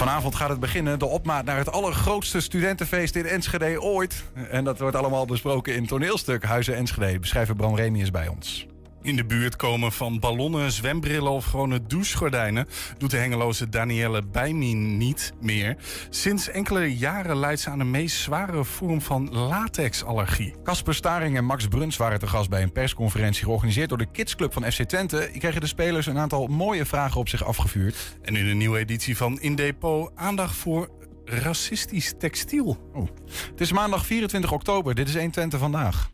Vanavond 0.00 0.34
gaat 0.34 0.48
het 0.48 0.60
beginnen, 0.60 0.98
de 0.98 1.06
opmaat 1.06 1.44
naar 1.44 1.56
het 1.56 1.72
allergrootste 1.72 2.40
studentenfeest 2.40 3.16
in 3.16 3.26
Enschede 3.26 3.82
ooit. 3.82 4.24
En 4.50 4.64
dat 4.64 4.78
wordt 4.78 4.96
allemaal 4.96 5.26
besproken 5.26 5.74
in 5.74 5.86
toneelstuk 5.86 6.44
Huizen 6.44 6.76
Enschede. 6.76 7.18
Beschrijver 7.18 7.56
Bram 7.56 7.76
Remy 7.76 8.00
is 8.00 8.10
bij 8.10 8.28
ons. 8.28 8.66
In 9.02 9.16
de 9.16 9.24
buurt 9.24 9.56
komen 9.56 9.92
van 9.92 10.18
ballonnen, 10.18 10.72
zwembrillen 10.72 11.30
of 11.30 11.44
gewone 11.44 11.82
douchegordijnen... 11.86 12.66
doet 12.98 13.10
de 13.10 13.16
hengeloze 13.16 13.68
Danielle 13.68 14.22
Bijmin 14.22 14.96
niet 14.96 15.32
meer. 15.40 15.76
Sinds 16.10 16.48
enkele 16.48 16.96
jaren 16.96 17.36
leidt 17.36 17.60
ze 17.60 17.70
aan 17.70 17.78
de 17.78 17.84
meest 17.84 18.16
zware 18.16 18.64
vorm 18.64 19.00
van 19.00 19.30
latexallergie. 19.32 20.54
Casper 20.62 20.94
Staring 20.94 21.36
en 21.36 21.44
Max 21.44 21.66
Bruns 21.66 21.96
waren 21.96 22.18
te 22.18 22.26
gast 22.26 22.50
bij 22.50 22.62
een 22.62 22.72
persconferentie... 22.72 23.44
georganiseerd 23.44 23.88
door 23.88 23.98
de 23.98 24.10
Kidsclub 24.10 24.52
van 24.52 24.72
FC 24.72 24.82
Twente. 24.82 25.28
Die 25.32 25.40
kregen 25.40 25.60
de 25.60 25.66
spelers 25.66 26.06
een 26.06 26.18
aantal 26.18 26.46
mooie 26.46 26.84
vragen 26.84 27.20
op 27.20 27.28
zich 27.28 27.44
afgevuurd. 27.44 28.16
En 28.22 28.36
in 28.36 28.46
een 28.46 28.58
nieuwe 28.58 28.78
editie 28.78 29.16
van 29.16 29.40
In 29.40 29.54
Depot 29.54 30.10
aandacht 30.14 30.56
voor 30.56 30.88
racistisch 31.24 32.14
textiel. 32.18 32.90
Oh. 32.92 33.08
Het 33.50 33.60
is 33.60 33.72
maandag 33.72 34.06
24 34.06 34.52
oktober. 34.52 34.94
Dit 34.94 35.08
is 35.08 35.14
120 35.14 35.58
vandaag. 35.58 36.10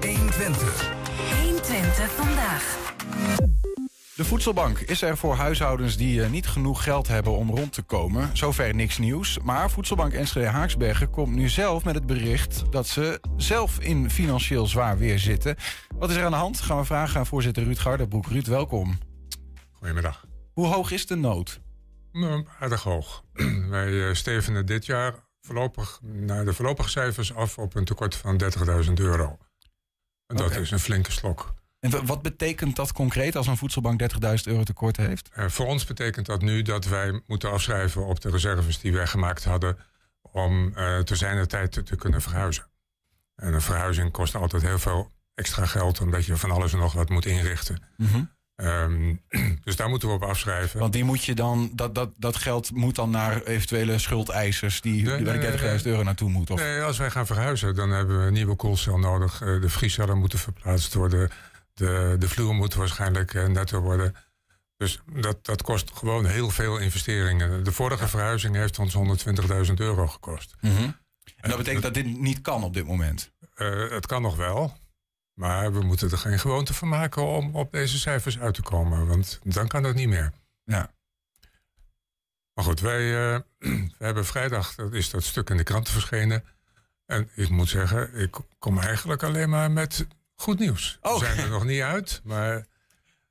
120. 0.00 1.01
120 2.52 2.52
vandaag. 2.52 2.90
De 4.14 4.24
voedselbank 4.24 4.78
is 4.78 5.02
er 5.02 5.16
voor 5.16 5.34
huishoudens 5.34 5.96
die 5.96 6.22
eh, 6.22 6.30
niet 6.30 6.46
genoeg 6.46 6.82
geld 6.82 7.08
hebben 7.08 7.32
om 7.32 7.50
rond 7.50 7.72
te 7.72 7.82
komen. 7.82 8.36
Zover 8.36 8.74
niks 8.74 8.98
nieuws. 8.98 9.38
Maar 9.42 9.70
voedselbank 9.70 10.12
Enschede 10.12 10.46
Haaksbergen 10.46 11.10
komt 11.10 11.34
nu 11.34 11.48
zelf 11.48 11.84
met 11.84 11.94
het 11.94 12.06
bericht 12.06 12.72
dat 12.72 12.86
ze 12.86 13.20
zelf 13.36 13.80
in 13.80 14.10
financieel 14.10 14.66
zwaar 14.66 14.98
weer 14.98 15.18
zitten. 15.18 15.56
Wat 15.98 16.10
is 16.10 16.16
er 16.16 16.24
aan 16.24 16.30
de 16.30 16.36
hand? 16.36 16.60
Gaan 16.60 16.78
we 16.78 16.84
vragen 16.84 17.18
aan 17.18 17.26
voorzitter 17.26 17.64
Ruud 17.64 17.78
Garderbroek. 17.78 18.26
Ruud, 18.26 18.46
welkom. 18.46 18.98
Goedemiddag. 19.72 20.26
Hoe 20.52 20.66
hoog 20.66 20.90
is 20.90 21.06
de 21.06 21.16
nood? 21.16 21.60
Nou, 22.12 22.46
aardig 22.60 22.82
hoog. 22.82 23.24
Wij 23.68 24.08
eh, 24.08 24.14
stevenen 24.14 24.66
dit 24.66 24.86
jaar 24.86 25.14
voorlopig 25.40 26.00
naar 26.02 26.44
de 26.44 26.52
voorlopige 26.52 26.88
cijfers 26.88 27.34
af 27.34 27.58
op 27.58 27.74
een 27.74 27.84
tekort 27.84 28.14
van 28.14 28.42
30.000 28.84 28.92
euro. 28.94 29.38
En 30.26 30.36
dat 30.36 30.56
is 30.56 30.70
een 30.70 30.78
flinke 30.78 31.12
slok. 31.12 31.54
En 31.82 32.06
wat 32.06 32.22
betekent 32.22 32.76
dat 32.76 32.92
concreet 32.92 33.36
als 33.36 33.46
een 33.46 33.56
voedselbank 33.56 34.00
30.000 34.00 34.08
euro 34.44 34.62
tekort 34.62 34.96
heeft? 34.96 35.28
Eh, 35.32 35.48
voor 35.48 35.66
ons 35.66 35.84
betekent 35.84 36.26
dat 36.26 36.42
nu 36.42 36.62
dat 36.62 36.84
wij 36.84 37.20
moeten 37.26 37.50
afschrijven 37.50 38.06
op 38.06 38.20
de 38.20 38.30
reserves 38.30 38.78
die 38.80 38.92
wij 38.92 39.06
gemaakt 39.06 39.44
hadden 39.44 39.76
om 40.20 40.72
eh 40.76 40.98
te 40.98 41.16
zijner 41.16 41.48
tijd 41.48 41.72
te, 41.72 41.82
te 41.82 41.96
kunnen 41.96 42.22
verhuizen. 42.22 42.66
En 43.36 43.54
een 43.54 43.60
verhuizing 43.60 44.10
kost 44.10 44.34
altijd 44.34 44.62
heel 44.62 44.78
veel 44.78 45.10
extra 45.34 45.66
geld 45.66 46.00
omdat 46.00 46.24
je 46.24 46.36
van 46.36 46.50
alles 46.50 46.72
en 46.72 46.78
nog 46.78 46.92
wat 46.92 47.08
moet 47.08 47.26
inrichten. 47.26 47.82
Ehm, 48.56 49.14
dus 49.64 49.76
daar 49.76 49.88
moeten 49.88 50.08
we 50.08 50.14
op 50.14 50.22
afschrijven. 50.22 50.80
Want 50.80 50.92
die 50.92 51.04
moet 51.04 51.24
je 51.24 51.34
dan, 51.34 51.70
dat, 51.74 51.94
dat, 51.94 52.10
dat 52.16 52.36
geld 52.36 52.70
moet 52.70 52.94
dan 52.94 53.10
naar 53.10 53.42
eventuele 53.42 53.98
schuldeisers 53.98 54.80
die, 54.80 55.04
Nee, 55.04 55.20
nee, 55.20 55.38
de 55.38 55.58
30.000 55.58 55.62
nee. 55.62 55.80
euro 55.84 56.02
naartoe 56.02 56.30
moeten. 56.30 56.54
Of, 56.54 56.60
Nee, 56.60 56.80
als 56.80 56.98
wij 56.98 57.10
gaan 57.10 57.26
verhuizen, 57.26 57.74
dan 57.74 57.90
hebben 57.90 58.20
we 58.20 58.26
een 58.26 58.32
nieuwe 58.32 58.56
koelcel 58.56 58.98
nodig. 58.98 59.42
Eh, 59.42 59.60
De 59.60 59.68
vriescellen 59.68 60.18
moeten 60.18 60.38
verplaatst 60.38 60.94
worden. 60.94 61.30
De, 61.74 62.16
de 62.18 62.28
vloer 62.28 62.54
moet 62.54 62.74
waarschijnlijk 62.74 63.34
eh, 63.34 63.46
netter 63.46 63.80
worden. 63.80 64.14
Dus 64.76 65.00
dat, 65.20 65.44
dat 65.44 65.62
kost 65.62 65.90
gewoon 65.94 66.26
heel 66.26 66.50
veel 66.50 66.78
investeringen. 66.78 67.64
De 67.64 67.72
vorige 67.72 68.08
verhuizing 68.08 68.54
heeft 68.54 68.78
ons 68.78 68.96
120.000 69.68 69.74
euro 69.74 70.06
gekost. 70.06 70.54
Mhm. 70.60 70.90
En 71.36 71.48
dat 71.48 71.56
betekent 71.56 71.82
dat 71.82 71.94
dit 71.94 72.18
niet 72.18 72.40
kan 72.40 72.64
op 72.64 72.74
dit 72.74 72.86
moment. 72.86 73.32
Eh, 73.54 73.90
het 73.90 74.06
kan 74.06 74.22
nog 74.22 74.36
wel. 74.36 74.76
Maar 75.34 75.72
we 75.72 75.80
moeten 75.80 76.10
er 76.10 76.18
geen 76.18 76.38
gewoonte 76.38 76.74
van 76.74 76.88
maken 76.88 77.26
om 77.26 77.54
op 77.54 77.72
deze 77.72 77.98
cijfers 77.98 78.38
uit 78.38 78.54
te 78.54 78.62
komen. 78.62 79.06
Want 79.06 79.40
dan 79.42 79.68
kan 79.68 79.82
dat 79.82 79.94
niet 79.94 80.08
meer. 80.08 80.32
Ja. 80.64 80.90
Maar 82.54 82.64
goed, 82.64 82.80
wij, 82.80 83.34
eh, 83.34 83.40
hebben 83.98 84.24
vrijdag, 84.24 84.74
dat 84.74 84.92
is 84.92 85.10
dat 85.10 85.22
stuk 85.22 85.50
in 85.50 85.56
de 85.56 85.62
kranten 85.62 85.92
verschenen. 85.92 86.44
En 87.06 87.30
ik 87.34 87.48
moet 87.48 87.68
zeggen, 87.68 88.14
ik 88.14 88.36
kom 88.58 88.78
eigenlijk 88.78 89.22
alleen 89.22 89.48
maar 89.48 89.70
met 89.70 90.06
goed 90.42 90.58
nieuws. 90.58 90.98
Oh. 91.02 91.18
We 91.18 91.24
zijn 91.24 91.38
er 91.38 91.48
nog 91.50 91.64
niet 91.64 91.80
uit, 91.82 92.20
maar... 92.24 92.66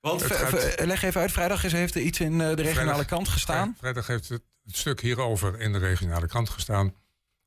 Want 0.01 0.23
gaat- 0.23 0.79
leg 0.85 1.03
even 1.03 1.22
uit, 1.22 1.31
vrijdag 1.31 1.63
is, 1.63 1.72
heeft 1.72 1.95
er 1.95 2.01
iets 2.01 2.19
in 2.19 2.31
eh, 2.31 2.38
de 2.38 2.44
regionale 2.55 2.73
Vrijdag- 2.73 3.05
krant 3.05 3.27
gestaan. 3.29 3.75
Vrijdag 3.79 4.07
heeft 4.07 4.29
het, 4.29 4.41
het 4.66 4.75
stuk 4.77 5.01
hierover 5.01 5.59
in 5.59 5.72
de 5.72 5.77
regionale 5.77 6.27
krant 6.27 6.49
gestaan. 6.49 6.94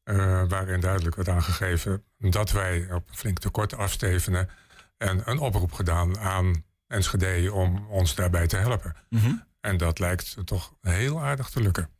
eh, 0.04 0.42
waarin 0.48 0.80
duidelijk 0.80 1.16
werd 1.16 1.28
aangegeven 1.28 2.04
dat 2.19 2.50
wij 2.50 2.92
op 2.92 3.08
een 3.08 3.16
flink 3.16 3.38
tekort 3.38 3.75
afstevenen. 3.75 4.48
En 4.97 5.22
een 5.30 5.38
oproep 5.38 5.72
gedaan 5.72 6.19
aan 6.19 6.64
Enschede 6.86 7.52
om 7.52 7.86
ons 7.88 8.14
daarbij 8.14 8.46
te 8.46 8.56
helpen. 8.56 8.96
Mhm. 9.10 9.32
En 9.60 9.76
dat 9.76 9.98
lijkt 9.98 10.36
toch 10.44 10.75
heel 10.81 11.20
aardig 11.22 11.48
te 11.50 11.60
lukken. 11.60 11.91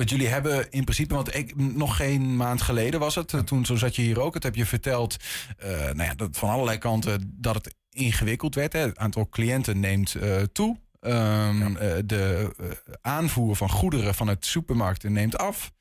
Want 0.00 0.12
jullie 0.12 0.28
hebben 0.28 0.70
in 0.70 0.84
principe, 0.84 1.14
want 1.14 1.34
ik, 1.34 1.56
nog 1.56 1.96
geen 1.96 2.36
maand 2.36 2.62
geleden 2.62 3.00
was 3.00 3.14
het, 3.14 3.34
eh, 3.34 3.40
toen 3.40 3.64
zo 3.64 3.76
zat 3.76 3.96
je 3.96 4.02
hier 4.02 4.20
ook, 4.20 4.34
het 4.34 4.42
heb 4.42 4.54
je 4.54 4.66
verteld, 4.66 5.16
eh, 5.58 5.70
nou 5.70 6.02
ja, 6.02 6.14
dat 6.14 6.36
van 6.36 6.48
allerlei 6.48 6.78
kanten 6.78 7.34
dat 7.36 7.54
het 7.54 7.74
ingewikkeld 7.90 8.54
werd. 8.54 8.72
Hè. 8.72 8.78
Het 8.78 8.98
aantal 8.98 9.28
cliënten 9.28 9.80
neemt 9.80 10.14
eh, 10.14 10.42
toe. 10.42 10.78
Ehm, 11.00 11.76
eh, 11.76 11.96
de 12.04 12.52
aanvoer 13.00 13.56
van 13.56 13.70
goederen 13.70 14.14
van 14.14 14.26
het 14.28 14.46
supermarkten 14.46 15.12
neemt 15.12 15.38
af. 15.38 15.72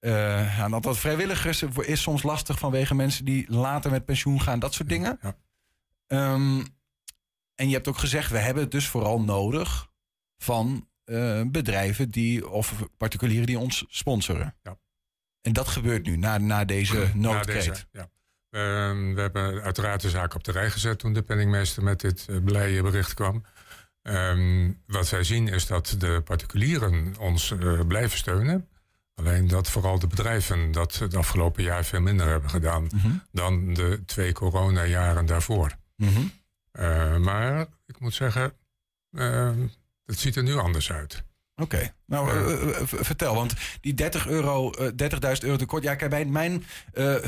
En 0.00 0.70
dat 0.70 0.82
dat 0.82 0.98
vrijwilligers 0.98 1.62
is 1.62 2.02
soms 2.02 2.22
lastig 2.22 2.58
vanwege 2.58 2.94
mensen 2.94 3.24
die 3.24 3.44
later 3.48 3.90
met 3.90 4.04
pensioen 4.04 4.40
gaan, 4.40 4.58
dat 4.58 4.74
soort 4.74 4.88
dingen. 4.88 5.18
Ja. 5.22 5.36
Ehm, 6.06 6.64
en 7.54 7.68
je 7.68 7.74
hebt 7.74 7.88
ook 7.88 7.98
gezegd, 7.98 8.30
we 8.30 8.38
hebben 8.38 8.62
het 8.62 8.72
dus 8.72 8.86
vooral 8.86 9.20
nodig 9.20 9.88
van 10.38 10.88
eh, 11.06 11.42
bedrijven 11.46 12.10
die, 12.10 12.48
of 12.48 12.88
particulieren 12.96 13.46
die 13.46 13.58
ons 13.58 13.84
sponsoren. 13.88 14.54
Ja. 14.62 14.78
En 15.40 15.52
dat 15.52 15.68
gebeurt 15.68 16.06
nu, 16.06 16.16
na, 16.16 16.38
na 16.38 16.64
deze 16.64 17.10
noodkreet. 17.14 17.86
ja. 17.92 18.10
Ehm, 18.50 19.14
we 19.14 19.20
hebben 19.20 19.62
uiteraard 19.62 20.00
de 20.00 20.10
zaak 20.10 20.34
op 20.34 20.44
de 20.44 20.52
rij 20.52 20.70
gezet 20.70 20.98
toen 20.98 21.12
de 21.12 21.22
penningmeester 21.22 21.82
met 21.82 22.00
dit 22.00 22.26
uh, 22.30 22.44
blije 22.44 22.82
bericht 22.82 23.14
kwam. 23.14 23.44
Ehm, 24.02 24.72
wat 24.86 25.10
wij 25.10 25.24
zien 25.24 25.48
is 25.48 25.66
dat 25.66 25.94
de 25.98 26.20
particulieren 26.24 27.14
ons 27.18 27.50
uh, 27.50 27.86
blijven 27.86 28.18
steunen. 28.18 28.68
Alleen 29.14 29.48
dat 29.48 29.70
vooral 29.70 29.98
de 29.98 30.06
bedrijven 30.06 30.72
dat 30.72 30.98
het 30.98 31.14
afgelopen 31.14 31.62
jaar 31.62 31.84
veel 31.84 32.00
minder 32.00 32.28
hebben 32.28 32.50
gedaan 32.50 32.82
Mm 32.82 32.98
-hmm. 33.00 33.22
dan 33.32 33.74
de 33.74 34.02
twee 34.06 34.32
coronajaren 34.32 35.26
daarvoor. 35.26 35.76
Mm 35.96 36.08
-hmm. 36.08 36.32
uh, 36.72 37.16
maar 37.16 37.66
ik 37.86 38.00
moet 38.00 38.14
zeggen, 38.14 38.52
het 40.06 40.18
ziet 40.18 40.36
er 40.36 40.42
nu 40.42 40.56
anders 40.56 40.92
uit. 40.92 41.24
Oké, 41.62 41.74
okay. 41.74 41.92
nou 42.06 42.32
uh, 42.32 42.76
vertel, 42.84 43.34
want 43.34 43.54
die 43.80 43.94
30 43.94 44.26
euro, 44.26 44.72
uh, 44.80 44.86
30.000 44.86 45.44
euro 45.44 45.56
tekort. 45.56 45.82
Ja, 45.82 45.94
kijk, 45.94 46.10
mijn, 46.10 46.30
mijn 46.32 46.64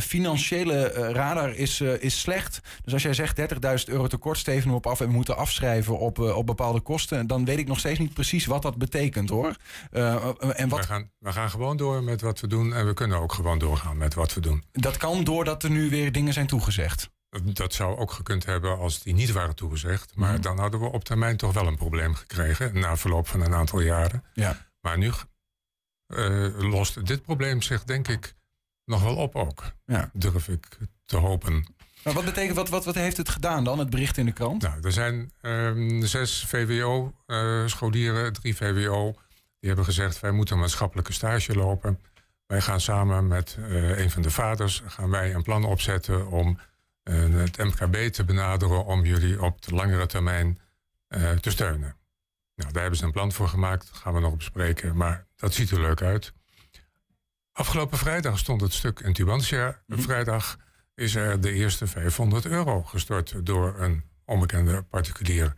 financiële 0.00 0.88
radar 1.12 1.54
is, 1.54 1.80
is 1.80 2.20
slecht. 2.20 2.60
Dus 2.84 2.92
als 2.92 3.02
jij 3.02 3.14
zegt 3.14 3.40
30.000 3.86 3.92
euro 3.92 4.06
tekort, 4.06 4.38
steven 4.38 4.70
we 4.70 4.76
op 4.76 4.86
af 4.86 5.00
en 5.00 5.06
we 5.06 5.12
moeten 5.12 5.36
afschrijven 5.36 5.98
op, 5.98 6.18
op 6.18 6.46
bepaalde 6.46 6.80
kosten, 6.80 7.26
dan 7.26 7.44
weet 7.44 7.58
ik 7.58 7.66
nog 7.66 7.78
steeds 7.78 7.98
niet 7.98 8.14
precies 8.14 8.46
wat 8.46 8.62
dat 8.62 8.76
betekent 8.76 9.28
hoor. 9.28 9.56
En 9.90 10.68
wat... 10.68 10.80
we, 10.80 10.86
gaan, 10.86 11.10
we 11.18 11.32
gaan 11.32 11.50
gewoon 11.50 11.76
door 11.76 12.02
met 12.02 12.20
wat 12.20 12.40
we 12.40 12.46
doen 12.46 12.74
en 12.74 12.86
we 12.86 12.94
kunnen 12.94 13.18
ook 13.18 13.32
gewoon 13.32 13.58
doorgaan 13.58 13.96
met 13.96 14.14
wat 14.14 14.34
we 14.34 14.40
doen. 14.40 14.64
Dat 14.72 14.96
kan 14.96 15.24
doordat 15.24 15.62
er 15.62 15.70
nu 15.70 15.90
weer 15.90 16.12
dingen 16.12 16.32
zijn 16.32 16.46
toegezegd. 16.46 17.10
Dat 17.44 17.74
zou 17.74 17.96
ook 17.96 18.12
gekund 18.12 18.44
hebben 18.44 18.78
als 18.78 19.02
die 19.02 19.14
niet 19.14 19.32
waren 19.32 19.54
toegezegd. 19.54 20.14
Maar 20.14 20.34
mm. 20.34 20.40
dan 20.40 20.58
hadden 20.58 20.80
we 20.80 20.86
op 20.86 21.04
termijn 21.04 21.36
toch 21.36 21.52
wel 21.52 21.66
een 21.66 21.76
probleem 21.76 22.14
gekregen. 22.14 22.78
Na 22.78 22.96
verloop 22.96 23.28
van 23.28 23.40
een 23.40 23.54
aantal 23.54 23.80
jaren. 23.80 24.24
Ja. 24.32 24.66
Maar 24.80 24.98
nu 24.98 25.12
uh, 26.08 26.58
lost 26.58 27.06
dit 27.06 27.22
probleem 27.22 27.62
zich 27.62 27.84
denk 27.84 28.08
ik 28.08 28.34
nog 28.84 29.02
wel 29.02 29.16
op 29.16 29.36
ook. 29.36 29.72
Ja. 29.84 30.10
Durf 30.12 30.48
ik 30.48 30.78
te 31.04 31.16
hopen. 31.16 31.66
Maar 32.04 32.14
wat 32.14 32.24
betekent, 32.24 32.56
wat, 32.56 32.68
wat, 32.68 32.84
wat 32.84 32.94
heeft 32.94 33.16
het 33.16 33.28
gedaan 33.28 33.64
dan, 33.64 33.78
het 33.78 33.90
bericht 33.90 34.16
in 34.16 34.26
de 34.26 34.32
krant? 34.32 34.62
Nou, 34.62 34.82
er 34.82 34.92
zijn 34.92 35.32
um, 35.42 36.06
zes 36.06 36.44
VWO-scholieren, 36.48 38.24
uh, 38.24 38.30
drie 38.30 38.56
VWO. 38.56 39.14
Die 39.60 39.68
hebben 39.68 39.84
gezegd, 39.84 40.20
wij 40.20 40.30
moeten 40.30 40.54
een 40.54 40.60
maatschappelijke 40.60 41.12
stage 41.12 41.54
lopen. 41.54 42.00
Wij 42.46 42.60
gaan 42.60 42.80
samen 42.80 43.26
met 43.26 43.56
uh, 43.58 43.98
een 43.98 44.10
van 44.10 44.22
de 44.22 44.30
vaders 44.30 44.82
gaan 44.86 45.10
wij 45.10 45.34
een 45.34 45.42
plan 45.42 45.64
opzetten 45.64 46.28
om 46.28 46.58
het 47.14 47.56
MKB 47.56 48.12
te 48.12 48.24
benaderen 48.24 48.84
om 48.84 49.04
jullie 49.04 49.42
op 49.42 49.62
de 49.62 49.74
langere 49.74 50.06
termijn 50.06 50.58
uh, 51.08 51.30
te 51.30 51.50
steunen. 51.50 51.96
Nou, 52.54 52.72
daar 52.72 52.80
hebben 52.80 52.98
ze 52.98 53.04
een 53.04 53.12
plan 53.12 53.32
voor 53.32 53.48
gemaakt, 53.48 53.86
dat 53.86 53.96
gaan 53.96 54.14
we 54.14 54.20
nog 54.20 54.36
bespreken, 54.36 54.96
maar 54.96 55.26
dat 55.36 55.54
ziet 55.54 55.70
er 55.70 55.80
leuk 55.80 56.02
uit. 56.02 56.32
Afgelopen 57.52 57.98
vrijdag 57.98 58.38
stond 58.38 58.60
het 58.60 58.72
stuk 58.72 59.00
in 59.00 59.12
Tubantia. 59.12 59.66
Mm 59.66 59.94
-hmm. 59.94 60.04
Vrijdag 60.04 60.58
is 60.94 61.14
er 61.14 61.40
de 61.40 61.52
eerste 61.52 61.86
500 61.86 62.46
euro 62.46 62.82
gestort 62.82 63.46
door 63.46 63.80
een 63.80 64.04
onbekende 64.24 64.82
particulier. 64.82 65.54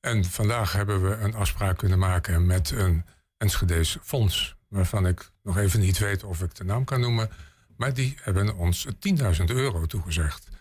En 0.00 0.24
vandaag 0.24 0.72
hebben 0.72 1.08
we 1.08 1.16
een 1.16 1.34
afspraak 1.34 1.78
kunnen 1.78 1.98
maken 1.98 2.46
met 2.46 2.70
een 2.70 3.04
Enschede's 3.36 3.98
fonds, 4.02 4.56
waarvan 4.68 5.06
ik 5.06 5.30
nog 5.42 5.56
even 5.56 5.80
niet 5.80 5.98
weet 5.98 6.24
of 6.24 6.42
ik 6.42 6.54
de 6.54 6.64
naam 6.64 6.84
kan 6.84 7.00
noemen, 7.00 7.30
maar 7.76 7.94
die 7.94 8.18
hebben 8.20 8.56
ons 8.56 8.86
10.000 8.86 9.44
euro 9.44 9.86
toegezegd. 9.86 10.51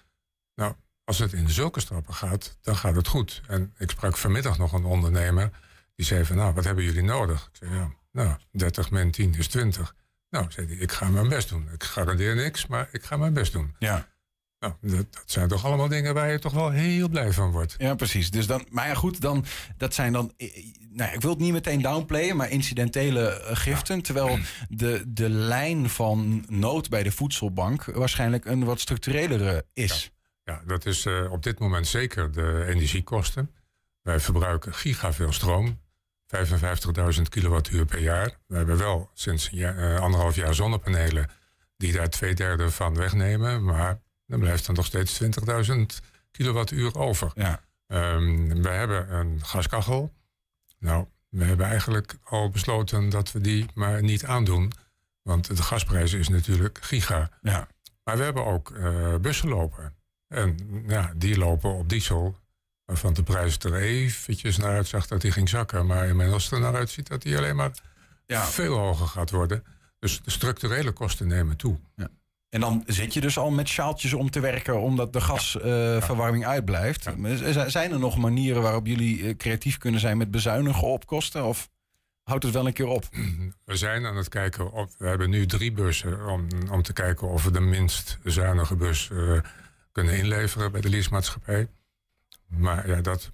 Nou, 0.55 0.73
als 1.03 1.19
het 1.19 1.33
in 1.33 1.49
zulke 1.49 1.79
stappen 1.79 2.13
gaat, 2.13 2.57
dan 2.61 2.75
gaat 2.75 2.95
het 2.95 3.07
goed. 3.07 3.41
En 3.47 3.73
ik 3.77 3.89
sprak 3.89 4.17
vanmiddag 4.17 4.57
nog 4.57 4.73
een 4.73 4.85
ondernemer 4.85 5.49
Die 5.95 6.05
zei 6.05 6.25
van, 6.25 6.35
nou, 6.35 6.53
wat 6.53 6.63
hebben 6.63 6.83
jullie 6.83 7.03
nodig? 7.03 7.49
Ik 7.51 7.57
zei, 7.57 7.73
ja, 7.73 7.91
nou, 8.11 8.37
30 8.51 8.91
min 8.91 9.11
10 9.11 9.33
is 9.35 9.47
20. 9.47 9.95
Nou, 10.29 10.45
zei 10.51 10.67
hij, 10.67 10.75
ik 10.75 10.91
ga 10.91 11.09
mijn 11.09 11.29
best 11.29 11.49
doen. 11.49 11.69
Ik 11.73 11.83
garandeer 11.83 12.35
niks, 12.35 12.67
maar 12.67 12.89
ik 12.91 13.03
ga 13.03 13.17
mijn 13.17 13.33
best 13.33 13.51
doen. 13.51 13.75
Ja. 13.79 14.09
Nou, 14.59 14.73
dat, 14.81 15.13
dat 15.13 15.23
zijn 15.25 15.47
toch 15.47 15.65
allemaal 15.65 15.87
dingen 15.87 16.13
waar 16.13 16.31
je 16.31 16.39
toch 16.39 16.53
wel 16.53 16.69
heel 16.69 17.09
blij 17.09 17.31
van 17.31 17.51
wordt. 17.51 17.75
Ja, 17.77 17.95
precies. 17.95 18.31
Dus 18.31 18.47
dan, 18.47 18.65
maar 18.69 18.87
ja, 18.87 18.93
goed, 18.93 19.21
dan, 19.21 19.45
dat 19.77 19.93
zijn 19.93 20.13
dan. 20.13 20.33
eh, 20.37 20.65
Nou, 20.89 21.13
ik 21.13 21.21
wil 21.21 21.29
het 21.29 21.39
niet 21.39 21.51
meteen 21.53 21.81
downplayen, 21.81 22.35
maar 22.35 22.49
incidentele 22.49 23.29
eh, 23.29 23.55
giften. 23.55 24.01
Terwijl 24.01 24.39
de, 24.69 25.03
de 25.07 25.29
lijn 25.29 25.89
van 25.89 26.45
nood 26.47 26.89
bij 26.89 27.03
de 27.03 27.11
voedselbank 27.11 27.83
waarschijnlijk 27.85 28.45
een 28.45 28.63
wat 28.63 28.79
structurelere 28.79 29.65
is. 29.73 30.03
Ja, 30.03 30.09
dat 30.65 30.85
is 30.85 31.05
eh, 31.05 31.31
op 31.31 31.43
dit 31.43 31.59
moment 31.59 31.87
zeker 31.87 32.31
de 32.31 32.65
energiekosten. 32.67 33.51
Wij 34.01 34.19
verbruiken 34.19 34.73
gigaveel 34.73 35.31
stroom. 35.31 35.79
55.000 37.15 37.21
kilowattuur 37.29 37.85
per 37.85 37.99
jaar. 37.99 38.37
We 38.47 38.55
hebben 38.57 38.77
wel 38.77 39.09
sinds 39.13 39.49
eh, 39.49 39.99
anderhalf 39.99 40.35
jaar 40.35 40.53
zonnepanelen 40.53 41.29
die 41.77 41.93
daar 41.93 42.09
twee 42.09 42.33
derde 42.33 42.71
van 42.71 42.95
wegnemen. 42.95 43.63
Maar 43.63 43.99
dan 44.25 44.39
blijft 44.39 44.67
er 44.67 44.73
nog 44.73 44.85
steeds 44.85 45.21
20.000 45.23 45.75
kilowattuur 46.31 46.95
over. 46.95 47.31
Ja. 47.35 47.63
Ehm, 47.87 48.61
we 48.61 48.69
hebben 48.69 49.13
een 49.13 49.39
gaskachel. 49.43 50.13
Nou, 50.79 51.05
we 51.29 51.43
hebben 51.43 51.65
eigenlijk 51.65 52.15
al 52.23 52.49
besloten 52.49 53.09
dat 53.09 53.31
we 53.31 53.41
die 53.41 53.65
maar 53.73 54.03
niet 54.03 54.25
aandoen. 54.25 54.71
Want 55.21 55.57
de 55.57 55.63
gasprijs 55.63 56.13
is 56.13 56.29
natuurlijk 56.29 56.79
giga. 56.81 57.29
Ja. 57.41 57.67
Maar 58.03 58.17
we 58.17 58.23
hebben 58.23 58.45
ook 58.45 58.71
eh, 58.71 59.15
bussen 59.15 59.49
lopen. 59.49 59.95
En 60.31 60.57
ja, 60.87 61.13
die 61.15 61.37
lopen 61.37 61.73
op 61.77 61.89
diesel. 61.89 62.35
Waarvan 62.85 63.13
de 63.13 63.23
prijs 63.23 63.57
er 63.57 63.75
eventjes 63.75 64.57
naar 64.57 64.75
uitzag 64.75 65.07
dat 65.07 65.21
die 65.21 65.31
ging 65.31 65.49
zakken. 65.49 65.85
Maar 65.85 66.07
inmiddels 66.07 66.51
er 66.51 66.59
naar 66.59 66.75
uitziet 66.75 67.07
dat 67.07 67.21
die 67.21 67.37
alleen 67.37 67.55
maar 67.55 67.71
Ja. 68.25 68.43
veel 68.45 68.77
hoger 68.77 69.07
gaat 69.07 69.31
worden. 69.31 69.63
Dus 69.99 70.21
de 70.23 70.31
structurele 70.31 70.91
kosten 70.91 71.27
nemen 71.27 71.55
toe. 71.57 71.79
En 72.49 72.59
dan 72.59 72.83
zit 72.85 73.13
je 73.13 73.21
dus 73.21 73.37
al 73.37 73.51
met 73.51 73.67
sjaaltjes 73.67 74.13
om 74.13 74.29
te 74.29 74.39
werken 74.39 74.81
omdat 74.81 75.13
de 75.13 75.21
gasverwarming 75.21 76.45
uitblijft. 76.45 77.17
Maar 77.17 77.35
z- 77.35 77.65
Zijn 77.67 77.91
er 77.91 77.99
nog 77.99 78.17
manieren 78.17 78.61
waarop 78.61 78.87
jullie 78.87 79.23
eh, 79.27 79.35
creatief 79.37 79.77
kunnen 79.77 79.99
zijn 79.99 80.17
met 80.17 80.31
bezuinigen 80.31 80.87
op 80.87 81.05
kosten? 81.05 81.45
Of 81.45 81.69
houdt 82.23 82.43
het 82.43 82.53
wel 82.53 82.67
een 82.67 82.73
keer 82.73 82.85
op? 82.87 83.05
We 83.65 83.75
zijn 83.75 84.05
aan 84.05 84.15
het 84.17 84.29
kijken 84.29 84.71
of 84.71 84.95
we 84.97 85.07
hebben 85.07 85.29
nu 85.29 85.45
drie 85.45 85.71
bussen 85.71 86.25
om, 86.27 86.47
om 86.71 86.81
te 86.81 86.93
kijken 86.93 87.27
of 87.29 87.43
we 87.43 87.51
de 87.51 87.59
minst 87.59 88.17
zuinige 88.23 88.75
bus 88.75 89.09
eh, 89.11 89.37
kunnen 89.91 90.17
inleveren 90.17 90.71
bij 90.71 90.81
de 90.81 90.89
leasemaatschappij. 90.89 91.67
Maar 92.47 92.87
ja, 92.87 93.01
dat, 93.01 93.31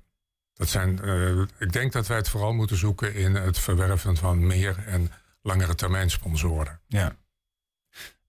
dat 0.53 0.69
zijn. 0.69 1.01
eh, 1.01 1.39
ik 1.59 1.71
denk 1.71 1.91
dat 1.91 2.07
wij 2.07 2.17
het 2.17 2.29
vooral 2.29 2.53
moeten 2.53 2.77
zoeken 2.77 3.13
in 3.13 3.35
het 3.35 3.59
verwerven 3.59 4.17
van 4.17 4.47
meer 4.47 4.83
en 4.85 5.11
langere 5.41 5.75
termijn 5.75 6.09
sponsoren. 6.09 6.79
Ja. 6.87 7.15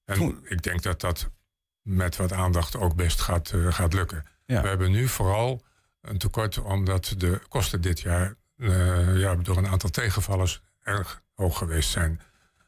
En 0.04 0.14
Toen- 0.14 0.40
ik 0.44 0.62
denk 0.62 0.82
dat 0.82 1.00
dat 1.00 1.30
met 1.82 2.16
wat 2.16 2.32
aandacht 2.32 2.76
ook 2.76 2.94
best 2.94 3.20
gaat, 3.20 3.50
eh, 3.50 3.72
gaat 3.72 3.92
lukken. 3.92 4.24
Ja. 4.46 4.62
We 4.62 4.68
hebben 4.68 4.90
nu 4.90 5.08
vooral 5.08 5.62
een 6.00 6.18
tekort 6.18 6.58
omdat 6.58 7.14
de 7.16 7.40
kosten 7.48 7.80
dit 7.80 8.00
jaar 8.00 8.34
eh, 8.56 9.16
ja, 9.18 9.34
door 9.34 9.56
een 9.56 9.66
aantal 9.68 9.90
tegenvallers 9.90 10.62
erg 10.82 11.22
hoog 11.34 11.58
geweest 11.58 11.90
zijn. 11.90 12.20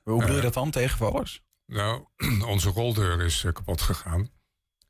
Hoe 0.03 0.21
bedoel 0.21 0.37
je 0.37 0.43
dat 0.43 0.55
dan, 0.55 0.71
tegenvallers? 0.71 1.43
Nou, 1.67 2.07
onze 2.55 2.71
roldeur 2.71 3.21
is 3.25 3.45
kapot 3.53 3.81
gegaan. 3.81 4.31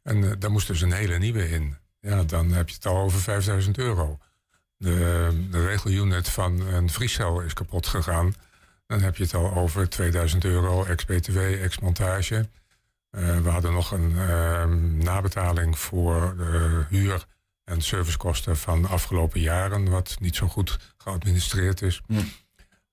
En 0.02 0.24
eh, 0.24 0.30
daar 0.38 0.50
moest 0.50 0.66
dus 0.66 0.80
een 0.80 0.92
hele 0.92 1.18
nieuwe 1.18 1.50
in. 1.50 1.76
Ja, 2.00 2.22
dan 2.22 2.50
heb 2.52 2.68
je 2.68 2.74
het 2.74 2.86
al 2.86 2.96
over 2.96 3.20
5000 3.20 3.78
euro. 3.78 4.18
De, 4.76 5.46
de 5.50 5.66
regelunit 5.66 6.28
van 6.28 6.60
een 6.60 6.90
vriescel 6.90 7.40
is 7.40 7.52
kapot 7.52 7.86
gegaan. 7.86 8.34
Dan 8.86 9.00
heb 9.00 9.16
je 9.16 9.22
het 9.22 9.34
al 9.34 9.54
over 9.54 9.88
2000 9.88 10.44
euro 10.44 10.84
ex-BTW, 10.84 11.38
ex-montage. 11.38 12.48
Eh, 13.10 13.40
we 13.40 13.48
hadden 13.48 13.72
nog 13.72 13.90
een 13.92 14.18
ehm, 14.18 14.98
nabetaling 14.98 15.78
voor 15.78 16.36
de 16.36 16.84
huur 16.88 17.26
en 17.64 17.80
servicekosten 17.80 18.56
van 18.56 18.82
de 18.82 18.88
afgelopen 18.88 19.40
jaren, 19.40 19.90
wat 19.90 20.16
niet 20.20 20.36
zo 20.36 20.48
goed 20.48 20.78
geadministreerd 20.96 21.82
is. 21.82 22.00
Hm. 22.06 22.14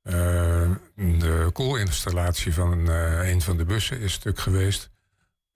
Eh, 0.02 0.72
de 0.96 1.50
koolinstallatie 1.54 2.54
van 2.54 2.90
eh, 2.90 3.30
een 3.30 3.42
van 3.42 3.58
de 3.58 3.66
bussen 3.66 4.00
is 4.00 4.14
stuk 4.14 4.40
geweest. 4.40 4.90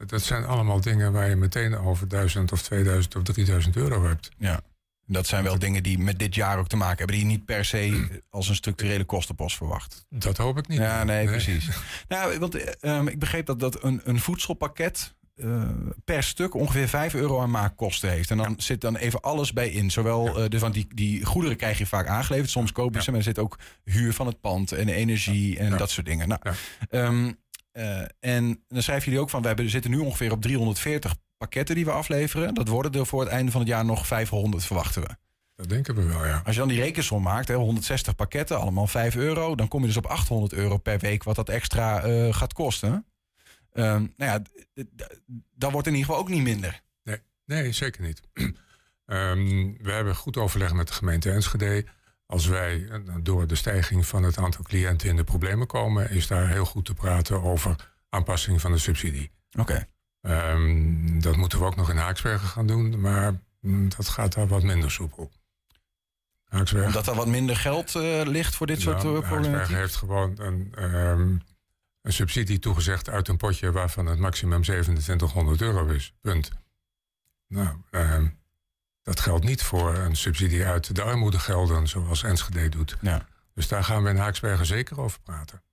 Dat 0.05 0.21
zijn 0.21 0.45
allemaal 0.45 0.81
dingen 0.81 1.11
waar 1.11 1.29
je 1.29 1.35
meteen 1.35 1.77
over 1.77 2.07
1000 2.07 2.51
of 2.51 2.61
2000 2.61 3.15
of 3.15 3.23
3000 3.23 3.75
euro 3.75 4.05
hebt. 4.07 4.29
Ja. 4.37 4.61
Dat 5.05 5.27
zijn 5.27 5.43
wel 5.43 5.59
dingen 5.59 5.83
die 5.83 5.97
met 5.99 6.19
dit 6.19 6.35
jaar 6.35 6.57
ook 6.59 6.67
te 6.67 6.75
maken 6.75 6.97
hebben. 6.97 7.15
Die 7.15 7.25
je 7.25 7.31
niet 7.31 7.45
per 7.45 7.65
se 7.65 8.07
als 8.29 8.49
een 8.49 8.55
structurele 8.55 9.03
kostenpost 9.03 9.57
verwacht. 9.57 10.05
Dat 10.09 10.37
hoop 10.37 10.57
ik 10.57 10.67
niet. 10.67 10.77
Ja, 10.79 11.03
nee, 11.03 11.25
precies. 11.25 11.69
nou, 12.07 12.39
want 12.39 12.55
eh, 12.55 12.73
ehm, 12.97 13.07
ik 13.07 13.19
begreep 13.19 13.45
dat, 13.45 13.59
dat 13.59 13.83
een, 13.83 14.01
een 14.03 14.19
voedselpakket 14.19 15.15
eh, 15.35 15.69
per 16.05 16.23
stuk 16.23 16.53
ongeveer 16.53 16.87
5 16.87 17.13
euro 17.13 17.41
aan 17.41 17.51
maakkosten 17.51 18.09
heeft. 18.09 18.31
En 18.31 18.37
dan 18.37 18.53
zit 18.57 18.81
dan 18.81 18.95
even 18.95 19.21
alles 19.21 19.53
bij 19.53 19.69
in. 19.69 19.91
Zowel, 19.91 20.39
eh, 20.43 20.49
dus, 20.49 20.61
want 20.61 20.73
die, 20.73 20.87
die 20.95 21.25
goederen 21.25 21.57
krijg 21.57 21.77
je 21.77 21.85
vaak 21.85 22.07
aangeleverd. 22.07 22.49
Soms 22.49 22.71
koop 22.71 22.91
je 22.91 22.97
Ja. 22.97 23.03
ze, 23.03 23.09
maar 23.09 23.19
er 23.19 23.25
zit 23.25 23.39
ook 23.39 23.57
huur 23.83 24.13
van 24.13 24.27
het 24.27 24.41
pand 24.41 24.71
en 24.71 24.89
energie 24.89 25.59
en 25.59 25.69
Ja. 25.71 25.77
dat 25.77 25.89
soort 25.89 26.05
dingen. 26.05 26.27
Nou, 26.27 26.41
Ja. 26.89 27.33
Eh, 27.71 28.01
en 28.19 28.63
dan 28.67 28.83
schrijven 28.83 29.05
jullie 29.05 29.19
ook 29.19 29.29
van, 29.29 29.41
we 29.41 29.47
hebben, 29.47 29.69
zitten 29.69 29.91
nu 29.91 29.97
ongeveer 29.97 30.31
op 30.31 30.41
340 30.41 31.15
pakketten 31.37 31.75
die 31.75 31.85
we 31.85 31.91
afleveren. 31.91 32.53
Dat 32.53 32.67
worden 32.67 32.93
er 32.93 33.05
voor 33.05 33.19
het 33.19 33.29
einde 33.29 33.51
van 33.51 33.61
het 33.61 33.69
jaar 33.69 33.85
nog 33.85 34.07
500, 34.07 34.65
verwachten 34.65 35.01
we. 35.01 35.09
Dat 35.55 35.69
denken 35.69 35.95
we 35.95 36.03
wel, 36.03 36.25
ja. 36.25 36.41
Als 36.45 36.53
je 36.53 36.59
dan 36.59 36.69
die 36.69 36.79
rekensom 36.79 37.23
maakt, 37.23 37.47
hè, 37.47 37.55
160 37.55 38.15
pakketten, 38.15 38.59
allemaal 38.59 38.87
5 38.87 39.15
euro, 39.15 39.55
dan 39.55 39.67
kom 39.67 39.81
je 39.81 39.87
dus 39.87 39.97
op 39.97 40.05
800 40.05 40.53
euro 40.53 40.77
per 40.77 40.99
week 40.99 41.23
wat 41.23 41.35
dat 41.35 41.49
extra 41.49 42.03
eh, 42.03 42.33
gaat 42.33 42.53
kosten. 42.53 43.05
Ehm, 43.71 44.05
nou 44.17 44.31
ja, 44.31 44.41
dat 45.55 45.71
wordt 45.71 45.87
in 45.87 45.93
ieder 45.93 46.07
geval 46.07 46.21
ook 46.21 46.29
niet 46.29 46.43
minder. 46.43 46.81
Nee, 47.45 47.71
zeker 47.71 48.01
niet. 48.01 48.21
Ehm, 49.05 49.73
we 49.81 49.91
hebben 49.91 50.15
goed 50.15 50.37
overleg 50.37 50.73
met 50.73 50.87
de 50.87 50.93
gemeente 50.93 51.31
Enschede. 51.31 51.85
Als 52.31 52.45
wij 52.45 52.87
eh, 52.89 52.99
door 53.21 53.47
de 53.47 53.55
stijging 53.55 54.05
van 54.05 54.23
het 54.23 54.37
aantal 54.37 54.63
cliënten 54.63 55.09
in 55.09 55.15
de 55.15 55.23
problemen 55.23 55.67
komen, 55.67 56.09
is 56.09 56.27
daar 56.27 56.47
heel 56.47 56.65
goed 56.65 56.85
te 56.85 56.93
praten 56.93 57.43
over 57.43 57.93
aanpassing 58.09 58.61
van 58.61 58.71
de 58.71 58.77
subsidie. 58.77 59.31
Oké. 59.59 59.87
Ehm, 60.21 61.19
dat 61.19 61.35
moeten 61.35 61.59
we 61.59 61.65
ook 61.65 61.75
nog 61.75 61.89
in 61.89 61.97
Haaksbergen 61.97 62.47
gaan 62.47 62.67
doen, 62.67 62.99
maar 62.99 63.39
mm, 63.59 63.89
dat 63.97 64.09
gaat 64.09 64.33
daar 64.33 64.47
wat 64.47 64.63
minder 64.63 64.91
soepel. 64.91 65.31
Haaksbergen, 66.43 66.87
Omdat 66.87 67.07
er 67.07 67.15
wat 67.15 67.27
minder 67.27 67.55
geld 67.55 67.95
eh, 67.95 68.21
ligt 68.25 68.55
voor 68.55 68.67
dit 68.67 68.81
soort 68.81 69.03
Nou, 69.03 69.17
uh, 69.17 69.29
Haaksbergen 69.29 69.75
heeft 69.75 69.95
gewoon 69.95 70.33
een, 70.39 70.71
ehm, 70.75 71.37
een 72.01 72.13
subsidie 72.13 72.59
toegezegd 72.59 73.09
uit 73.09 73.27
een 73.27 73.37
potje 73.37 73.71
waarvan 73.71 74.05
het 74.05 74.19
maximum 74.19 74.61
2700 74.61 75.61
euro 75.61 75.87
is. 75.87 76.13
Punt. 76.21 76.51
Nou, 77.47 77.75
ehm, 77.89 78.27
dat 79.03 79.19
geldt 79.19 79.45
niet 79.45 79.63
voor 79.63 79.95
een 79.95 80.15
subsidie 80.15 80.65
uit 80.65 80.95
de 80.95 81.01
armoedegelden 81.01 81.87
zoals 81.87 82.23
Enschede 82.23 82.69
doet. 82.69 82.97
Ja. 83.01 83.25
Dus 83.53 83.67
daar 83.67 83.83
gaan 83.83 84.03
we 84.03 84.09
in 84.09 84.17
Haaksbergen 84.17 84.65
zeker 84.65 84.99
over 84.99 85.19
praten. 85.21 85.63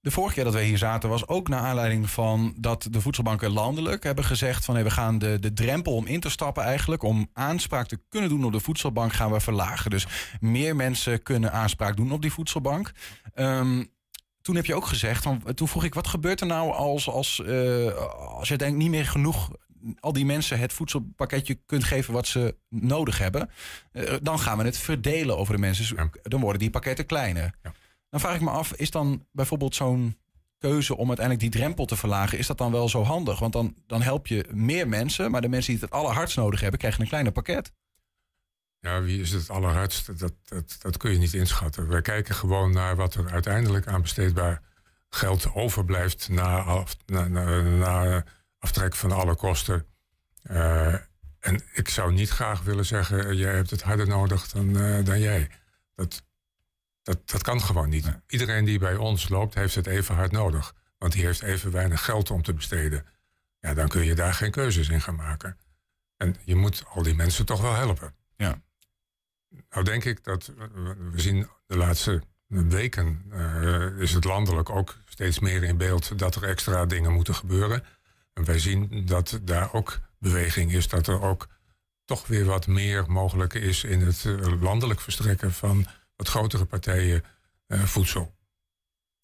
De 0.00 0.10
vorige 0.10 0.34
keer 0.34 0.44
dat 0.44 0.52
wij 0.52 0.64
hier 0.64 0.78
zaten 0.78 1.08
was 1.08 1.28
ook 1.28 1.48
naar 1.48 1.60
aanleiding 1.60 2.10
van 2.10 2.54
dat 2.56 2.86
de 2.90 3.00
voedselbanken 3.00 3.50
landelijk 3.50 4.02
hebben 4.02 4.24
gezegd 4.24 4.64
van 4.64 4.74
hey, 4.74 4.84
we 4.84 4.90
gaan 4.90 5.18
de, 5.18 5.38
de 5.38 5.52
drempel 5.52 5.94
om 5.94 6.06
in 6.06 6.20
te 6.20 6.30
stappen 6.30 6.62
eigenlijk, 6.62 7.02
om 7.02 7.28
aanspraak 7.32 7.86
te 7.86 8.00
kunnen 8.08 8.28
doen 8.28 8.44
op 8.44 8.52
de 8.52 8.60
voedselbank 8.60 9.12
gaan 9.12 9.32
we 9.32 9.40
verlagen. 9.40 9.90
Dus 9.90 10.06
meer 10.40 10.76
mensen 10.76 11.22
kunnen 11.22 11.52
aanspraak 11.52 11.96
doen 11.96 12.12
op 12.12 12.22
die 12.22 12.32
voedselbank. 12.32 12.92
Ehm, 13.34 13.84
toen 14.40 14.56
heb 14.56 14.66
je 14.66 14.74
ook 14.74 14.86
gezegd, 14.86 15.22
van, 15.22 15.42
toen 15.54 15.68
vroeg 15.68 15.84
ik 15.84 15.94
wat 15.94 16.06
gebeurt 16.06 16.40
er 16.40 16.46
nou 16.46 16.72
als, 16.72 17.08
als, 17.08 17.42
eh, 17.44 17.94
als 18.16 18.48
je 18.48 18.56
denkt 18.56 18.78
niet 18.78 18.90
meer 18.90 19.06
genoeg 19.06 19.50
al 20.00 20.12
die 20.12 20.24
mensen 20.24 20.58
het 20.58 20.72
voedselpakketje 20.72 21.54
kunt 21.66 21.84
geven 21.84 22.12
wat 22.12 22.26
ze 22.26 22.56
nodig 22.68 23.18
hebben, 23.18 23.50
Eh, 23.92 24.14
dan 24.22 24.38
gaan 24.38 24.58
we 24.58 24.64
het 24.64 24.78
verdelen 24.78 25.38
over 25.38 25.54
de 25.54 25.60
mensen. 25.60 25.96
Dus. 25.96 26.06
Dan 26.22 26.40
worden 26.40 26.58
die 26.58 26.70
pakketten 26.70 27.06
kleiner. 27.06 27.54
Ja. 27.62 27.72
Dan 28.10 28.20
vraag 28.20 28.34
ik 28.34 28.40
me 28.40 28.50
af, 28.50 28.72
is 28.72 28.90
dan 28.90 29.26
bijvoorbeeld 29.32 29.74
zo'n 29.74 30.16
keuze 30.58 30.96
om 30.96 31.08
uiteindelijk 31.08 31.50
die 31.50 31.60
drempel 31.60 31.84
te 31.84 31.96
verlagen, 31.96 32.38
is 32.38 32.46
dat 32.46 32.58
dan 32.58 32.72
wel 32.72 32.88
zo 32.88 33.02
handig? 33.02 33.38
Want 33.38 33.52
dan, 33.52 33.74
dan 33.86 34.02
help 34.02 34.26
je 34.26 34.46
meer 34.52 34.88
mensen, 34.88 35.30
maar 35.30 35.40
de 35.40 35.48
mensen 35.48 35.72
die 35.72 35.80
het 35.80 35.90
het 35.90 36.00
allerhardst 36.00 36.36
nodig 36.36 36.60
hebben, 36.60 36.78
krijgen 36.78 37.00
een 37.00 37.08
kleiner 37.08 37.32
pakket. 37.32 37.72
Ja, 38.78 39.02
wie 39.02 39.20
is 39.20 39.30
het 39.30 39.50
allerhardst? 39.50 40.18
Dat, 40.18 40.34
dat, 40.44 40.76
dat 40.78 40.96
kun 40.96 41.12
je 41.12 41.18
niet 41.18 41.34
inschatten. 41.34 41.88
Wij 41.88 42.02
kijken 42.02 42.34
gewoon 42.34 42.72
naar 42.72 42.96
wat 42.96 43.14
er 43.14 43.30
uiteindelijk 43.30 43.86
aan 43.86 44.02
besteedbaar 44.02 44.62
geld 45.08 45.54
overblijft 45.54 46.28
na, 46.28 46.62
af, 46.62 46.96
na, 47.06 47.28
na, 47.28 47.60
na 47.60 48.24
aftrek 48.62 48.94
van 48.94 49.12
alle 49.12 49.34
kosten. 49.34 49.86
Eh, 50.42 50.94
en 51.40 51.62
ik 51.72 51.88
zou 51.88 52.12
niet 52.12 52.30
graag 52.30 52.62
willen 52.62 52.84
zeggen, 52.84 53.26
eh, 53.26 53.38
jij 53.38 53.54
hebt 53.54 53.70
het 53.70 53.82
harder 53.82 54.08
nodig 54.08 54.48
dan, 54.48 54.76
eh, 54.76 55.04
dan 55.04 55.20
jij. 55.20 55.50
Dat, 55.94 56.22
dat, 57.02 57.30
dat 57.30 57.42
kan 57.42 57.60
gewoon 57.60 57.88
niet. 57.88 58.18
Iedereen 58.26 58.64
die 58.64 58.78
bij 58.78 58.96
ons 58.96 59.28
loopt, 59.28 59.54
heeft 59.54 59.74
het 59.74 59.86
even 59.86 60.14
hard 60.14 60.32
nodig. 60.32 60.74
Want 60.98 61.12
die 61.12 61.24
heeft 61.24 61.42
even 61.42 61.70
weinig 61.70 62.04
geld 62.04 62.30
om 62.30 62.42
te 62.42 62.54
besteden. 62.54 63.06
Ja, 63.60 63.74
dan 63.74 63.88
kun 63.88 64.04
je 64.04 64.14
daar 64.14 64.34
geen 64.34 64.50
keuzes 64.50 64.88
in 64.88 65.00
gaan 65.00 65.14
maken. 65.14 65.56
En 66.16 66.36
je 66.44 66.56
moet 66.56 66.84
al 66.88 67.02
die 67.02 67.14
mensen 67.14 67.46
toch 67.46 67.60
wel 67.60 67.74
helpen. 67.74 68.14
Ja. 68.36 68.60
Nou 69.70 69.84
denk 69.84 70.04
ik 70.04 70.24
dat 70.24 70.52
we 71.12 71.20
zien 71.20 71.48
de 71.66 71.76
laatste 71.76 72.22
weken 72.46 73.32
is 73.98 74.12
het 74.12 74.24
landelijk 74.24 74.70
ook 74.70 74.96
steeds 75.04 75.38
meer 75.38 75.62
in 75.62 75.76
beeld 75.76 76.18
dat 76.18 76.34
er 76.34 76.44
extra 76.44 76.86
dingen 76.86 77.12
moeten 77.12 77.34
gebeuren. 77.34 77.84
En 78.32 78.44
wij 78.44 78.58
zien 78.58 79.06
dat 79.06 79.40
daar 79.42 79.72
ook 79.72 80.00
beweging 80.18 80.72
is, 80.72 80.88
dat 80.88 81.06
er 81.06 81.20
ook 81.20 81.48
toch 82.04 82.26
weer 82.26 82.44
wat 82.44 82.66
meer 82.66 83.04
mogelijk 83.10 83.54
is 83.54 83.84
in 83.84 84.00
het 84.00 84.24
landelijk 84.60 85.00
verstrekken 85.00 85.52
van 85.52 85.86
wat 86.16 86.28
grotere 86.28 86.64
partijen 86.64 87.22
voedsel. 87.68 88.34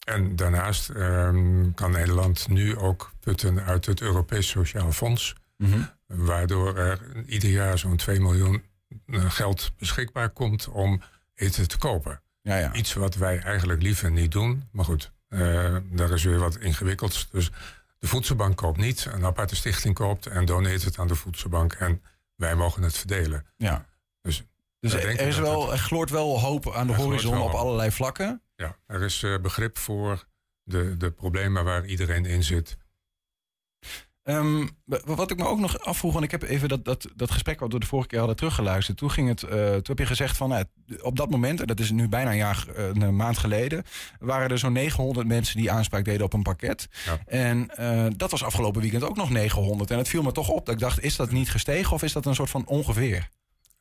En 0.05 0.35
daarnaast 0.35 0.89
ehm, 0.89 1.71
kan 1.73 1.91
Nederland 1.91 2.47
nu 2.47 2.77
ook 2.77 3.11
putten 3.19 3.63
uit 3.63 3.85
het 3.85 4.01
Europees 4.01 4.47
Sociaal 4.47 4.91
Fonds. 4.91 5.35
Mhm. 5.57 5.81
Waardoor 6.05 6.77
er 6.77 7.25
ieder 7.25 7.49
jaar 7.49 7.77
zo'n 7.77 7.97
2 7.97 8.19
miljoen 8.19 8.63
eh, 9.05 9.31
geld 9.31 9.71
beschikbaar 9.77 10.29
komt 10.29 10.67
om 10.67 11.01
eten 11.35 11.67
te 11.67 11.77
kopen. 11.77 12.21
Ja, 12.41 12.57
ja. 12.57 12.73
Iets 12.73 12.93
wat 12.93 13.15
wij 13.15 13.39
eigenlijk 13.39 13.81
liever 13.81 14.11
niet 14.11 14.31
doen. 14.31 14.63
Maar 14.71 14.85
goed, 14.85 15.11
uh, 15.29 15.75
daar 15.91 16.11
is 16.11 16.23
weer 16.23 16.39
wat 16.39 16.57
ingewikkelds. 16.57 17.27
Dus 17.31 17.51
de 17.99 18.07
voedselbank 18.07 18.57
koopt 18.57 18.77
niet, 18.77 19.05
een 19.11 19.25
aparte 19.25 19.55
stichting 19.55 19.95
koopt 19.95 20.25
en 20.25 20.45
doneert 20.45 20.83
het 20.83 20.99
aan 20.99 21.07
de 21.07 21.15
voedselbank. 21.15 21.73
En 21.73 22.01
wij 22.35 22.55
mogen 22.55 22.83
het 22.83 22.97
verdelen. 22.97 23.45
Ja. 23.57 23.85
Dus, 24.21 24.43
dus 24.79 24.93
er, 24.93 25.19
is 25.19 25.37
wel, 25.37 25.71
er 25.71 25.77
gloort 25.77 26.09
wel 26.09 26.39
hoop 26.39 26.73
aan 26.73 26.87
de 26.87 26.93
horizon 26.95 27.41
op 27.41 27.51
allerlei 27.51 27.91
vlakken. 27.91 28.41
Ja, 28.55 28.75
er 28.85 29.01
is 29.01 29.21
uh, 29.21 29.39
begrip 29.39 29.77
voor 29.77 30.25
de, 30.63 30.97
de 30.97 31.11
problemen 31.11 31.63
waar 31.63 31.85
iedereen 31.85 32.25
in 32.25 32.43
zit. 32.43 32.77
Um, 34.29 34.69
wat 35.05 35.31
ik 35.31 35.37
me 35.37 35.45
ook 35.45 35.59
nog 35.59 35.79
afvroeg, 35.79 36.13
want 36.13 36.25
ik 36.25 36.31
heb 36.31 36.41
even 36.41 36.69
dat, 36.69 36.85
dat, 36.85 37.07
dat 37.15 37.31
gesprek 37.31 37.59
wat 37.59 37.73
we 37.73 37.79
de 37.79 37.85
vorige 37.85 38.07
keer 38.07 38.17
hadden 38.17 38.37
teruggeluisterd. 38.37 38.97
Toen, 38.97 39.11
ging 39.11 39.27
het, 39.27 39.41
uh, 39.41 39.49
toen 39.49 39.81
heb 39.83 39.99
je 39.99 40.05
gezegd 40.05 40.37
van 40.37 40.49
nou, 40.49 40.63
op 41.01 41.15
dat 41.15 41.29
moment, 41.29 41.61
en 41.61 41.67
dat 41.67 41.79
is 41.79 41.91
nu 41.91 42.09
bijna 42.09 42.31
een 42.31 42.37
jaar, 42.37 42.65
uh, 42.77 42.85
een 42.93 43.15
maand 43.15 43.37
geleden, 43.37 43.83
waren 44.19 44.49
er 44.49 44.57
zo'n 44.57 44.73
900 44.73 45.27
mensen 45.27 45.57
die 45.57 45.71
aanspraak 45.71 46.05
deden 46.05 46.25
op 46.25 46.33
een 46.33 46.41
pakket. 46.41 46.87
Ja. 47.05 47.19
En 47.25 47.71
uh, 47.79 48.05
dat 48.17 48.31
was 48.31 48.43
afgelopen 48.43 48.81
weekend 48.81 49.03
ook 49.03 49.15
nog 49.15 49.29
900. 49.29 49.91
En 49.91 49.97
het 49.97 50.07
viel 50.07 50.21
me 50.21 50.31
toch 50.31 50.49
op 50.49 50.65
dat 50.65 50.75
ik 50.75 50.81
dacht, 50.81 51.03
is 51.03 51.15
dat 51.15 51.31
niet 51.31 51.49
gestegen 51.49 51.93
of 51.93 52.03
is 52.03 52.13
dat 52.13 52.25
een 52.25 52.35
soort 52.35 52.49
van 52.49 52.65
ongeveer? 52.65 53.29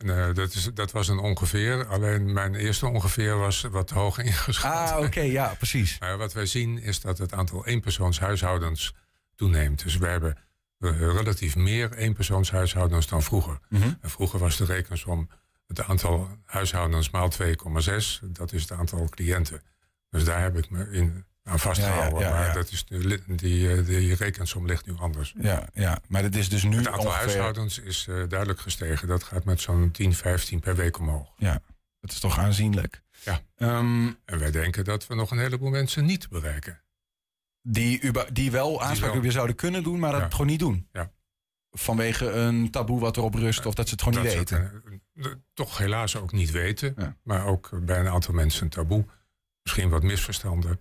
Nee, 0.04 0.32
dat, 0.32 0.54
is, 0.54 0.70
dat 0.74 0.92
was 0.92 1.08
een 1.08 1.18
ongeveer. 1.18 1.86
Alleen 1.86 2.32
mijn 2.32 2.54
eerste 2.54 2.86
ongeveer 2.86 3.38
was 3.38 3.66
wat 3.70 3.90
hoog 3.90 4.18
ingeschat. 4.18 4.90
Ah, 4.90 5.04
oké, 5.04 5.20
ja, 5.20 5.54
precies. 5.58 5.96
Maar 5.98 6.18
wat 6.18 6.32
wij 6.32 6.46
zien 6.46 6.82
is 6.82 7.00
dat 7.00 7.18
het 7.18 7.32
aantal 7.32 7.66
eenpersoonshuishoudens 7.66 8.94
toeneemt. 9.38 9.82
Dus 9.82 9.96
we 9.96 10.06
hebben 10.06 10.36
relatief 10.78 11.56
meer 11.56 11.92
eenpersoonshuishoudens 11.92 13.06
dan 13.06 13.22
vroeger. 13.22 13.58
Mhm. 13.68 13.92
en 14.00 14.10
vroeger 14.10 14.38
was 14.38 14.56
de 14.56 14.64
rekensom 14.64 15.28
het 15.66 15.82
aantal 15.82 16.28
huishoudens 16.44 17.10
maal 17.10 17.30
2,6. 17.30 18.20
Dat 18.22 18.52
is 18.52 18.62
het 18.62 18.72
aantal 18.72 19.08
cliënten. 19.08 19.62
Dus 20.10 20.24
daar 20.24 20.42
heb 20.42 20.56
ik 20.56 20.70
me 20.70 20.90
in 20.90 21.24
aan 21.42 21.58
vastgehouden. 21.58 22.20
Ja, 22.20 22.30
maar 22.30 22.54
dat 22.54 22.70
is 22.70 22.84
de, 22.84 23.20
die, 23.26 23.72
eh, 23.72 23.86
die 23.86 24.14
rekensom 24.14 24.66
ligt 24.66 24.86
nu 24.86 24.96
anders. 24.96 25.34
Ja, 25.40 25.68
ja, 25.72 25.98
maar 26.06 26.22
het 26.22 26.36
is 26.36 26.48
dus 26.48 26.62
nu. 26.62 26.76
Het 26.76 26.88
aantal 26.88 27.12
huishoudens 27.12 27.78
is 27.78 28.06
uh, 28.08 28.28
duidelijk 28.28 28.60
gestegen. 28.60 29.08
Dat 29.08 29.22
gaat 29.22 29.44
met 29.44 29.60
zo'n 29.60 29.90
10, 29.90 30.14
15 30.14 30.60
per 30.60 30.76
week 30.76 30.98
omhoog. 30.98 31.32
Ja, 31.36 31.62
dat 32.00 32.10
is 32.10 32.20
toch 32.20 32.38
aanzienlijk. 32.38 33.02
Ja. 33.24 33.40
Um, 33.56 34.18
en 34.24 34.38
wij 34.38 34.50
denken 34.50 34.84
dat 34.84 35.06
we 35.06 35.14
nog 35.14 35.30
een 35.30 35.38
heleboel 35.38 35.70
mensen 35.70 36.04
niet 36.04 36.28
bereiken. 36.28 36.80
Die, 37.62 38.10
die 38.32 38.50
wel 38.50 38.82
aanspraak 38.82 39.14
op 39.14 39.24
je 39.24 39.30
zouden 39.30 39.56
kunnen 39.56 39.82
doen, 39.82 39.98
maar 39.98 40.20
dat 40.20 40.32
gewoon 40.32 40.46
niet 40.46 40.58
doen. 40.58 40.88
Ja. 40.92 41.12
Vanwege 41.70 42.30
een 42.30 42.70
taboe 42.70 43.00
wat 43.00 43.16
erop 43.16 43.34
rust, 43.34 43.66
of 43.66 43.74
dat 43.74 43.88
ze 43.88 43.94
het 43.94 44.02
gewoon 44.02 44.22
niet 44.22 44.34
weten. 44.34 44.82
toch 45.54 45.78
helaas 45.78 46.16
ook 46.16 46.32
niet 46.32 46.50
weten. 46.50 47.16
Maar 47.22 47.46
ook 47.46 47.70
bij 47.82 48.00
een 48.00 48.08
aantal 48.08 48.34
mensen 48.34 48.62
een 48.62 48.68
taboe. 48.68 49.04
Misschien 49.62 49.88
wat 49.88 50.02
misverstanden. 50.02 50.80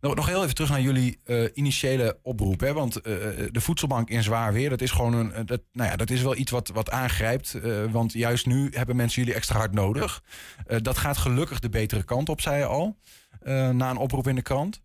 Nog, 0.00 0.14
nog 0.14 0.26
heel 0.26 0.42
even 0.42 0.54
terug 0.54 0.70
naar 0.70 0.80
jullie 0.80 1.18
uh, 1.26 1.48
initiële 1.54 2.18
oproep. 2.22 2.60
Hè? 2.60 2.72
Want 2.72 2.96
uh, 2.96 3.02
de 3.50 3.60
voedselbank 3.60 4.08
in 4.08 4.22
zwaar 4.22 4.52
weer, 4.52 4.70
dat 4.70 4.80
is 4.80 4.90
gewoon 4.90 5.14
een. 5.14 5.46
Dat, 5.46 5.62
nou 5.72 5.90
ja, 5.90 5.96
dat 5.96 6.10
is 6.10 6.22
wel 6.22 6.36
iets 6.36 6.50
wat, 6.50 6.68
wat 6.68 6.90
aangrijpt. 6.90 7.54
Uh, 7.54 7.84
want 7.90 8.12
juist 8.12 8.46
nu 8.46 8.70
hebben 8.70 8.96
mensen 8.96 9.22
jullie 9.22 9.36
extra 9.36 9.58
hard 9.58 9.72
nodig. 9.72 10.22
dat 10.82 10.98
gaat 10.98 11.16
gelukkig 11.16 11.60
de 11.60 11.68
betere 11.68 12.02
kant 12.02 12.28
op, 12.28 12.40
zei 12.40 12.58
je 12.58 12.64
al. 12.64 12.96
na 13.72 13.90
een 13.90 13.96
oproep 13.96 14.28
in 14.28 14.34
de 14.34 14.42
krant. 14.42 14.82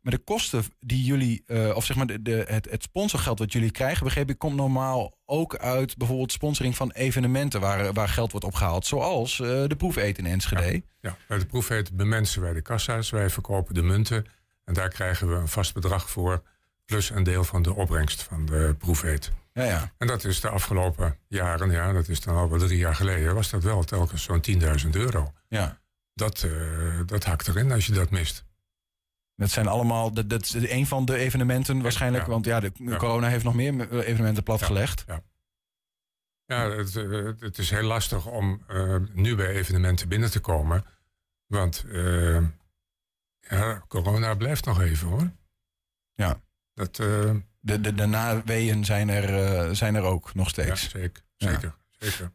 Maar 0.00 0.12
de 0.12 0.18
kosten 0.18 0.64
die 0.80 1.04
jullie, 1.04 1.44
of 1.74 1.84
zeg 1.84 1.96
maar 1.96 2.06
de, 2.06 2.22
de, 2.22 2.44
het, 2.48 2.70
het 2.70 2.82
sponsorgeld 2.82 3.38
wat 3.38 3.52
jullie 3.52 3.70
krijgen, 3.70 4.04
begreep 4.04 4.30
ik, 4.30 4.38
komt 4.38 4.56
normaal 4.56 5.18
ook 5.26 5.56
uit 5.56 5.96
bijvoorbeeld 5.96 6.32
sponsoring 6.32 6.76
van 6.76 6.90
evenementen 6.90 7.60
waar, 7.60 7.92
waar 7.92 8.08
geld 8.08 8.30
wordt 8.30 8.46
opgehaald. 8.46 8.86
Zoals 8.86 9.36
de 9.36 9.74
proefeten 9.76 10.26
in 10.26 10.32
Enschede. 10.32 10.72
Ja, 10.72 10.80
ja. 11.00 11.16
bij 11.28 11.38
de 11.38 11.46
proefeten 11.46 11.96
bemensen 11.96 12.42
wij 12.42 12.52
de 12.52 12.62
kassa's, 12.62 13.10
wij 13.10 13.30
verkopen 13.30 13.74
de 13.74 13.82
munten. 13.82 14.26
En 14.64 14.74
daar 14.74 14.88
krijgen 14.88 15.28
we 15.28 15.34
een 15.34 15.48
vast 15.48 15.74
bedrag 15.74 16.10
voor, 16.10 16.42
plus 16.84 17.10
een 17.10 17.22
deel 17.22 17.44
van 17.44 17.62
de 17.62 17.74
opbrengst 17.74 18.22
van 18.22 18.46
de 18.46 18.74
proefeet. 18.78 19.32
Ja, 19.52 19.64
ja. 19.64 19.92
En 19.98 20.06
dat 20.06 20.24
is 20.24 20.40
de 20.40 20.48
afgelopen 20.48 21.18
jaren, 21.28 21.70
ja, 21.70 21.92
dat 21.92 22.08
is 22.08 22.20
dan 22.20 22.36
al 22.36 22.50
wel 22.50 22.58
drie 22.58 22.78
jaar 22.78 22.94
geleden, 22.94 23.34
was 23.34 23.50
dat 23.50 23.62
wel 23.62 23.84
telkens 23.84 24.22
zo'n 24.22 24.44
10.000 24.84 24.90
euro. 24.90 25.32
Ja. 25.48 25.78
Dat, 26.14 26.42
uh, 26.42 27.00
dat 27.06 27.24
hakt 27.24 27.48
erin 27.48 27.72
als 27.72 27.86
je 27.86 27.92
dat 27.92 28.10
mist. 28.10 28.44
Dat 29.40 29.50
zijn 29.50 29.66
allemaal, 29.66 30.12
dat, 30.12 30.30
dat 30.30 30.42
is 30.42 30.70
een 30.70 30.86
van 30.86 31.04
de 31.04 31.16
evenementen 31.16 31.82
waarschijnlijk, 31.82 32.26
want 32.26 32.44
ja, 32.44 32.60
de 32.60 32.72
corona 32.96 33.28
heeft 33.28 33.44
nog 33.44 33.54
meer 33.54 34.02
evenementen 34.04 34.42
platgelegd. 34.42 35.04
Ja, 35.06 35.22
ja. 36.46 36.64
ja 36.64 36.76
het, 36.76 36.96
eh, 36.96 37.30
het, 37.38 37.58
is 37.58 37.70
heel 37.70 37.82
lastig 37.82 38.26
om 38.26 38.62
uh, 38.70 38.96
nu 39.12 39.34
bij 39.36 39.48
evenementen 39.48 40.08
binnen 40.08 40.30
te 40.30 40.40
komen. 40.40 40.84
Want 41.46 41.84
ja, 43.40 43.84
corona 43.88 44.34
blijft 44.34 44.64
nog 44.64 44.80
even 44.80 45.08
hoor. 45.08 45.30
Ja. 46.14 46.40
Dat, 46.74 46.98
uh, 46.98 47.34
de, 47.60 47.80
de, 47.80 47.94
de 47.94 48.06
naweeën 48.06 48.84
zijn 48.84 49.08
er, 49.08 49.76
zijn 49.76 49.94
er 49.94 50.02
ook 50.02 50.34
nog 50.34 50.48
steeds. 50.48 50.82
Ja, 50.82 50.88
zeker. 50.88 51.22
Zeker. 51.36 51.74
Ja. 51.98 52.06
zeker. 52.06 52.32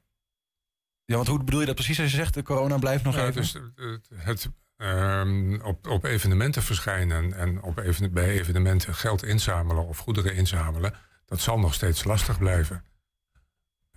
Ja, 1.05 1.15
want 1.15 1.27
hoe 1.27 1.43
bedoel 1.43 1.59
je 1.59 1.65
dat 1.65 1.75
precies 1.75 1.99
als 1.99 2.11
je 2.11 2.17
zegt 2.17 2.33
de 2.33 2.43
corona 2.43 2.77
blijft 2.77 3.03
nog 3.03 3.15
ja, 3.15 3.27
even? 3.27 3.41
Dus 3.41 3.53
het, 3.75 4.09
het 4.13 4.49
um, 4.77 5.61
op, 5.61 5.87
op 5.87 6.03
evenementen 6.03 6.63
verschijnen 6.63 7.33
en 7.33 7.61
op 7.61 7.77
even, 7.77 8.13
bij 8.13 8.29
evenementen 8.29 8.95
geld 8.95 9.23
inzamelen 9.23 9.87
of 9.87 9.97
goederen 9.97 10.35
inzamelen, 10.35 10.93
dat 11.25 11.39
zal 11.39 11.59
nog 11.59 11.73
steeds 11.73 12.03
lastig 12.03 12.37
blijven. 12.37 12.83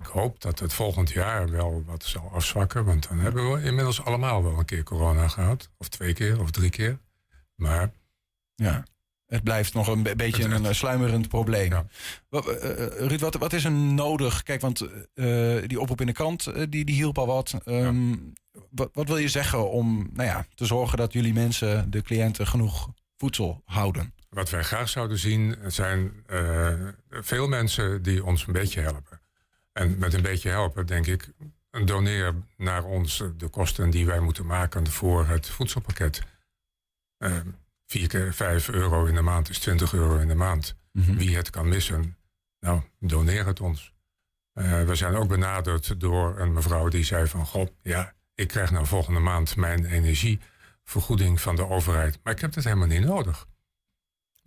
Ik 0.01 0.07
hoop 0.07 0.41
dat 0.41 0.59
het 0.59 0.73
volgend 0.73 1.11
jaar 1.11 1.51
wel 1.51 1.85
wat 1.85 2.05
zal 2.05 2.31
afzwakken, 2.33 2.85
want 2.85 3.09
dan 3.09 3.19
hebben 3.19 3.53
we 3.53 3.63
inmiddels 3.63 4.05
allemaal 4.05 4.43
wel 4.43 4.59
een 4.59 4.65
keer 4.65 4.83
corona 4.83 5.29
gehad. 5.29 5.71
Of 5.77 5.89
twee 5.89 6.13
keer 6.13 6.41
of 6.41 6.51
drie 6.51 6.71
keer. 6.71 6.99
Maar 7.55 7.91
ja, 8.55 8.85
het 9.29 9.43
blijft 9.45 9.75
nog 9.75 9.87
een 9.89 10.03
beetje 10.03 10.45
een, 10.45 10.65
een 10.65 10.75
sluimerend 10.75 11.29
probleem. 11.29 11.71
Ja. 11.71 11.87
Wat, 12.29 12.47
uh, 12.47 12.55
Ruud, 12.87 13.21
wat, 13.21 13.35
wat 13.35 13.53
is 13.53 13.65
er 13.65 13.71
nodig? 13.73 14.43
Kijk, 14.43 14.61
want 14.61 14.83
uh, 15.15 15.63
die 15.67 15.81
oproep 15.81 16.01
in 16.01 16.07
de 16.07 16.13
krant, 16.13 16.47
uh, 16.47 16.63
die, 16.69 16.85
die 16.85 16.95
hielp 16.95 17.19
al 17.19 17.27
wat. 17.27 17.55
Um, 17.65 18.11
ja. 18.53 18.61
wat. 18.71 18.91
Wat 18.93 19.09
wil 19.09 19.17
je 19.17 19.29
zeggen 19.29 19.71
om 19.71 20.11
nou 20.13 20.29
ja, 20.29 20.47
te 20.55 20.67
zorgen 20.67 20.99
dat 20.99 21.13
jullie 21.13 21.33
mensen, 21.33 21.91
de 21.91 22.03
cliënten, 22.03 22.47
genoeg 22.47 22.91
voedsel 23.17 23.63
houden? 23.65 24.13
Wat 24.29 24.51
wij 24.51 24.63
graag 24.63 24.89
zouden 24.89 25.19
zien, 25.19 25.57
zijn 25.67 26.13
veel 27.11 27.49
mensen 27.49 28.03
die 28.03 28.25
ons 28.25 28.47
een 28.47 28.53
beetje 28.53 28.81
helpen. 28.81 29.21
En 29.73 29.99
met 29.99 30.15
een 30.15 30.23
beetje 30.23 30.49
helpen, 30.49 30.87
denk 30.87 31.07
ik, 31.07 31.33
doneer 31.85 32.35
naar 32.57 32.85
ons 32.85 33.23
de 33.37 33.49
kosten 33.49 33.91
die 33.91 34.07
wij 34.07 34.21
moeten 34.21 34.47
maken 34.47 34.87
voor 34.87 35.27
het 35.27 35.49
voedselpakket. 35.49 36.23
Vier 37.89 38.09
keer 38.09 38.35
vijf 38.35 38.69
euro 38.69 39.05
in 39.05 39.15
de 39.15 39.23
maand 39.23 39.49
is 39.49 39.59
20 39.59 39.93
euro 39.93 40.19
in 40.19 40.29
de 40.29 40.35
maand. 40.35 40.77
Mhm. 40.93 41.17
Wie 41.17 41.37
het 41.37 41.51
kan 41.51 41.69
missen, 41.69 42.17
nou, 42.61 42.83
doneer 42.99 43.47
het 43.47 43.61
ons. 43.61 43.93
Uh, 44.55 44.83
we 44.83 44.95
zijn 44.95 45.15
ook 45.15 45.29
benaderd 45.29 46.01
door 46.01 46.39
een 46.39 46.53
mevrouw 46.53 46.89
die 46.89 47.05
zei 47.05 47.27
van... 47.27 47.47
God, 47.47 47.73
ja, 47.83 48.15
ik 48.35 48.49
krijg 48.49 48.71
nou 48.71 48.87
volgende 48.87 49.21
maand 49.21 49.57
mijn 49.57 49.85
energievergoeding 49.85 51.41
van 51.41 51.57
de 51.57 51.67
overheid. 51.67 52.19
Maar 52.23 52.33
ik 52.33 52.41
heb 52.41 52.53
dat 52.53 52.65
helemaal 52.65 52.87
niet 52.87 53.05
nodig. 53.05 53.47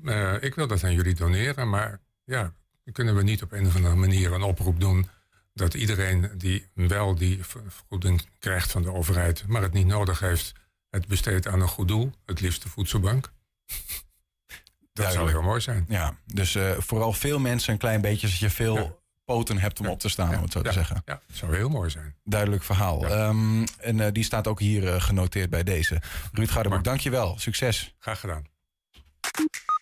Uh, 0.03 0.43
ik 0.43 0.55
wil 0.55 0.67
dat 0.67 0.83
aan 0.83 0.93
jullie 0.93 1.15
doneren, 1.15 1.69
maar 1.69 1.99
ja, 2.23 2.53
kunnen 2.91 3.15
we 3.15 3.23
niet 3.23 3.43
op 3.43 3.51
een 3.51 3.67
of 3.67 3.75
andere 3.75 3.95
manier 3.95 4.33
een 4.33 4.41
oproep 4.41 4.79
doen... 4.79 5.09
dat 5.53 5.73
iedereen 5.73 6.31
die 6.37 6.67
wel 6.73 7.15
die 7.15 7.45
vergoeding 7.45 8.27
krijgt 8.39 8.71
van 8.71 8.81
de 8.81 8.93
overheid... 8.93 9.47
maar 9.47 9.61
het 9.61 9.73
niet 9.73 9.87
nodig 9.87 10.19
heeft 10.19 10.53
het 10.91 11.07
besteedt 11.07 11.47
aan 11.47 11.61
een 11.61 11.67
goed 11.67 11.87
doel, 11.87 12.11
het 12.25 12.39
liefst 12.39 12.63
de 12.63 12.69
voedselbank. 12.69 13.31
Dat 14.93 15.13
zou 15.13 15.29
heel 15.29 15.41
mooi 15.41 15.61
zijn. 15.61 15.85
Ja, 15.87 16.17
dus 16.25 16.55
uh, 16.55 16.71
vooral 16.71 17.13
veel 17.13 17.39
mensen 17.39 17.73
een 17.73 17.79
klein 17.79 18.01
beetje, 18.01 18.27
zodat 18.27 18.39
je 18.39 18.49
veel 18.49 19.03
poten 19.25 19.57
hebt 19.57 19.79
om 19.79 19.87
op 19.87 19.99
te 19.99 20.09
staan, 20.09 20.35
om 20.35 20.41
het 20.41 20.51
zo 20.51 20.61
te 20.61 20.71
zeggen. 20.71 21.01
Ja, 21.05 21.21
dat 21.27 21.37
zou 21.37 21.55
heel 21.55 21.69
mooi 21.69 21.89
zijn. 21.89 22.15
Duidelijk 22.23 22.63
verhaal. 22.63 23.11
Um, 23.11 23.63
en 23.77 23.97
uh, 23.97 24.07
die 24.11 24.23
staat 24.23 24.47
ook 24.47 24.59
hier 24.59 24.83
uh, 24.83 25.01
genoteerd 25.01 25.49
bij 25.49 25.63
deze. 25.63 26.01
Ruud 26.31 26.49
Gardebroek, 26.49 26.83
dankjewel. 26.83 27.39
Succes. 27.39 27.95
Graag 27.99 28.19
gedaan. 28.19 28.43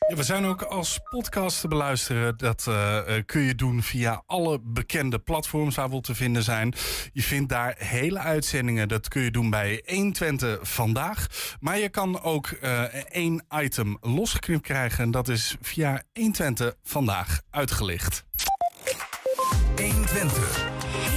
Ja, 0.10 0.16
we 0.16 0.24
zijn 0.24 0.46
ook 0.46 0.62
als 0.62 1.00
podcast 1.10 1.62
te 1.62 1.68
beluisteren. 1.68 2.38
Dat 2.38 2.66
uh, 2.70 3.00
kun 3.26 3.42
je 3.42 3.56
doen 3.56 3.84
via 3.84 4.24
alle 4.26 4.60
bekende 4.64 5.20
platforms 5.20 5.76
waar 5.76 5.90
we 5.90 6.02
te 6.02 6.16
vinden 6.16 6.44
zijn. 6.44 6.74
Je 7.14 7.22
vindt 7.22 7.50
daar 7.50 7.76
hele 7.78 8.20
uitzendingen. 8.20 8.88
Dat 8.88 9.08
kun 9.08 9.22
je 9.22 9.32
doen 9.32 9.50
bij 9.50 9.84
120 9.86 10.60
vandaag. 10.62 11.28
Maar 11.60 11.78
je 11.78 11.90
kan 11.90 12.22
ook 12.22 12.50
uh, 12.62 12.84
één 12.94 13.46
item 13.56 13.98
losgeknipt 14.02 14.62
krijgen. 14.62 15.04
En 15.04 15.12
dat 15.12 15.28
is 15.28 15.56
via 15.62 16.04
120 16.14 16.76
vandaag 16.84 17.42
uitgelicht. 17.50 18.24
120. 19.76 20.68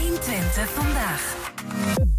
120 0.00 0.70
vandaag. 0.70 2.11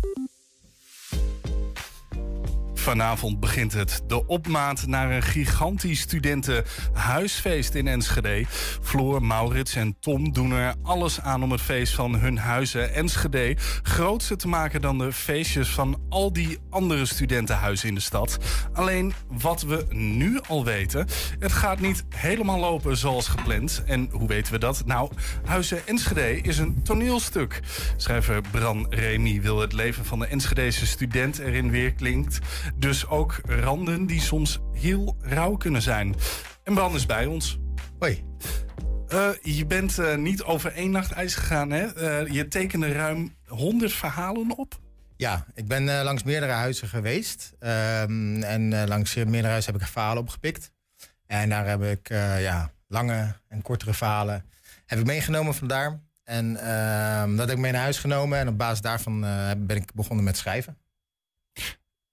Vanavond 2.84 3.40
begint 3.40 3.74
het. 3.74 4.02
De 4.08 4.28
opmaat 4.28 4.88
naar 4.88 5.12
een 5.12 5.22
gigantisch 5.22 6.00
studentenhuisfeest 6.00 7.74
in 7.74 7.88
Enschede. 7.88 8.46
Floor, 8.82 9.24
Maurits 9.24 9.76
en 9.76 9.96
Tom 10.00 10.34
doen 10.34 10.52
er 10.52 10.74
alles 10.82 11.22
aan 11.22 11.44
om 11.44 11.52
het 11.52 11.62
feest 11.62 11.94
van 11.94 12.16
hun 12.16 12.38
huizen 12.38 12.94
Enschede 12.94 13.56
grootser 13.84 14.38
te 14.38 14.48
maken 14.48 14.82
dan 14.82 14.98
de 14.98 15.12
feestjes 15.14 15.70
van 15.70 16.02
al 16.10 16.34
die 16.34 16.58
andere 16.70 17.06
studentenhuizen 17.06 17.88
in 17.88 17.96
de 17.96 18.02
stad. 18.02 18.38
Alleen 18.74 19.14
wat 19.28 19.62
we 19.62 19.86
nu 19.90 20.40
al 20.48 20.66
weten, 20.66 21.08
het 21.40 21.52
gaat 21.52 21.80
niet 21.80 22.04
helemaal 22.10 22.60
lopen 22.60 22.98
zoals 22.98 23.28
gepland. 23.28 23.84
En 23.86 24.10
hoe 24.12 24.28
weten 24.28 24.54
we 24.54 24.60
dat? 24.60 24.86
Nou, 24.86 25.12
Huizen 25.46 25.88
Enschede 25.88 26.42
is 26.42 26.58
een 26.58 26.84
toneelstuk. 26.84 27.60
Schrijver 27.98 28.42
Bran 28.52 28.86
Remy 28.90 29.42
wil 29.42 29.60
het 29.60 29.74
leven 29.74 30.06
van 30.06 30.20
de 30.20 30.26
Enschedese 30.26 30.86
student 30.86 31.40
erin 31.40 31.72
weer 31.72 31.94
klinkt. 31.94 32.40
Dus 32.78 33.08
ook 33.08 33.42
randen 33.46 34.06
die 34.06 34.22
soms 34.22 34.60
heel 34.72 35.18
rauw 35.20 35.56
kunnen 35.56 35.82
zijn. 35.82 36.16
En 36.64 36.74
Bran 36.74 36.96
is 36.96 37.06
bij 37.06 37.26
ons. 37.26 37.60
Hoi. 38.00 38.24
Uh, 39.14 39.30
je 39.42 39.66
bent 39.66 40.00
uh, 40.00 40.16
niet 40.16 40.44
over 40.44 40.74
één 40.74 40.92
nacht 40.92 41.12
ijs 41.12 41.36
gegaan, 41.36 41.72
hè? 41.72 42.02
Uh, 42.24 42.32
je 42.34 42.48
tekende 42.48 42.92
ruim 42.92 43.36
100 43.48 43.94
verhalen 43.94 44.58
op. 44.58 44.80
Ja, 45.16 45.46
ik 45.54 45.68
ben 45.68 46.04
langs 46.04 46.24
meerdere 46.24 46.52
huizen 46.52 46.88
geweest. 46.88 47.54
Um, 47.60 48.44
en 48.44 48.88
langs 48.88 49.16
meerdere 49.16 49.48
huizen 49.48 49.74
heb 49.74 49.82
ik 49.82 49.88
verhalen 49.88 50.22
opgepikt. 50.22 50.72
En 51.28 51.50
daar 51.50 51.68
heb 51.68 51.84
ik 51.84 52.10
ja, 52.40 52.72
lange 52.88 53.36
en 53.48 53.62
kortere 53.62 53.94
verhalen 53.94 54.46
heb 54.86 55.00
ik 55.00 55.06
meegenomen 55.06 55.56
vandaar. 55.56 56.00
En 56.24 56.58
ehm, 56.58 57.36
dat 57.36 57.48
heb 57.48 57.56
ik 57.56 57.62
mee 57.62 57.72
naar 57.72 57.82
huis 57.82 58.00
genomen. 58.00 58.40
En 58.40 58.48
op 58.48 58.58
basis 58.58 58.82
daarvan 58.82 59.20
ben 59.58 59.76
ik 59.78 59.94
begonnen 59.94 60.26
met 60.26 60.38
schrijven. 60.38 60.78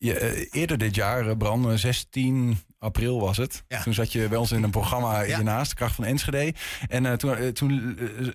Je, 0.02 0.19
eh, 0.19 0.47
eerder 0.50 0.78
dit 0.78 0.95
jaar, 0.95 1.26
uh, 1.26 1.37
Bram, 1.37 1.76
16 1.76 2.59
april 2.78 3.21
was 3.21 3.37
het. 3.37 3.64
Toen 3.85 3.95
zat 3.95 4.12
je 4.12 4.28
bij 4.28 4.38
ons 4.38 4.52
in 4.52 4.62
een 4.62 4.71
programma 4.71 5.21
ja. 5.21 5.37
hiernaast, 5.37 5.71
de 5.71 5.76
Kracht 5.76 5.95
van 5.95 6.04
Enschede. 6.04 6.54
En 6.88 7.04
uh, 7.04 7.12
toen, 7.12 7.52
toen 7.52 7.71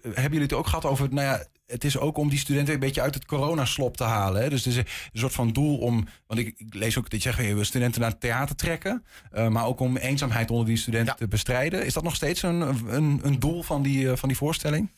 hebben 0.01 0.23
jullie 0.23 0.41
het 0.41 0.53
ook 0.53 0.67
gehad 0.67 0.85
over, 0.85 1.13
nou 1.13 1.27
ja, 1.27 1.45
het 1.65 1.83
is 1.83 1.97
ook 1.97 2.17
om 2.17 2.29
die 2.29 2.39
studenten 2.39 2.73
een 2.73 2.79
beetje 2.79 3.01
uit 3.01 3.13
het 3.13 3.25
coronaslop 3.25 3.97
te 3.97 4.03
halen. 4.03 4.41
Hè? 4.41 4.49
Dus 4.49 4.65
het 4.65 4.73
is 4.73 4.79
een, 4.79 4.87
soort 5.13 5.33
van 5.33 5.51
doel 5.51 5.77
om, 5.77 6.07
want 6.27 6.39
ik, 6.39 6.53
ik 6.57 6.73
lees 6.73 6.97
ook 6.97 7.09
dat 7.09 7.23
je 7.23 7.29
zegt, 7.29 7.47
je 7.47 7.55
wil 7.55 7.65
studenten 7.65 8.01
naar 8.01 8.09
het 8.09 8.19
theater 8.19 8.55
trekken. 8.55 9.03
maar 9.49 9.65
ook 9.65 9.79
om 9.79 9.97
eenzaamheid 9.97 10.51
onder 10.51 10.65
die 10.65 10.77
studenten 10.77 11.15
te 11.15 11.27
bestrijden. 11.27 11.85
Is 11.85 11.93
dat 11.93 12.03
nog 12.03 12.15
steeds 12.15 12.41
een, 12.41 12.61
een, 12.61 13.19
een 13.23 13.39
doel 13.39 13.63
van 13.63 13.81
die, 13.81 14.15
van 14.15 14.29
die 14.29 14.37
voorstelling? 14.37 14.89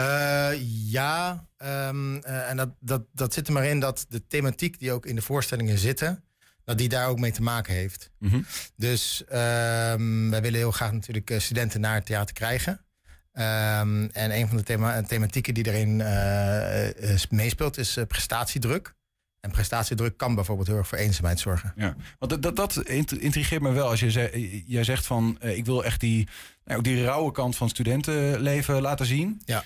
Uh, 0.00 0.50
ja, 0.90 1.46
um, 1.58 2.14
uh, 2.16 2.50
en 2.50 2.56
dat, 2.56 2.68
dat, 2.80 3.02
dat 3.12 3.34
zit 3.34 3.46
er 3.46 3.52
maar 3.52 3.64
in 3.64 3.80
dat 3.80 4.06
de 4.08 4.26
thematiek 4.26 4.78
die 4.78 4.92
ook 4.92 5.06
in 5.06 5.14
de 5.14 5.22
voorstellingen 5.22 5.78
zitten, 5.78 6.24
dat 6.64 6.78
die 6.78 6.88
daar 6.88 7.08
ook 7.08 7.18
mee 7.18 7.32
te 7.32 7.42
maken 7.42 7.74
heeft. 7.74 8.10
Mm 8.18 8.30
-hmm. 8.30 8.46
Dus 8.76 9.20
um, 9.20 10.30
wij 10.30 10.42
willen 10.42 10.58
heel 10.58 10.70
graag 10.70 10.92
natuurlijk 10.92 11.30
eh, 11.30 11.38
studenten 11.38 11.80
naar 11.80 11.94
het 11.94 12.06
theater 12.06 12.34
krijgen. 12.34 12.72
Um, 12.72 14.10
en 14.10 14.36
een 14.36 14.48
van 14.48 14.56
de 14.56 14.62
thema 14.62 15.02
thematieken 15.02 15.54
die 15.54 15.66
erin 15.66 15.98
uh, 15.98 17.16
meespeelt 17.30 17.78
is 17.78 17.98
prestatiedruk. 18.08 18.94
En 19.40 19.50
prestatiedruk 19.50 20.16
kan 20.16 20.34
bijvoorbeeld 20.34 20.68
heel 20.68 20.76
erg 20.76 20.88
voor 20.88 20.98
eenzaamheid 20.98 21.40
zorgen. 21.40 21.72
Ja, 21.76 21.96
want 22.18 22.42
dat, 22.42 22.56
dat 22.56 22.76
intrigeert 23.18 23.62
me 23.62 23.72
wel 23.72 23.88
als 23.88 24.00
je 24.00 24.10
zegt, 24.10 24.32
jij 24.66 24.84
zegt 24.84 25.06
van 25.06 25.38
ik 25.40 25.64
wil 25.64 25.84
echt 25.84 26.00
die, 26.00 26.28
nou, 26.64 26.82
die 26.82 27.04
rauwe 27.04 27.32
kant 27.32 27.56
van 27.56 27.68
studentenleven 27.68 28.80
laten 28.80 29.06
zien. 29.06 29.42
Ja 29.44 29.64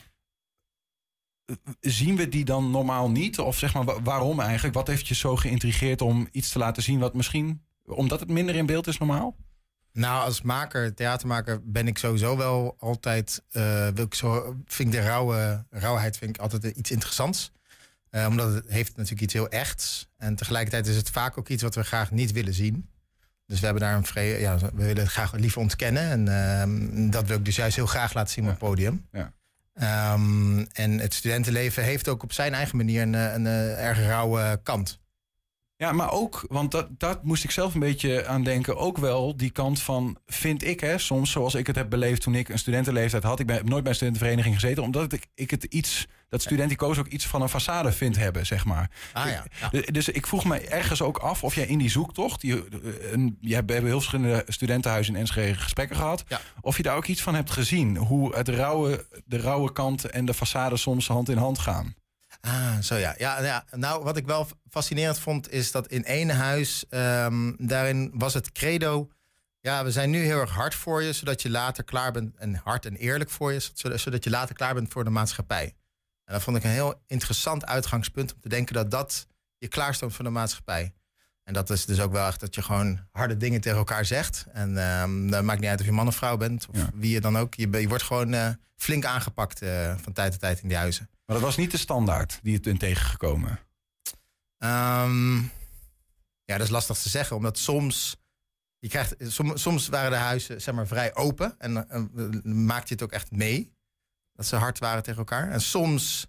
zien 1.80 2.16
we 2.16 2.28
die 2.28 2.44
dan 2.44 2.70
normaal 2.70 3.10
niet? 3.10 3.38
Of 3.38 3.58
zeg 3.58 3.74
maar, 3.74 4.02
waarom 4.02 4.40
eigenlijk? 4.40 4.74
Wat 4.74 4.86
heeft 4.86 5.08
je 5.08 5.14
zo 5.14 5.36
geïntrigeerd 5.36 6.00
om 6.00 6.28
iets 6.32 6.48
te 6.48 6.58
laten 6.58 6.82
zien 6.82 6.98
wat 6.98 7.14
misschien... 7.14 7.62
omdat 7.84 8.20
het 8.20 8.28
minder 8.28 8.54
in 8.54 8.66
beeld 8.66 8.86
is 8.86 8.98
normaal? 8.98 9.36
Nou, 9.92 10.24
als 10.24 10.42
maker, 10.42 10.94
theatermaker, 10.94 11.60
ben 11.64 11.86
ik 11.86 11.98
sowieso 11.98 12.36
wel 12.36 12.76
altijd... 12.78 13.42
Uh, 13.52 13.88
wil 13.88 14.04
ik 14.04 14.14
zo, 14.14 14.56
vind 14.66 14.94
ik 14.94 15.00
de 15.00 15.06
rauwe, 15.06 15.64
rauwheid 15.70 16.16
vind 16.16 16.36
ik 16.36 16.42
altijd 16.42 16.64
iets 16.64 16.90
interessants. 16.90 17.52
Uh, 18.10 18.26
omdat 18.28 18.54
het 18.54 18.68
heeft 18.68 18.96
natuurlijk 18.96 19.22
iets 19.22 19.32
heel 19.32 19.48
echts. 19.48 20.08
En 20.16 20.34
tegelijkertijd 20.34 20.86
is 20.86 20.96
het 20.96 21.10
vaak 21.10 21.38
ook 21.38 21.48
iets 21.48 21.62
wat 21.62 21.74
we 21.74 21.84
graag 21.84 22.10
niet 22.10 22.32
willen 22.32 22.54
zien. 22.54 22.88
Dus 23.46 23.60
we 23.60 23.64
hebben 23.64 23.82
daar 23.82 23.96
een 23.96 24.04
vrede, 24.04 24.40
ja, 24.40 24.58
we 24.58 24.70
willen 24.74 25.02
het 25.02 25.12
graag 25.12 25.32
liever 25.32 25.60
ontkennen. 25.60 26.28
En 26.28 26.98
uh, 26.98 27.10
dat 27.10 27.26
wil 27.26 27.36
ik 27.36 27.44
dus 27.44 27.56
juist 27.56 27.76
heel 27.76 27.86
graag 27.86 28.14
laten 28.14 28.32
zien 28.32 28.44
op 28.44 28.50
het 28.50 28.58
podium. 28.58 29.06
Ja. 29.12 29.32
Um, 29.82 30.66
en 30.72 30.98
het 30.98 31.14
studentenleven 31.14 31.82
heeft 31.82 32.08
ook 32.08 32.22
op 32.22 32.32
zijn 32.32 32.54
eigen 32.54 32.76
manier 32.76 33.02
een, 33.02 33.14
een, 33.14 33.44
een 33.44 33.76
erg 33.76 33.98
rauwe 33.98 34.60
kant. 34.62 35.00
Ja, 35.78 35.92
maar 35.92 36.12
ook, 36.12 36.44
want 36.48 36.70
dat, 36.70 36.86
dat 36.90 37.24
moest 37.24 37.44
ik 37.44 37.50
zelf 37.50 37.74
een 37.74 37.80
beetje 37.80 38.26
aan 38.26 38.42
denken. 38.42 38.76
Ook 38.76 38.98
wel 38.98 39.36
die 39.36 39.50
kant 39.50 39.80
van, 39.80 40.18
vind 40.26 40.64
ik 40.64 40.80
hè, 40.80 40.98
soms 40.98 41.30
zoals 41.30 41.54
ik 41.54 41.66
het 41.66 41.76
heb 41.76 41.90
beleefd 41.90 42.22
toen 42.22 42.34
ik 42.34 42.48
een 42.48 42.58
studentenleeftijd 42.58 43.22
had. 43.22 43.40
Ik 43.40 43.46
ben 43.46 43.64
nooit 43.64 43.82
bij 43.82 43.90
een 43.90 43.96
studentenvereniging 43.96 44.54
gezeten, 44.54 44.82
omdat 44.82 45.12
ik, 45.12 45.26
ik 45.34 45.50
het 45.50 45.64
iets, 45.64 46.06
dat 46.28 46.42
studentico's 46.42 46.98
ook 46.98 47.06
iets 47.06 47.26
van 47.26 47.42
een 47.42 47.48
façade 47.48 47.96
vind 47.96 48.16
hebben, 48.16 48.46
zeg 48.46 48.64
maar. 48.64 48.90
Ah, 49.12 49.26
ja, 49.26 49.44
ja. 49.70 49.80
Dus 49.80 50.08
ik 50.08 50.26
vroeg 50.26 50.44
me 50.44 50.60
ergens 50.60 51.02
ook 51.02 51.18
af 51.18 51.44
of 51.44 51.54
jij 51.54 51.66
in 51.66 51.78
die 51.78 51.90
zoektocht, 51.90 52.42
een, 52.42 53.38
je 53.40 53.54
hebt, 53.54 53.66
we 53.66 53.72
hebben 53.72 53.90
heel 53.90 54.00
verschillende 54.00 54.44
studentenhuizen 54.46 55.14
in 55.14 55.20
Enschede 55.20 55.54
gesprekken 55.54 55.96
gehad, 55.96 56.24
ja. 56.28 56.40
of 56.60 56.76
je 56.76 56.82
daar 56.82 56.96
ook 56.96 57.06
iets 57.06 57.22
van 57.22 57.34
hebt 57.34 57.50
gezien. 57.50 57.96
Hoe 57.96 58.36
het 58.36 58.48
rauwe, 58.48 59.06
de 59.24 59.40
rauwe 59.40 59.72
kant 59.72 60.04
en 60.04 60.24
de 60.24 60.34
façade 60.34 60.74
soms 60.74 61.08
hand 61.08 61.28
in 61.28 61.36
hand 61.36 61.58
gaan. 61.58 61.94
Ah, 62.40 62.78
zo 62.78 62.96
ja. 62.96 63.14
ja. 63.18 63.42
Ja, 63.42 63.64
Nou, 63.70 64.04
wat 64.04 64.16
ik 64.16 64.26
wel 64.26 64.48
fascinerend 64.70 65.18
vond, 65.18 65.50
is 65.50 65.70
dat 65.70 65.86
in 65.86 66.04
één 66.04 66.30
huis, 66.30 66.84
um, 66.90 67.56
daarin 67.58 68.10
was 68.14 68.34
het 68.34 68.52
credo. 68.52 69.08
Ja, 69.60 69.84
we 69.84 69.90
zijn 69.90 70.10
nu 70.10 70.24
heel 70.24 70.40
erg 70.40 70.50
hard 70.50 70.74
voor 70.74 71.02
je, 71.02 71.12
zodat 71.12 71.42
je 71.42 71.50
later 71.50 71.84
klaar 71.84 72.12
bent. 72.12 72.36
En 72.36 72.54
hard 72.64 72.86
en 72.86 72.96
eerlijk 72.96 73.30
voor 73.30 73.52
je, 73.52 73.70
zodat 73.74 74.24
je 74.24 74.30
later 74.30 74.54
klaar 74.54 74.74
bent 74.74 74.92
voor 74.92 75.04
de 75.04 75.10
maatschappij. 75.10 75.74
En 76.24 76.32
dat 76.34 76.42
vond 76.42 76.56
ik 76.56 76.64
een 76.64 76.70
heel 76.70 77.02
interessant 77.06 77.66
uitgangspunt 77.66 78.34
om 78.34 78.40
te 78.40 78.48
denken 78.48 78.74
dat 78.74 78.90
dat 78.90 79.26
je 79.58 79.68
klaarstond 79.68 80.14
voor 80.14 80.24
de 80.24 80.30
maatschappij. 80.30 80.92
En 81.44 81.54
dat 81.54 81.70
is 81.70 81.84
dus 81.84 82.00
ook 82.00 82.12
wel 82.12 82.26
echt 82.26 82.40
dat 82.40 82.54
je 82.54 82.62
gewoon 82.62 83.00
harde 83.12 83.36
dingen 83.36 83.60
tegen 83.60 83.78
elkaar 83.78 84.04
zegt. 84.04 84.46
En 84.52 84.76
um, 84.76 85.30
dat 85.30 85.42
maakt 85.42 85.60
niet 85.60 85.70
uit 85.70 85.80
of 85.80 85.86
je 85.86 85.92
man 85.92 86.06
of 86.06 86.16
vrouw 86.16 86.36
bent, 86.36 86.66
of 86.68 86.76
ja. 86.76 86.90
wie 86.94 87.10
je 87.10 87.20
dan 87.20 87.38
ook. 87.38 87.54
Je, 87.54 87.70
je 87.70 87.88
wordt 87.88 88.02
gewoon 88.02 88.32
uh, 88.32 88.48
flink 88.76 89.04
aangepakt 89.04 89.62
uh, 89.62 89.94
van 90.02 90.12
tijd 90.12 90.30
tot 90.30 90.40
tijd 90.40 90.62
in 90.62 90.68
die 90.68 90.76
huizen. 90.76 91.08
Maar 91.28 91.36
dat 91.36 91.46
was 91.46 91.56
niet 91.56 91.70
de 91.70 91.76
standaard 91.76 92.38
die 92.42 92.54
het 92.56 92.66
in 92.66 92.78
tegengekomen? 92.78 93.50
Um, 94.58 95.40
ja, 96.44 96.56
dat 96.56 96.60
is 96.60 96.68
lastig 96.68 96.98
te 96.98 97.08
zeggen, 97.08 97.36
omdat 97.36 97.58
soms... 97.58 98.16
Je 98.78 98.88
krijgt, 98.88 99.14
som, 99.18 99.56
soms 99.56 99.88
waren 99.88 100.10
de 100.10 100.16
huizen 100.16 100.60
zeg 100.60 100.74
maar, 100.74 100.86
vrij 100.86 101.14
open 101.14 101.54
en 101.58 101.72
maakte 102.66 102.88
je 102.88 102.94
het 102.94 103.02
ook 103.02 103.12
echt 103.12 103.30
mee. 103.30 103.72
Dat 104.32 104.46
ze 104.46 104.56
hard 104.56 104.78
waren 104.78 105.02
tegen 105.02 105.18
elkaar. 105.18 105.50
En 105.50 105.60
soms 105.60 106.26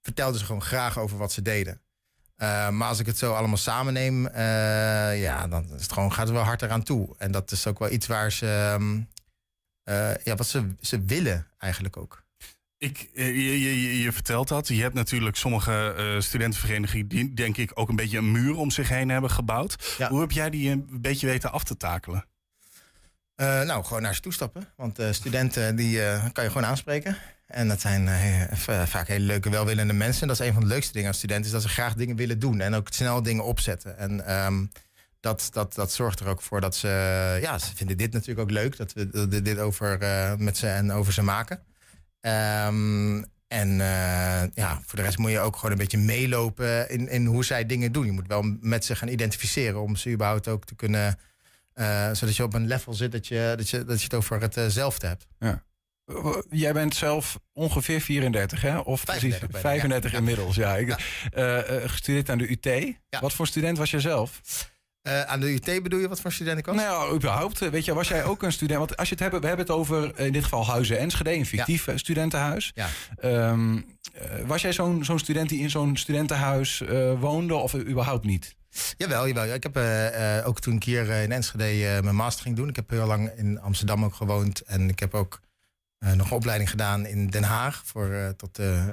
vertelden 0.00 0.40
ze 0.40 0.46
gewoon 0.46 0.62
graag 0.62 0.98
over 0.98 1.18
wat 1.18 1.32
ze 1.32 1.42
deden. 1.42 1.80
Uh, 2.36 2.68
maar 2.68 2.88
als 2.88 2.98
ik 2.98 3.06
het 3.06 3.18
zo 3.18 3.34
allemaal 3.34 3.56
samenneem, 3.56 4.26
uh, 4.26 5.22
ja, 5.22 5.48
dan 5.48 5.64
is 5.64 5.82
het 5.82 5.92
gewoon, 5.92 6.12
gaat 6.12 6.26
het 6.26 6.36
wel 6.36 6.44
hard 6.44 6.62
eraan 6.62 6.82
toe. 6.82 7.14
En 7.18 7.32
dat 7.32 7.50
is 7.50 7.66
ook 7.66 7.78
wel 7.78 7.90
iets 7.90 8.06
waar 8.06 8.32
ze, 8.32 8.72
um, 8.74 9.08
uh, 9.88 10.16
ja, 10.16 10.34
wat 10.34 10.46
ze, 10.46 10.74
ze 10.80 11.00
willen 11.00 11.46
eigenlijk 11.58 11.96
ook. 11.96 12.24
Ik, 12.78 13.10
je, 13.14 13.60
je, 13.60 14.02
je, 14.02 14.12
vertelt 14.12 14.48
dat. 14.48 14.68
Je 14.68 14.82
hebt 14.82 14.94
natuurlijk 14.94 15.36
sommige 15.36 15.94
uh, 15.98 16.20
studentenverenigingen 16.20 17.08
die 17.08 17.34
denk 17.34 17.56
ik 17.56 17.70
ook 17.74 17.88
een 17.88 17.96
beetje 17.96 18.18
een 18.18 18.32
muur 18.32 18.56
om 18.56 18.70
zich 18.70 18.88
heen 18.88 19.08
hebben 19.08 19.30
gebouwd. 19.30 19.94
Ja. 19.98 20.08
Hoe 20.08 20.20
heb 20.20 20.30
jij 20.30 20.50
die 20.50 20.70
een 20.70 20.86
beetje 20.90 21.26
weten 21.26 21.52
af 21.52 21.64
te 21.64 21.76
takelen? 21.76 22.24
Uh, 23.36 23.62
nou, 23.62 23.84
gewoon 23.84 24.02
naar 24.02 24.14
ze 24.14 24.20
toestappen. 24.20 24.68
Want 24.76 25.00
uh, 25.00 25.12
studenten 25.12 25.76
die 25.76 26.00
kan 26.32 26.44
je 26.44 26.50
gewoon 26.50 26.66
aanspreken. 26.66 27.16
En 27.46 27.68
dat 27.68 27.80
zijn 27.80 28.08
vaak 28.86 29.08
hele 29.08 29.24
leuke, 29.24 29.50
welwillende 29.50 29.92
mensen. 29.92 30.28
dat 30.28 30.40
is 30.40 30.46
een 30.46 30.52
van 30.52 30.62
de 30.62 30.68
leukste 30.68 30.92
dingen 30.92 31.08
als 31.08 31.16
student, 31.16 31.44
is 31.44 31.50
dat 31.50 31.62
ze 31.62 31.68
graag 31.68 31.94
dingen 31.94 32.16
willen 32.16 32.38
doen. 32.38 32.60
En 32.60 32.74
ook 32.74 32.88
snel 32.90 33.22
dingen 33.22 33.44
opzetten. 33.44 33.98
En 33.98 34.44
um, 34.44 34.70
dat, 35.20 35.48
dat, 35.52 35.74
dat 35.74 35.92
zorgt 35.92 36.20
er 36.20 36.26
ook 36.26 36.42
voor 36.42 36.60
dat 36.60 36.76
ze, 36.76 36.88
ja, 37.42 37.58
ze 37.58 37.76
vinden 37.76 37.96
dit 37.96 38.12
natuurlijk 38.12 38.40
ook 38.40 38.50
leuk. 38.50 38.76
Dat 38.76 38.92
we 38.92 39.42
dit 39.42 39.58
over 39.58 39.98
met 40.38 40.56
ze 40.56 40.68
en 40.68 40.92
over 40.92 41.12
ze 41.12 41.22
maken. 41.22 41.62
Um, 42.26 43.24
en 43.48 43.68
uh, 43.70 44.42
ja, 44.54 44.80
voor 44.86 44.98
de 44.98 45.02
rest 45.04 45.18
moet 45.18 45.30
je 45.30 45.40
ook 45.40 45.56
gewoon 45.56 45.70
een 45.70 45.78
beetje 45.78 45.98
meelopen 45.98 46.90
in, 46.90 47.08
in 47.08 47.26
hoe 47.26 47.44
zij 47.44 47.66
dingen 47.66 47.92
doen. 47.92 48.04
Je 48.06 48.12
moet 48.12 48.26
wel 48.26 48.56
met 48.60 48.84
ze 48.84 48.96
gaan 48.96 49.08
identificeren 49.08 49.80
om 49.82 49.96
ze 49.96 50.10
überhaupt 50.10 50.48
ook 50.48 50.64
te 50.64 50.74
kunnen 50.74 51.18
Eh, 51.72 52.10
zodat 52.12 52.36
je 52.36 52.42
op 52.42 52.54
een 52.54 52.66
level 52.66 52.94
zit 52.94 53.12
dat 53.12 53.26
je, 53.26 53.54
dat 53.56 53.68
je, 53.70 53.84
dat 53.84 53.98
je 53.98 54.04
het 54.04 54.14
over 54.14 54.40
hetzelfde 54.40 55.06
hebt. 55.06 55.26
W- 56.04 56.40
Jij 56.50 56.72
bent 56.72 56.94
zelf 56.94 57.38
ongeveer 57.52 58.00
34, 58.00 58.60
hè? 58.60 58.78
Of 58.78 59.00
35 59.00 59.38
precies 59.38 59.38
ben 59.40 59.48
ik, 59.48 59.56
35 59.80 60.10
ja. 60.12 60.18
inmiddels. 60.18 60.56
Ja. 60.56 60.76
Ik, 60.76 60.88
Ja. 60.88 60.98
eh, 61.32 61.76
eh, 61.84 61.90
gestudeerd 61.90 62.30
aan 62.30 62.38
de 62.38 62.50
UT. 62.50 62.94
Wat 63.20 63.32
voor 63.32 63.46
student 63.46 63.78
was 63.78 63.90
je 63.90 64.00
zelf? 64.00 64.40
Eh, 65.06 65.20
aan 65.22 65.40
de 65.40 65.52
UT 65.52 65.82
bedoel 65.82 66.00
je 66.00 66.08
wat 66.08 66.20
voor 66.20 66.32
student 66.32 66.58
ik 66.58 66.66
was? 66.66 66.74
Nou 66.76 67.08
ja, 67.10 67.14
überhaupt. 67.14 67.62
eh, 67.62 67.68
Weet 67.68 67.84
je, 67.84 67.94
was 67.94 68.08
jij 68.08 68.24
ook 68.24 68.42
een 68.42 68.52
student? 68.52 68.78
Want 68.78 68.96
als 68.96 69.08
je 69.08 69.14
het 69.14 69.22
hebben, 69.22 69.40
we 69.40 69.46
hebben 69.46 69.66
het 69.66 69.74
over 69.74 70.14
eh, 70.14 70.26
in 70.26 70.32
dit 70.32 70.42
geval 70.42 70.66
Huizen 70.66 70.98
Enschede, 70.98 71.32
een 71.34 71.46
fictief 71.46 71.88
studentenhuis. 71.94 72.72
Ja. 72.74 72.88
Ehm, 73.16 73.76
eh, 73.76 74.30
was 74.46 74.62
jij 74.62 74.72
zo'n 74.72 75.04
zo'n 75.04 75.18
student 75.18 75.48
die 75.48 75.60
in 75.60 75.70
zo'n 75.70 75.96
studentenhuis 75.96 76.82
woonde 77.18 77.54
of 77.54 77.74
überhaupt 77.74 78.24
niet? 78.24 78.54
Jawel, 78.96 79.26
jawel. 79.26 79.54
Ik 79.54 79.62
heb 79.62 79.76
ook 80.46 80.60
toen 80.60 80.74
ik 80.76 80.84
hier 80.84 81.08
in 81.10 81.32
Enschede 81.32 82.00
mijn 82.02 82.16
master 82.16 82.42
ging 82.42 82.56
doen. 82.56 82.68
Ik 82.68 82.76
heb 82.76 82.90
heel 82.90 83.06
lang 83.06 83.30
in 83.36 83.60
Amsterdam 83.60 84.04
ook 84.04 84.14
gewoond. 84.14 84.60
En 84.60 84.88
ik 84.88 84.98
heb 84.98 85.14
ook 85.14 85.40
nog 85.98 86.26
een 86.30 86.36
opleiding 86.36 86.70
gedaan 86.70 87.06
in 87.06 87.26
Den 87.26 87.42
Haag. 87.42 87.82
Voor, 87.84 88.34
tot, 88.36 88.58
eh, 88.58 88.84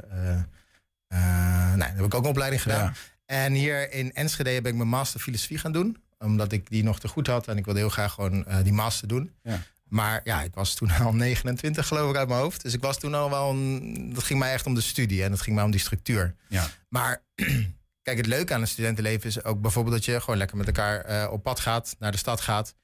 nee, 1.69 1.78
daar 1.78 1.93
heb 1.95 2.06
ik 2.06 2.13
ook 2.13 2.23
een 2.23 2.30
opleiding 2.30 2.62
gedaan. 2.62 2.84
Ja. 2.84 2.93
En 3.34 3.54
hier 3.54 3.91
in 3.91 4.13
Enschede 4.13 4.50
heb 4.50 4.67
ik 4.67 4.76
mijn 4.76 4.89
master 4.89 5.19
filosofie 5.19 5.58
gaan 5.58 5.72
doen. 5.72 5.98
Omdat 6.19 6.52
ik 6.52 6.69
die 6.69 6.84
nog 6.84 7.00
te 7.00 7.08
goed 7.08 7.28
had. 7.28 7.48
En 7.48 7.58
ik 7.58 7.65
wilde 7.65 7.80
heel 7.80 7.89
graag 7.89 8.13
gewoon 8.13 8.46
eh, 8.46 8.63
die 8.63 8.74
master 8.74 9.08
doen. 9.08 9.32
Ja. 9.43 9.62
Maar 9.84 10.22
ja, 10.24 10.41
ik 10.41 10.54
was 10.54 10.74
toen 10.74 10.91
al 11.02 11.13
29 11.13 11.88
geloof 11.88 12.10
ik 12.10 12.15
uit 12.15 12.28
mijn 12.28 12.39
hoofd. 12.39 12.62
Dus 12.62 12.74
ik 12.74 12.82
was 12.82 13.00
toen 13.00 13.13
al 13.13 13.30
wel... 13.30 13.50
Een, 13.50 14.12
dat 14.13 14.24
ging 14.24 14.39
mij 14.39 14.54
echt 14.54 14.65
om 14.65 14.74
de 14.74 14.82
studie. 14.82 15.24
En 15.24 15.30
dat 15.30 15.41
ging 15.41 15.56
mij 15.56 15.65
om 15.65 15.72
die 15.72 15.80
structuur. 15.80 16.36
Ja. 16.48 16.69
Maar 16.89 17.24
kijk, 18.04 18.17
het 18.17 18.26
leuke 18.26 18.54
aan 18.54 18.62
een 18.62 18.67
studentenleven 18.67 19.30
is 19.30 19.43
ook 19.43 19.62
bijvoorbeeld 19.62 19.96
dat 19.96 20.06
je 20.06 20.19
gewoon 20.19 20.38
lekker 20.38 20.58
met 20.58 20.67
elkaar 20.67 21.02
eh, 21.02 21.32
op 21.32 21.43
pad 21.43 21.60
gaat, 21.60 21.96
naar 22.00 22.12
de 22.12 22.17
stad 22.17 22.41
gaat. 22.41 22.76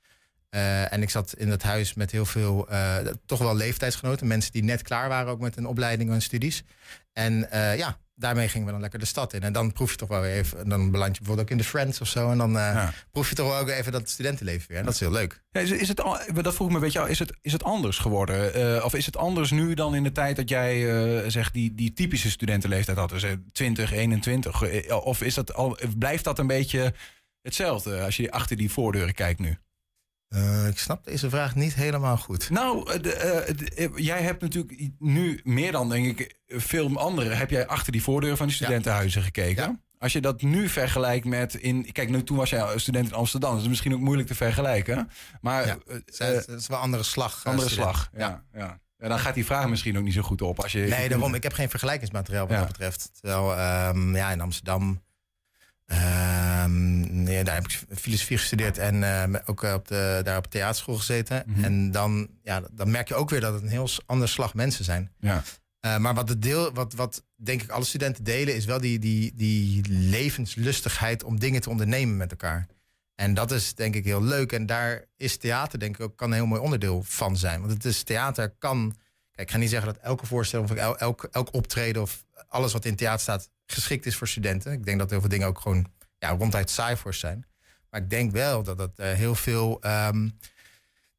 Eh, 0.49 0.93
en 0.93 1.01
ik 1.01 1.09
zat 1.09 1.33
in 1.38 1.49
dat 1.49 1.62
huis 1.62 1.93
met 1.93 2.12
heel 2.12 2.25
veel, 2.25 2.67
toch 3.25 3.39
wel 3.39 3.55
leeftijdsgenoten. 3.55 4.27
Mensen 4.27 4.51
die 4.51 4.63
net 4.63 4.81
klaar 4.81 5.09
waren 5.09 5.31
ook 5.31 5.39
met 5.39 5.57
een 5.57 5.67
opleiding 5.67 6.12
en 6.12 6.21
studies. 6.21 6.63
En 7.13 7.47
ja, 7.77 7.97
daarmee 8.19 8.47
gingen 8.47 8.65
we 8.65 8.71
dan 8.71 8.82
lekker 8.82 8.99
de 8.99 9.05
stad 9.05 9.34
in. 9.34 9.41
En 9.41 9.53
dan 9.53 9.71
proef 9.73 9.91
je 9.91 9.97
toch 9.97 10.10
wel 10.10 10.21
weer 10.21 10.32
even, 10.32 10.60
en 10.60 10.69
dan 10.69 10.91
beland 10.91 11.12
je 11.15 11.17
bijvoorbeeld 11.17 11.47
ook 11.47 11.51
in 11.51 11.58
de 11.63 11.69
Friends 11.69 12.01
of 12.01 12.08
zo. 12.08 12.32
En 12.32 12.38
dan 12.38 12.49
eh, 12.58 12.63
Ja. 12.73 12.93
proef 13.12 13.29
je 13.29 13.36
toch 13.36 13.47
wel 13.47 13.58
ook 13.60 13.69
even 13.69 13.91
dat 13.91 14.10
studentenleven 14.10 14.67
weer. 14.67 14.77
En 14.77 14.84
dat 14.86 14.93
is 14.93 14.99
heel 14.99 15.12
leuk. 15.12 15.41
Ja, 15.51 15.60
is, 15.62 15.71
is 15.71 15.88
het, 15.88 16.01
al- 16.01 16.19
dat 16.41 16.55
vroeg 16.55 16.67
me 16.69 16.75
een 16.75 16.82
beetje, 16.82 17.10
is 17.10 17.19
het, 17.19 17.34
is 17.41 17.51
het 17.51 17.63
anders 17.63 17.97
geworden? 17.97 18.53
Eh, 18.53 18.86
of 18.86 18.93
is 18.93 19.05
het 19.05 19.17
anders 19.17 19.51
nu 19.51 19.73
dan 19.73 19.95
in 19.95 20.03
de 20.03 20.12
tijd 20.12 20.36
dat 20.36 20.49
jij 20.49 21.01
eh, 21.23 21.29
zegt 21.29 21.53
die, 21.53 21.75
die 21.75 21.93
typische 21.93 22.29
studentenleeftijd 22.29 22.97
had? 22.97 23.10
Dus 23.10 23.23
eh, 23.23 23.32
20, 23.51 23.91
21. 23.91 24.62
eh, 24.62 24.95
Of 25.05 25.21
is 25.21 25.34
dat 25.34 25.53
al, 25.53 25.77
blijft 25.97 26.23
dat 26.23 26.39
een 26.39 26.47
beetje 26.47 26.93
hetzelfde 27.41 28.01
als 28.01 28.17
je 28.17 28.32
achter 28.32 28.58
die 28.58 28.71
voordeuren 28.71 29.13
kijkt 29.13 29.39
nu? 29.39 29.58
Eh, 30.29 30.67
ik 30.67 30.77
snap 30.79 31.03
deze 31.05 31.29
vraag 31.29 31.55
niet 31.55 31.73
helemaal 31.73 32.17
goed. 32.17 32.49
Nou, 32.49 32.91
eh, 32.93 33.01
de, 33.01 33.13
eh, 33.13 33.55
de- 33.57 33.91
jij 34.03 34.21
hebt 34.21 34.41
natuurlijk 34.41 34.89
nu 34.99 35.39
meer 35.43 35.71
dan, 35.71 35.89
denk 35.89 36.19
ik, 36.19 36.35
veel 36.47 36.97
anderen. 36.97 37.37
Heb 37.37 37.49
jij 37.49 37.67
achter 37.67 37.91
die 37.91 38.03
voordeuren 38.03 38.37
van 38.37 38.47
die 38.47 38.55
studentenhuizen 38.55 39.21
gekeken? 39.23 39.63
Ja. 39.63 39.79
Als 39.97 40.13
je 40.13 40.21
dat 40.21 40.41
nu 40.41 40.69
vergelijkt 40.69 41.25
met 41.25 41.53
in. 41.55 41.91
Kijk, 41.91 42.09
nu, 42.09 42.23
toen 42.23 42.37
was 42.37 42.49
jij 42.49 42.79
student 42.79 43.07
in 43.07 43.13
Amsterdam. 43.13 43.53
Dat 43.53 43.61
is 43.61 43.67
misschien 43.67 43.93
ook 43.93 43.99
moeilijk 43.99 44.27
te 44.27 44.35
vergelijken. 44.35 45.09
Maar 45.41 45.65
Ja, 45.67 45.77
Het 45.85 46.19
is, 46.47 46.67
wel 46.67 46.77
een 46.77 46.83
andere 46.83 47.03
slag. 47.03 47.41
andere 47.45 47.69
student. 47.69 47.89
slag. 47.95 48.09
Ja, 48.17 48.43
ja. 48.53 48.79
Ja, 48.97 49.07
dan 49.07 49.19
gaat 49.19 49.33
die 49.33 49.45
vraag 49.45 49.67
misschien 49.69 49.97
ook 49.97 50.03
niet 50.03 50.13
zo 50.13 50.21
goed 50.21 50.41
op. 50.41 50.61
Als 50.63 50.71
je, 50.71 50.79
Nee, 50.79 51.09
daarom. 51.09 51.33
Ik 51.35 51.43
heb 51.43 51.53
geen 51.53 51.69
vergelijkingsmateriaal 51.69 52.47
wat 52.47 52.57
dat 52.57 52.67
betreft. 52.67 53.09
Terwijl 53.21 53.55
ehm, 53.55 54.15
ja, 54.15 54.31
in 54.31 54.41
Amsterdam. 54.41 55.01
Ehm, 55.89 57.23
nee, 57.23 57.43
daar 57.43 57.56
heb 57.56 57.67
ik 57.67 57.80
filosofie 57.97 58.38
gestudeerd 58.38 58.78
en 58.78 59.04
ehm, 59.04 59.36
ook 59.45 59.62
op 59.62 59.88
de, 59.88 60.21
daar 60.23 60.38
op 60.38 60.43
de 60.43 60.49
theaterschool 60.49 60.95
gezeten. 60.95 61.43
Mhm. 61.45 61.63
En 61.63 61.91
dan, 61.91 62.30
ja, 62.43 62.62
dan 62.71 62.91
merk 62.91 63.08
je 63.08 63.15
ook 63.15 63.30
weer 63.30 63.41
dat 63.41 63.54
het 63.54 63.62
een 63.62 63.69
heel 63.69 63.89
ander 64.06 64.30
slag 64.30 64.54
mensen 64.54 64.86
zijn. 64.86 65.12
Ja. 65.19 65.43
Eh, 65.80 65.97
maar 65.97 66.13
wat, 66.13 66.28
de 66.28 66.39
deel, 66.39 66.73
wat, 66.73 66.93
wat 66.93 67.23
denk 67.36 67.62
ik 67.62 67.69
alle 67.69 67.86
studenten 67.86 68.23
delen, 68.23 68.56
is 68.56 68.65
wel 68.65 68.80
die, 68.80 68.99
die, 68.99 69.34
die 69.36 69.84
levenslustigheid 69.89 71.23
om 71.23 71.39
dingen 71.39 71.62
te 71.62 71.69
ondernemen 71.69 72.17
met 72.17 72.32
elkaar. 72.32 72.67
En 73.15 73.34
dat 73.34 73.52
is 73.52 73.75
denk 73.75 73.95
ik 73.95 74.04
heel 74.04 74.23
leuk. 74.23 74.52
En 74.52 74.65
daar 74.65 75.06
is 75.17 75.38
theater 75.38 75.80
denk 75.80 75.95
ik 75.95 76.02
ook 76.02 76.17
kan 76.17 76.28
een 76.30 76.36
heel 76.36 76.45
mooi 76.45 76.62
onderdeel 76.62 77.04
van 77.04 77.38
zijn. 77.38 77.60
Want 77.60 77.73
het 77.73 77.86
is 77.86 78.04
theater 78.04 78.49
kan. 78.49 78.95
Kijk, 79.32 79.47
ik 79.47 79.52
ga 79.52 79.58
niet 79.58 79.69
zeggen 79.69 79.93
dat 79.93 80.04
elke 80.04 80.25
voorstelling 80.25 80.69
of 80.69 80.78
el- 80.78 80.97
elk, 80.97 81.28
elk 81.32 81.54
optreden 81.54 82.02
of 82.02 82.25
alles 82.47 82.73
wat 82.73 82.86
in 82.86 82.95
theater 82.95 83.19
staat 83.19 83.49
geschikt 83.71 84.05
is 84.05 84.15
voor 84.15 84.27
studenten. 84.27 84.71
Ik 84.71 84.86
denk 84.86 84.99
dat 84.99 85.10
heel 85.10 85.19
veel 85.19 85.29
dingen 85.29 85.47
ook 85.47 85.60
gewoon 85.60 85.86
ja, 86.17 86.29
ronduit 86.29 86.69
saai 86.69 86.97
voor 86.97 87.13
zijn. 87.13 87.45
Maar 87.89 88.01
ik 88.01 88.10
denk 88.10 88.32
wel 88.32 88.63
dat 88.63 88.77
het 88.77 88.99
eh, 88.99 89.12
heel 89.13 89.36
veel 89.36 89.82
ehm, 89.82 90.29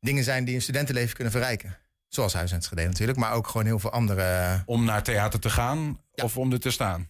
dingen 0.01 0.25
zijn 0.25 0.45
die 0.45 0.55
een 0.55 0.63
studentenleven 0.63 1.15
kunnen 1.15 1.33
verrijken. 1.33 1.77
Zoals 2.09 2.33
Huis 2.35 2.51
en 2.51 2.57
Enschede 2.57 2.85
natuurlijk, 2.87 3.19
maar 3.19 3.33
ook 3.33 3.47
gewoon 3.47 3.67
heel 3.67 3.79
veel 3.79 3.93
andere. 3.93 4.63
Om 4.67 4.85
naar 4.85 5.03
theater 5.03 5.41
te 5.41 5.51
gaan 5.51 6.01
Ja. 6.13 6.25
of 6.25 6.37
om 6.37 6.53
er 6.53 6.61
te 6.61 6.71
staan? 6.71 7.09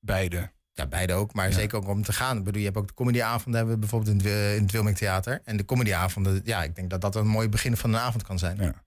Beide. 0.00 0.50
Ja, 0.72 0.86
beide 0.86 1.12
ook, 1.12 1.32
maar 1.34 1.48
Ja. 1.48 1.54
zeker 1.54 1.76
ook 1.78 1.88
om 1.88 2.02
te 2.02 2.12
gaan. 2.12 2.38
Ik 2.38 2.44
bedoel, 2.44 2.58
je 2.60 2.66
hebt 2.66 2.78
ook 2.78 2.86
de 2.88 2.94
comedyavonden 2.94 3.54
hebben 3.54 3.74
we 3.74 3.80
bijvoorbeeld 3.80 4.10
in 4.24 4.30
het, 4.30 4.56
in 4.56 4.62
het 4.62 4.70
Wilming 4.72 4.96
Theater. 4.96 5.40
En 5.44 5.56
de 5.56 5.64
comedyavonden, 5.64 6.40
ja, 6.44 6.62
ik 6.62 6.74
denk 6.76 6.90
dat 6.90 7.00
dat 7.00 7.14
een 7.14 7.26
mooi 7.26 7.48
begin 7.48 7.76
van 7.76 7.94
een 7.94 8.00
avond 8.00 8.22
kan 8.22 8.38
zijn. 8.38 8.56
Ja. 8.60 8.84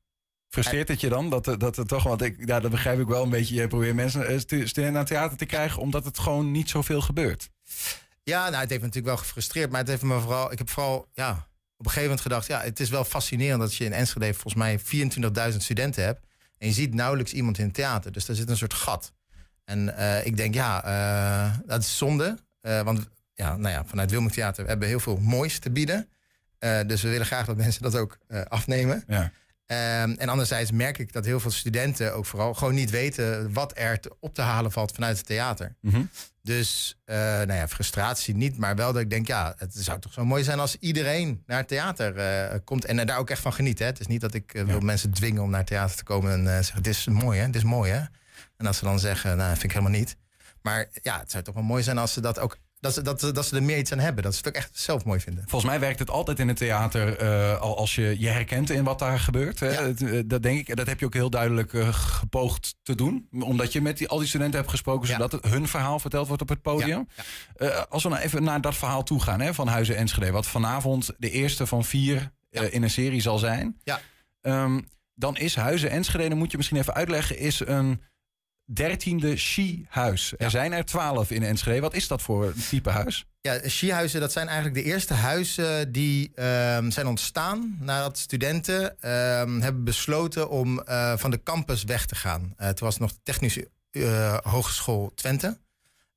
Frustreert 0.49 0.88
het 0.88 1.01
je 1.01 1.09
dan 1.09 1.29
dat, 1.29 1.47
er- 1.47 1.57
dat 1.59 1.75
het 1.75 1.88
toch, 1.88 2.03
want 2.03 2.21
ik, 2.21 2.47
ja, 2.47 2.59
dat 2.59 2.71
begrijp 2.71 2.99
ik 2.99 3.07
wel 3.07 3.23
een 3.23 3.29
beetje. 3.29 3.55
Je 3.55 3.67
probeert 3.67 3.95
mensen, 3.95 4.27
eh, 4.27 4.89
naar 4.91 5.05
theater 5.05 5.38
te 5.38 5.45
krijgen, 5.45 5.81
omdat 5.81 6.05
het 6.05 6.19
gewoon 6.19 6.51
niet 6.51 6.69
zoveel 6.69 7.01
gebeurt. 7.01 7.49
Ja, 8.23 8.39
nou, 8.49 8.62
het 8.62 8.69
heeft 8.69 8.81
me 8.81 8.88
natuurlijk 8.88 9.15
wel 9.15 9.17
gefrustreerd. 9.25 9.69
Maar 9.71 9.79
het 9.79 9.89
heeft 9.89 10.01
me 10.01 10.19
vooral, 10.19 10.51
ik 10.51 10.57
heb 10.57 10.69
vooral 10.69 11.09
ja, 11.13 11.31
op 11.77 11.85
een 11.85 11.91
gegeven 11.91 12.01
moment 12.01 12.21
gedacht... 12.21 12.47
ja, 12.47 12.62
het 12.62 12.79
is 12.79 12.89
wel 12.89 13.03
fascinerend 13.03 13.59
dat 13.62 13.75
je 13.75 13.85
in 13.85 13.93
Enschede 13.93 14.33
volgens 14.33 14.53
mij 14.53 14.79
24.000 15.51 15.55
studenten 15.57 16.03
hebt... 16.03 16.25
en 16.57 16.67
je 16.67 16.73
ziet 16.73 16.93
nauwelijks 16.93 17.33
iemand 17.33 17.57
in 17.57 17.65
het 17.65 17.73
theater. 17.73 18.12
Dus 18.12 18.25
daar 18.25 18.35
zit 18.35 18.49
een 18.49 18.57
soort 18.57 18.73
gat. 18.73 19.13
En 19.65 19.97
eh, 19.97 20.25
ik 20.25 20.38
denk, 20.38 20.53
ja, 20.53 20.83
eh, 20.83 21.57
dat 21.65 21.81
is 21.81 21.97
zonde. 21.97 22.38
Eh, 22.62 22.81
want 22.81 23.07
ja, 23.33 23.55
nou 23.57 23.73
ja, 23.73 23.85
vanuit 23.85 24.12
Wilming 24.12 24.33
Theater 24.33 24.65
hebben 24.67 24.79
we 24.83 24.93
heel 24.93 24.99
veel 24.99 25.17
moois 25.17 25.59
te 25.59 25.71
bieden. 25.71 26.09
Eh, 26.59 26.79
dus 26.88 27.01
we 27.01 27.09
willen 27.09 27.25
graag 27.25 27.45
dat 27.45 27.57
mensen 27.57 27.81
dat 27.81 27.95
ook 27.95 28.17
eh, 28.27 28.41
afnemen. 28.41 29.03
Ja. 29.07 29.31
Ehm, 29.69 30.12
en 30.17 30.29
anderzijds 30.29 30.71
merk 30.71 30.97
ik 30.97 31.13
dat 31.13 31.25
heel 31.25 31.39
veel 31.39 31.51
studenten 31.51 32.13
ook 32.15 32.25
vooral 32.25 32.53
gewoon 32.53 32.73
niet 32.73 32.89
weten 32.89 33.53
wat 33.53 33.71
er 33.75 33.99
te- 33.99 34.15
op 34.19 34.34
te 34.34 34.41
halen 34.41 34.71
valt 34.71 34.91
vanuit 34.91 35.17
het 35.17 35.25
theater. 35.25 35.75
Mhm. 35.82 36.01
Dus, 36.41 36.97
eh, 37.05 37.15
nou 37.17 37.53
ja, 37.53 37.67
frustratie 37.67 38.36
niet, 38.36 38.58
maar 38.58 38.75
wel 38.75 38.93
dat 38.93 39.01
ik 39.01 39.10
denk, 39.10 39.27
ja, 39.27 39.53
het 39.58 39.73
zou 39.75 39.99
toch 39.99 40.13
zo 40.13 40.25
mooi 40.25 40.43
zijn 40.43 40.60
als 40.60 40.75
iedereen 40.79 41.43
naar 41.45 41.58
het 41.58 41.67
theater 41.67 42.17
eh, 42.17 42.58
komt 42.63 42.86
en 42.86 43.05
daar 43.05 43.17
ook 43.17 43.29
echt 43.29 43.41
van 43.41 43.53
geniet. 43.53 43.79
Hè? 43.79 43.86
Het 43.86 43.99
is 43.99 44.08
niet 44.08 44.21
dat 44.21 44.34
ik 44.34 44.53
eh, 44.53 44.63
wil 44.63 44.79
mensen 44.79 45.12
dwingen 45.12 45.41
om 45.41 45.49
naar 45.49 45.60
het 45.60 45.67
theater 45.67 45.95
te 45.95 46.03
komen 46.03 46.32
en 46.32 46.45
zeggen, 46.45 46.75
het 46.77 46.88
is 46.88 47.05
mooi 47.08 47.39
hè, 47.39 47.45
het 47.45 47.55
is 47.55 47.63
mooi 47.63 47.91
hè. 47.91 48.01
En 48.58 48.65
als 48.65 48.77
ze 48.77 48.84
dan 48.84 48.99
zeggen, 48.99 49.38
nou, 49.38 49.49
vind 49.51 49.63
ik 49.63 49.71
helemaal 49.71 49.99
niet. 49.99 50.15
Maar 50.62 50.88
ja, 51.01 51.19
het 51.19 51.32
zou 51.32 51.43
toch 51.43 51.53
wel 51.53 51.63
mooi 51.63 51.84
zijn 51.84 51.97
als 51.97 52.13
ze 52.13 52.21
dat 52.21 52.39
ook, 52.39 52.58
dat 52.79 52.93
ze, 52.93 53.01
dat, 53.01 53.19
dat 53.33 53.45
ze 53.45 53.55
er 53.55 53.63
meer 53.63 53.77
iets 53.77 53.91
aan 53.91 53.99
hebben. 53.99 54.23
Dat 54.23 54.31
ze 54.33 54.37
het 54.37 54.47
ook 54.47 54.53
echt 54.53 54.69
zelf 54.73 55.05
mooi 55.05 55.19
vinden. 55.19 55.43
Volgens 55.47 55.71
mij 55.71 55.79
werkt 55.79 55.99
het 55.99 56.09
altijd 56.09 56.39
in 56.39 56.47
het 56.47 56.57
theater 56.57 57.17
al 57.59 57.77
als 57.77 57.95
je 57.95 58.15
je 58.19 58.27
herkent 58.27 58.69
in 58.69 58.83
wat 58.83 58.99
daar 58.99 59.19
gebeurt. 59.19 59.59
Hè? 59.59 59.67
Ja. 59.71 59.79
Eh, 59.81 60.19
Dat 60.25 60.43
denk 60.43 60.67
ik. 60.67 60.75
Dat 60.75 60.87
heb 60.87 60.99
je 60.99 61.05
ook 61.05 61.13
heel 61.13 61.29
duidelijk 61.29 61.73
eh, 61.73 61.93
gepoogd 61.93 62.75
te 62.83 62.95
doen. 62.95 63.27
Omdat 63.39 63.73
je 63.73 63.81
met 63.81 63.97
die, 63.97 64.07
al 64.07 64.17
die 64.17 64.27
studenten 64.27 64.57
hebt 64.59 64.71
gesproken, 64.71 65.07
Ja. 65.07 65.13
zodat 65.13 65.31
het 65.31 65.43
hun 65.51 65.67
verhaal 65.67 65.99
verteld 65.99 66.27
wordt 66.27 66.41
op 66.41 66.49
het 66.49 66.61
podium. 66.61 67.07
Ja, 67.57 67.85
als 67.89 68.03
we 68.03 68.09
nou 68.09 68.21
even 68.21 68.43
naar 68.43 68.61
dat 68.61 68.75
verhaal 68.75 69.03
toe 69.03 69.21
gaan 69.21 69.39
hè, 69.41 69.53
van 69.53 69.67
Huizen 69.67 69.95
Enschede. 69.95 70.31
Wat 70.31 70.47
vanavond 70.47 71.09
de 71.17 71.31
eerste 71.31 71.67
van 71.67 71.85
vier 71.85 72.31
in 72.49 72.83
een 72.83 72.89
serie 72.89 73.21
zal 73.21 73.37
zijn. 73.37 73.77
Ja. 73.83 73.99
Ehm, 74.41 74.81
dan 75.15 75.37
is 75.37 75.55
Huizen 75.55 75.89
Enschede, 75.89 76.29
dan 76.29 76.37
moet 76.37 76.51
je 76.51 76.57
misschien 76.57 76.77
even 76.79 76.93
uitleggen, 76.93 77.37
is 77.37 77.59
een 77.59 78.01
dertiende 78.73 79.38
ski-huis. 79.38 80.32
Er 80.32 80.43
Ja. 80.43 80.49
zijn 80.49 80.71
er 80.73 80.86
twaalf 80.86 81.32
in 81.32 81.43
Enschede. 81.43 81.79
Wat 81.79 81.93
is 81.93 82.08
dat 82.08 82.21
voor 82.21 82.53
type 82.69 82.89
huis? 82.89 83.25
Ja, 83.41 83.60
skihuizen, 83.69 84.19
dat 84.19 84.32
zijn 84.32 84.47
eigenlijk 84.47 84.77
de 84.77 84.84
eerste 84.84 85.13
huizen 85.13 85.91
die 85.91 86.32
ehm, 86.36 86.89
zijn 86.89 87.08
ontstaan 87.08 87.77
nadat 87.79 88.17
studenten 88.17 89.01
ehm, 89.01 89.60
hebben 89.60 89.84
besloten 89.84 90.49
om 90.49 90.79
eh, 90.79 91.17
van 91.17 91.32
de 91.32 91.43
campus 91.43 91.84
weg 91.84 92.05
te 92.05 92.15
gaan. 92.15 92.41
Uh, 92.41 92.65
het 92.65 92.79
was 92.79 92.97
nog 92.97 93.12
de 93.12 93.19
Technische 93.23 93.69
eh, 93.91 94.38
Hogeschool 94.38 95.12
Twente. 95.15 95.60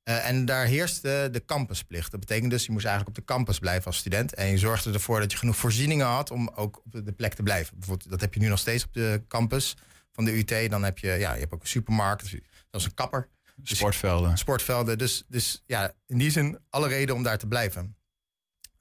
Eh, 0.03 0.29
en 0.29 0.45
daar 0.45 0.67
heerste 0.67 1.29
de 1.33 1.45
campusplicht. 1.45 2.11
Dat 2.11 2.21
betekent 2.21 2.51
dus, 2.51 2.67
je 2.67 2.73
moest 2.73 2.85
eigenlijk 2.87 3.19
op 3.19 3.27
de 3.27 3.33
campus 3.35 3.59
blijven 3.59 3.87
als 3.87 3.97
student. 3.97 4.35
En 4.35 4.47
je 4.47 4.59
zorgde 4.59 4.93
ervoor 4.93 5.21
dat 5.21 5.33
je 5.33 5.39
genoeg 5.39 5.57
voorzieningen 5.57 6.07
had 6.07 6.31
om 6.31 6.51
ook 6.55 6.83
op 6.85 7.05
de 7.05 7.13
plek 7.13 7.35
te 7.35 7.43
blijven. 7.43 7.79
Bijvoorbeeld, 7.79 8.11
dat 8.11 8.21
heb 8.21 8.35
je 8.35 8.41
nu 8.41 8.49
nog 8.49 8.59
steeds 8.59 8.85
op 8.85 8.93
de 8.95 9.23
campus 9.29 9.77
van 10.13 10.25
de 10.25 10.39
UT. 10.39 10.71
Dan 10.71 10.83
heb 10.83 10.99
je, 10.99 11.09
ja, 11.11 11.33
je 11.33 11.41
hebt 11.41 11.53
ook 11.53 11.63
een 11.63 11.69
supermarkt, 11.69 12.31
dat 12.71 12.81
is 12.81 12.87
een 12.87 12.95
kapper 12.95 13.29
Sportvelden. 13.63 14.39
sportvelden. 14.39 14.99
Dus, 14.99 15.25
dus 15.29 15.63
ja, 15.67 15.93
in 16.07 16.19
die 16.19 16.31
zin 16.31 16.59
alle 16.71 16.89
reden 16.89 17.15
om 17.15 17.23
daar 17.23 17.39
te 17.39 17.47
blijven. 17.47 17.97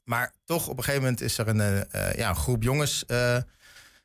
Maar 0.04 0.34
toch, 0.46 0.68
op 0.68 0.78
een 0.78 0.84
gegeven 0.84 1.04
moment 1.04 1.22
is 1.22 1.38
er 1.38 1.48
een, 1.48 1.62
eh, 1.62 2.10
eh, 2.10 2.16
ja, 2.16 2.30
een 2.30 2.36
groep 2.36 2.64
jongens. 2.64 3.06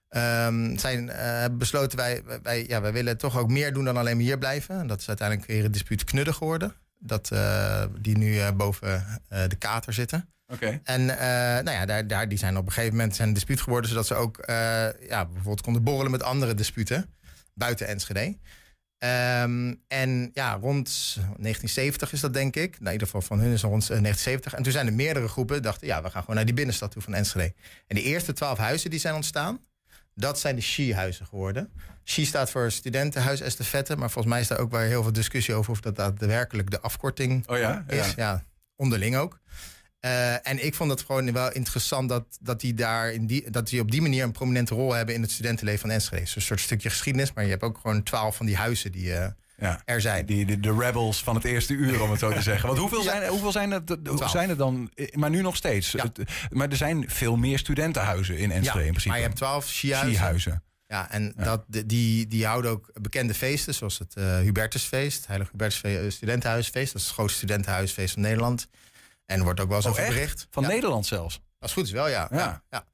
ehm, 0.08 0.76
zijn 0.76 1.08
hebben 1.08 1.58
besloten, 1.58 1.98
wij, 1.98 2.22
wij, 2.42 2.66
ja, 2.66 2.80
wij 2.80 2.92
willen 2.92 3.18
toch 3.18 3.38
ook 3.38 3.48
meer 3.50 3.72
doen 3.72 3.84
dan 3.84 3.96
alleen 3.96 4.16
maar 4.16 4.24
hier 4.24 4.38
blijven. 4.38 4.80
En 4.80 4.86
dat 4.86 5.00
is 5.00 5.08
uiteindelijk 5.08 5.48
weer 5.48 5.64
een 5.64 5.72
dispuut 5.72 6.04
knudden 6.04 6.34
geworden. 6.34 6.74
Dat, 6.98 7.32
die 8.00 8.18
nu 8.18 8.52
boven 8.52 9.20
de 9.28 9.56
kater 9.58 9.92
zitten. 9.92 10.28
Oké. 10.46 10.80
En 10.84 11.04
nou 11.04 11.70
ja, 11.70 11.86
daar, 11.86 12.06
daar, 12.06 12.28
die 12.28 12.38
zijn 12.38 12.56
op 12.56 12.66
een 12.66 12.72
gegeven 12.72 12.96
moment 12.96 13.16
zijn 13.16 13.28
een 13.28 13.34
dispuut 13.34 13.60
geworden, 13.60 13.90
zodat 13.90 14.06
ze 14.06 14.14
ook 14.14 14.42
ja, 15.08 15.24
bijvoorbeeld 15.26 15.60
konden 15.60 15.82
borrelen 15.82 16.10
met 16.10 16.22
andere 16.22 16.54
disputen 16.54 17.15
buiten 17.58 17.86
Enschede. 17.86 18.36
Ehm, 18.98 19.74
en 19.88 20.30
ja, 20.32 20.52
rond 20.52 21.14
1970 21.16 22.12
is 22.12 22.20
dat 22.20 22.32
denk 22.34 22.56
ik. 22.56 22.70
Nou, 22.70 22.86
in 22.86 22.92
ieder 22.92 23.06
geval 23.06 23.22
van 23.22 23.38
hun 23.38 23.52
is 23.52 23.62
rond 23.62 23.82
eh, 23.82 23.88
1970. 23.88 24.54
En 24.54 24.62
toen 24.62 24.72
zijn 24.72 24.86
er 24.86 24.92
meerdere 24.92 25.28
groepen 25.28 25.62
dachten, 25.62 25.86
ja, 25.86 26.02
we 26.02 26.10
gaan 26.10 26.20
gewoon 26.20 26.36
naar 26.36 26.44
die 26.44 26.54
binnenstad 26.54 26.90
toe 26.90 27.02
van 27.02 27.14
Enschede. 27.14 27.54
En 27.86 27.96
de 27.96 28.02
eerste 28.02 28.32
twaalf 28.32 28.58
huizen 28.58 28.90
die 28.90 28.98
zijn 28.98 29.14
ontstaan, 29.14 29.60
dat 30.14 30.38
zijn 30.40 30.54
de 30.54 30.60
SHE-huizen 30.62 31.26
geworden. 31.26 31.70
SHE 32.04 32.24
staat 32.24 32.50
voor 32.50 32.70
Studentenhuis 32.70 33.40
Estafette, 33.40 33.96
maar 33.96 34.10
volgens 34.10 34.32
mij 34.34 34.42
is 34.42 34.48
daar 34.48 34.58
ook 34.58 34.70
wel 34.70 34.80
heel 34.80 35.02
veel 35.02 35.12
discussie 35.12 35.54
over 35.54 35.70
of 35.70 35.80
dat 35.80 35.96
daadwerkelijk 35.96 36.70
de 36.70 36.80
afkorting 36.80 37.48
Oh 37.48 37.58
ja? 37.58 37.84
is. 37.88 38.14
Ja, 38.16 38.44
onderling 38.76 39.16
ook. 39.16 39.40
Eh, 40.06 40.48
en 40.48 40.64
ik 40.66 40.74
vond 40.74 40.90
het 40.90 41.00
gewoon 41.02 41.32
wel 41.32 41.52
interessant 41.52 42.08
dat, 42.08 42.24
dat, 42.40 42.60
die 42.60 42.74
daar 42.74 43.12
in 43.12 43.26
die, 43.26 43.50
dat 43.50 43.68
die 43.68 43.80
op 43.80 43.90
die 43.90 44.02
manier 44.02 44.24
een 44.24 44.32
prominente 44.32 44.74
rol 44.74 44.92
hebben 44.92 45.14
in 45.14 45.22
het 45.22 45.30
studentenleven 45.30 45.80
van 45.80 45.90
Enschede. 45.90 46.22
Dus 46.22 46.36
een 46.36 46.42
soort 46.42 46.60
stukje 46.60 46.90
geschiedenis, 46.90 47.32
maar 47.32 47.44
je 47.44 47.50
hebt 47.50 47.62
ook 47.62 47.78
gewoon 47.78 48.02
twaalf 48.02 48.36
van 48.36 48.46
die 48.46 48.56
huizen 48.56 48.92
die 48.92 49.12
eh, 49.14 49.28
Ja. 49.58 49.82
er 49.84 50.00
zijn. 50.00 50.26
Die, 50.26 50.46
de, 50.46 50.60
de 50.60 50.76
rebels 50.78 51.22
van 51.22 51.34
het 51.34 51.44
eerste 51.44 51.72
uur, 51.72 52.02
om 52.02 52.10
het 52.10 52.18
zo 52.20 52.32
te 52.32 52.42
zeggen. 52.50 52.66
Want 52.66 52.78
hoeveel 52.80 53.02
Ja. 53.02 53.10
zijn, 53.10 53.28
hoeveel 53.28 53.52
zijn, 53.52 53.72
er, 53.72 53.84
Twaalf. 53.84 54.30
zijn 54.30 54.48
er 54.50 54.56
dan? 54.56 54.90
Maar 55.12 55.30
nu 55.30 55.42
nog 55.42 55.56
steeds. 55.56 55.90
Ja. 55.92 56.04
Maar 56.50 56.68
er 56.68 56.76
zijn 56.76 57.04
veel 57.10 57.36
meer 57.36 57.58
studentenhuizen 57.58 58.38
in 58.38 58.50
Enschede 58.50 58.78
in 58.78 58.84
principe. 58.84 59.08
maar 59.08 59.18
je 59.18 59.24
hebt 59.24 59.36
twaalf 59.36 59.68
Shihuizen. 59.68 60.10
Ski-huizen. 60.14 60.62
Ja, 60.88 61.10
en 61.10 61.32
Dat, 61.36 61.64
die, 61.86 62.26
die 62.26 62.46
houden 62.46 62.70
ook 62.70 62.90
bekende 63.00 63.34
feesten, 63.34 63.74
zoals 63.74 63.98
het 63.98 64.14
eh, 64.14 64.38
Hubertusfeest, 64.38 65.26
Heilig 65.26 65.50
Hubertusfeest 65.50 66.16
Studentenhuisfeest. 66.16 66.92
Dat 66.92 67.00
is 67.00 67.06
het 67.06 67.16
grootste 67.16 67.38
studentenhuisfeest 67.38 68.12
van 68.12 68.22
Nederland. 68.22 68.66
En 69.26 69.42
wordt 69.42 69.60
ook 69.60 69.68
wel 69.68 69.76
eens 69.76 69.86
Oh, 69.86 69.90
over 69.92 70.04
echt? 70.04 70.12
bericht. 70.14 70.46
Van 70.50 70.62
ja, 70.62 70.68
Nederland 70.68 71.06
zelfs. 71.06 71.40
Als 71.58 71.72
goed 71.72 71.84
is 71.84 71.90
wel, 71.90 72.08
ja. 72.08 72.28
Ja. 72.30 72.62
ja. 72.70 72.84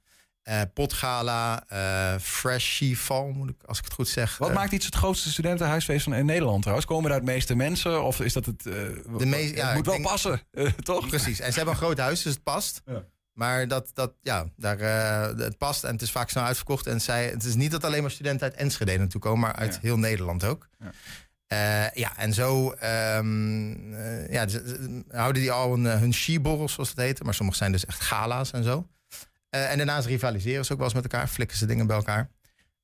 Eh, 0.43 0.61
Potgala, 0.75 1.65
eh 1.69 2.15
Freshival, 2.21 3.29
moet 3.29 3.49
ik, 3.51 3.63
als 3.63 3.79
ik 3.79 3.85
het 3.85 3.93
goed 3.93 4.09
zeg. 4.09 4.39
Wat 4.39 4.49
Eh, 4.49 4.55
maakt 4.55 4.73
iets 4.73 4.87
het 4.87 4.95
grootste 4.95 5.31
studentenhuisfeest 5.31 6.05
van 6.05 6.15
in 6.15 6.27
Nederland 6.27 6.61
trouwens? 6.61 6.87
Komen 6.87 7.09
daar 7.11 7.19
het 7.19 7.29
meeste 7.29 7.55
mensen? 7.55 8.03
Of 8.03 8.21
is 8.21 8.33
dat 8.33 8.47
het... 8.47 8.63
De 8.63 9.03
meest- 9.27 9.55
ja, 9.55 9.67
het 9.67 9.75
moet 9.77 9.87
wel 9.87 9.95
denk- 9.95 10.07
passen, 10.07 10.43
toch? 10.83 11.09
Precies. 11.09 11.41
En 11.41 11.49
ze 11.51 11.57
hebben 11.57 11.75
een 11.75 11.81
groot 11.81 11.99
huis, 11.99 12.23
dus 12.23 12.33
het 12.35 12.43
past. 12.43 12.83
Ja. 12.87 13.05
Maar 13.33 13.69
dat, 13.69 13.91
dat, 13.95 14.13
ja, 14.21 14.47
daar, 14.57 14.79
het 15.39 15.59
past 15.59 15.85
en 15.85 15.93
het 15.93 16.03
is 16.03 16.11
vaak 16.11 16.31
snel 16.31 16.45
uitverkocht. 16.45 16.87
En 16.87 17.01
zij, 17.01 17.27
het 17.29 17.45
is 17.45 17.55
niet 17.55 17.71
dat 17.71 17.85
alleen 17.85 18.03
maar 18.03 18.11
studenten 18.11 18.43
uit 18.51 18.57
Enschede 18.57 18.99
naartoe 18.99 19.21
komen, 19.21 19.41
maar 19.41 19.55
uit 19.55 19.75
Ja. 19.75 19.79
heel 19.83 19.99
Nederland 19.99 20.45
ook. 20.45 20.69
Ja. 21.55 21.91
Ja, 21.95 22.17
en 22.17 22.33
zo 22.35 22.71
ehm, 22.73 23.95
eh, 23.95 24.31
ja, 24.33 24.47
eh, 24.47 24.61
houden 25.11 25.43
die 25.43 25.53
al 25.53 25.73
een, 25.75 25.87
eh, 25.87 25.99
hun 25.99 26.13
skiborrels, 26.13 26.73
zoals 26.73 26.89
het 26.89 26.99
heet. 26.99 27.23
Maar 27.25 27.35
sommige 27.35 27.59
zijn 27.59 27.73
dus 27.73 27.87
echt 27.87 28.01
gala's 28.01 28.51
en 28.51 28.65
zo. 28.65 28.87
Eh, 29.51 29.71
en 29.71 29.77
daarnaast 29.77 30.07
rivaliseren 30.07 30.65
ze 30.65 30.73
ook 30.73 30.79
wel 30.79 30.87
eens 30.87 30.97
met 30.97 31.13
elkaar, 31.13 31.29
flikken 31.29 31.57
ze 31.57 31.67
dingen 31.67 31.87
bij 31.87 31.97
elkaar. 31.97 32.31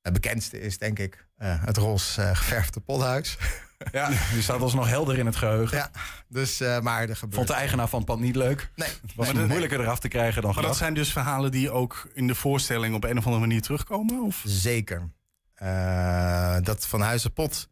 Het 0.01 0.13
bekendste 0.13 0.61
is 0.61 0.77
denk 0.77 0.99
ik 0.99 1.27
eh, 1.37 1.63
het 1.65 1.77
roze 1.77 2.21
eh, 2.21 2.35
geverfde 2.35 2.79
pothuis. 2.79 3.37
Ja, 3.91 4.09
die 4.33 4.41
staat 4.41 4.61
ons 4.61 4.73
nog 4.73 4.87
helder 4.87 5.17
in 5.17 5.25
het 5.25 5.35
geheugen. 5.35 5.77
Ja, 5.77 5.91
dus, 6.27 6.59
eh, 6.59 6.79
maar 6.79 7.01
er 7.09 7.15
gebeurt... 7.15 7.35
Vond 7.35 7.47
de 7.47 7.53
eigenaar 7.53 7.87
van 7.87 7.99
het 7.99 8.07
pand 8.07 8.21
niet 8.21 8.35
leuk. 8.35 8.71
Nee, 8.75 8.89
Het 9.01 9.15
was 9.15 9.31
nee, 9.31 9.45
moeilijker 9.45 9.79
eraf 9.79 9.99
te 9.99 10.07
krijgen 10.07 10.41
dan 10.41 10.53
Maar 10.53 10.63
dat 10.63 10.77
zijn 10.77 10.93
dus 10.93 11.11
verhalen 11.11 11.51
die 11.51 11.71
ook 11.71 12.09
in 12.13 12.27
de 12.27 12.35
voorstelling 12.35 12.95
op 12.95 13.03
een 13.03 13.17
of 13.17 13.25
andere 13.25 13.45
manier 13.45 13.61
terugkomen? 13.61 14.23
Of? 14.23 14.41
Zeker. 14.45 15.09
Eh, 15.53 16.57
dat 16.61 16.87
van 16.87 17.01
Huizen 17.01 17.33
Pot 17.33 17.69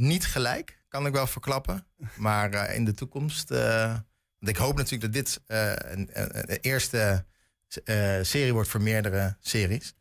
niet 0.00 0.26
gelijk, 0.26 0.78
kan 0.88 1.06
ik 1.06 1.12
wel 1.12 1.26
verklappen. 1.26 1.86
Maar 2.16 2.52
eh, 2.52 2.74
in 2.76 2.84
de 2.84 2.94
toekomst. 2.94 3.50
eh, 3.50 3.96
want 4.38 4.52
ik 4.52 4.56
hoop 4.56 4.76
natuurlijk 4.76 5.12
dat 5.12 5.24
dit 5.24 5.40
eh, 5.46 5.72
een 5.92 6.08
eerste 6.60 7.24
serie 8.22 8.52
wordt 8.52 8.68
voor 8.68 8.80
meerdere 8.82 9.36
series. 9.40 9.94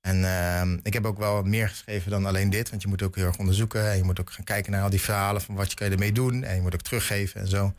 En 0.00 0.24
ehm, 0.24 0.78
ik 0.82 0.92
heb 0.92 1.06
ook 1.06 1.18
wel 1.18 1.42
meer 1.42 1.68
geschreven 1.68 2.10
dan 2.10 2.26
alleen 2.26 2.50
dit. 2.50 2.70
Want 2.70 2.82
je 2.82 2.88
moet 2.88 3.02
ook 3.02 3.16
heel 3.16 3.26
erg 3.26 3.38
onderzoeken. 3.38 3.90
En 3.90 3.96
je 3.96 4.02
moet 4.04 4.20
ook 4.20 4.30
gaan 4.30 4.44
kijken 4.44 4.72
naar 4.72 4.82
al 4.82 4.90
die 4.90 5.00
verhalen 5.00 5.40
van 5.42 5.54
wat 5.54 5.70
je 5.70 5.76
kan 5.76 5.86
je 5.86 5.92
ermee 5.92 6.12
doen. 6.12 6.44
En 6.44 6.54
je 6.54 6.60
moet 6.60 6.74
ook 6.74 6.82
teruggeven 6.82 7.40
en 7.40 7.48
zo. 7.48 7.74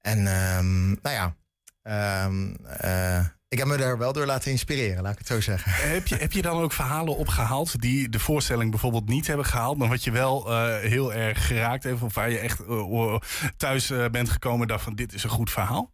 En 0.00 0.26
ehm, 0.26 0.86
nou 0.86 1.10
ja, 1.10 1.36
ehm, 1.82 2.54
eh, 2.66 3.26
ik 3.54 3.60
heb 3.60 3.68
me 3.68 3.76
daar 3.76 3.98
wel 3.98 4.12
door 4.12 4.26
laten 4.26 4.50
inspireren, 4.50 5.02
laat 5.02 5.12
ik 5.12 5.18
het 5.18 5.26
zo 5.26 5.40
zeggen. 5.40 5.72
Heb 5.72 6.06
je, 6.06 6.16
heb 6.16 6.32
je 6.32 6.42
dan 6.42 6.62
ook 6.62 6.72
verhalen 6.72 7.16
opgehaald 7.16 7.80
die 7.80 8.08
de 8.08 8.18
voorstelling 8.18 8.70
bijvoorbeeld 8.70 9.08
niet 9.08 9.26
hebben 9.26 9.46
gehaald, 9.46 9.78
maar 9.78 9.88
wat 9.88 10.04
je 10.04 10.10
wel 10.10 10.50
eh, 10.50 10.78
heel 10.78 11.12
erg 11.12 11.46
geraakt 11.46 11.84
heeft, 11.84 12.02
of 12.02 12.14
waar 12.14 12.30
je 12.30 12.38
echt 12.38 12.60
eh, 12.66 13.16
thuis 13.56 13.90
eh, 13.90 14.08
bent 14.08 14.28
gekomen 14.28 14.60
en 14.60 14.68
dacht 14.68 14.84
van 14.84 14.94
dit 14.94 15.12
is 15.12 15.24
een 15.24 15.30
goed 15.30 15.50
verhaal? 15.50 15.92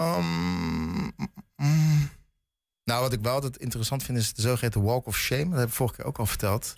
Um, 0.00 1.12
mm. 1.56 2.10
nou, 2.84 3.00
wat 3.00 3.12
ik 3.12 3.20
wel 3.20 3.32
altijd 3.32 3.56
interessant 3.56 4.02
vind 4.02 4.18
is 4.18 4.34
de 4.34 4.42
zogeheten 4.42 4.82
Walk 4.82 5.06
of 5.06 5.16
Shame. 5.16 5.48
Dat 5.48 5.58
heb 5.58 5.68
ik 5.68 5.74
vorige 5.74 5.96
keer 5.96 6.04
ook 6.04 6.18
al 6.18 6.26
verteld. 6.26 6.74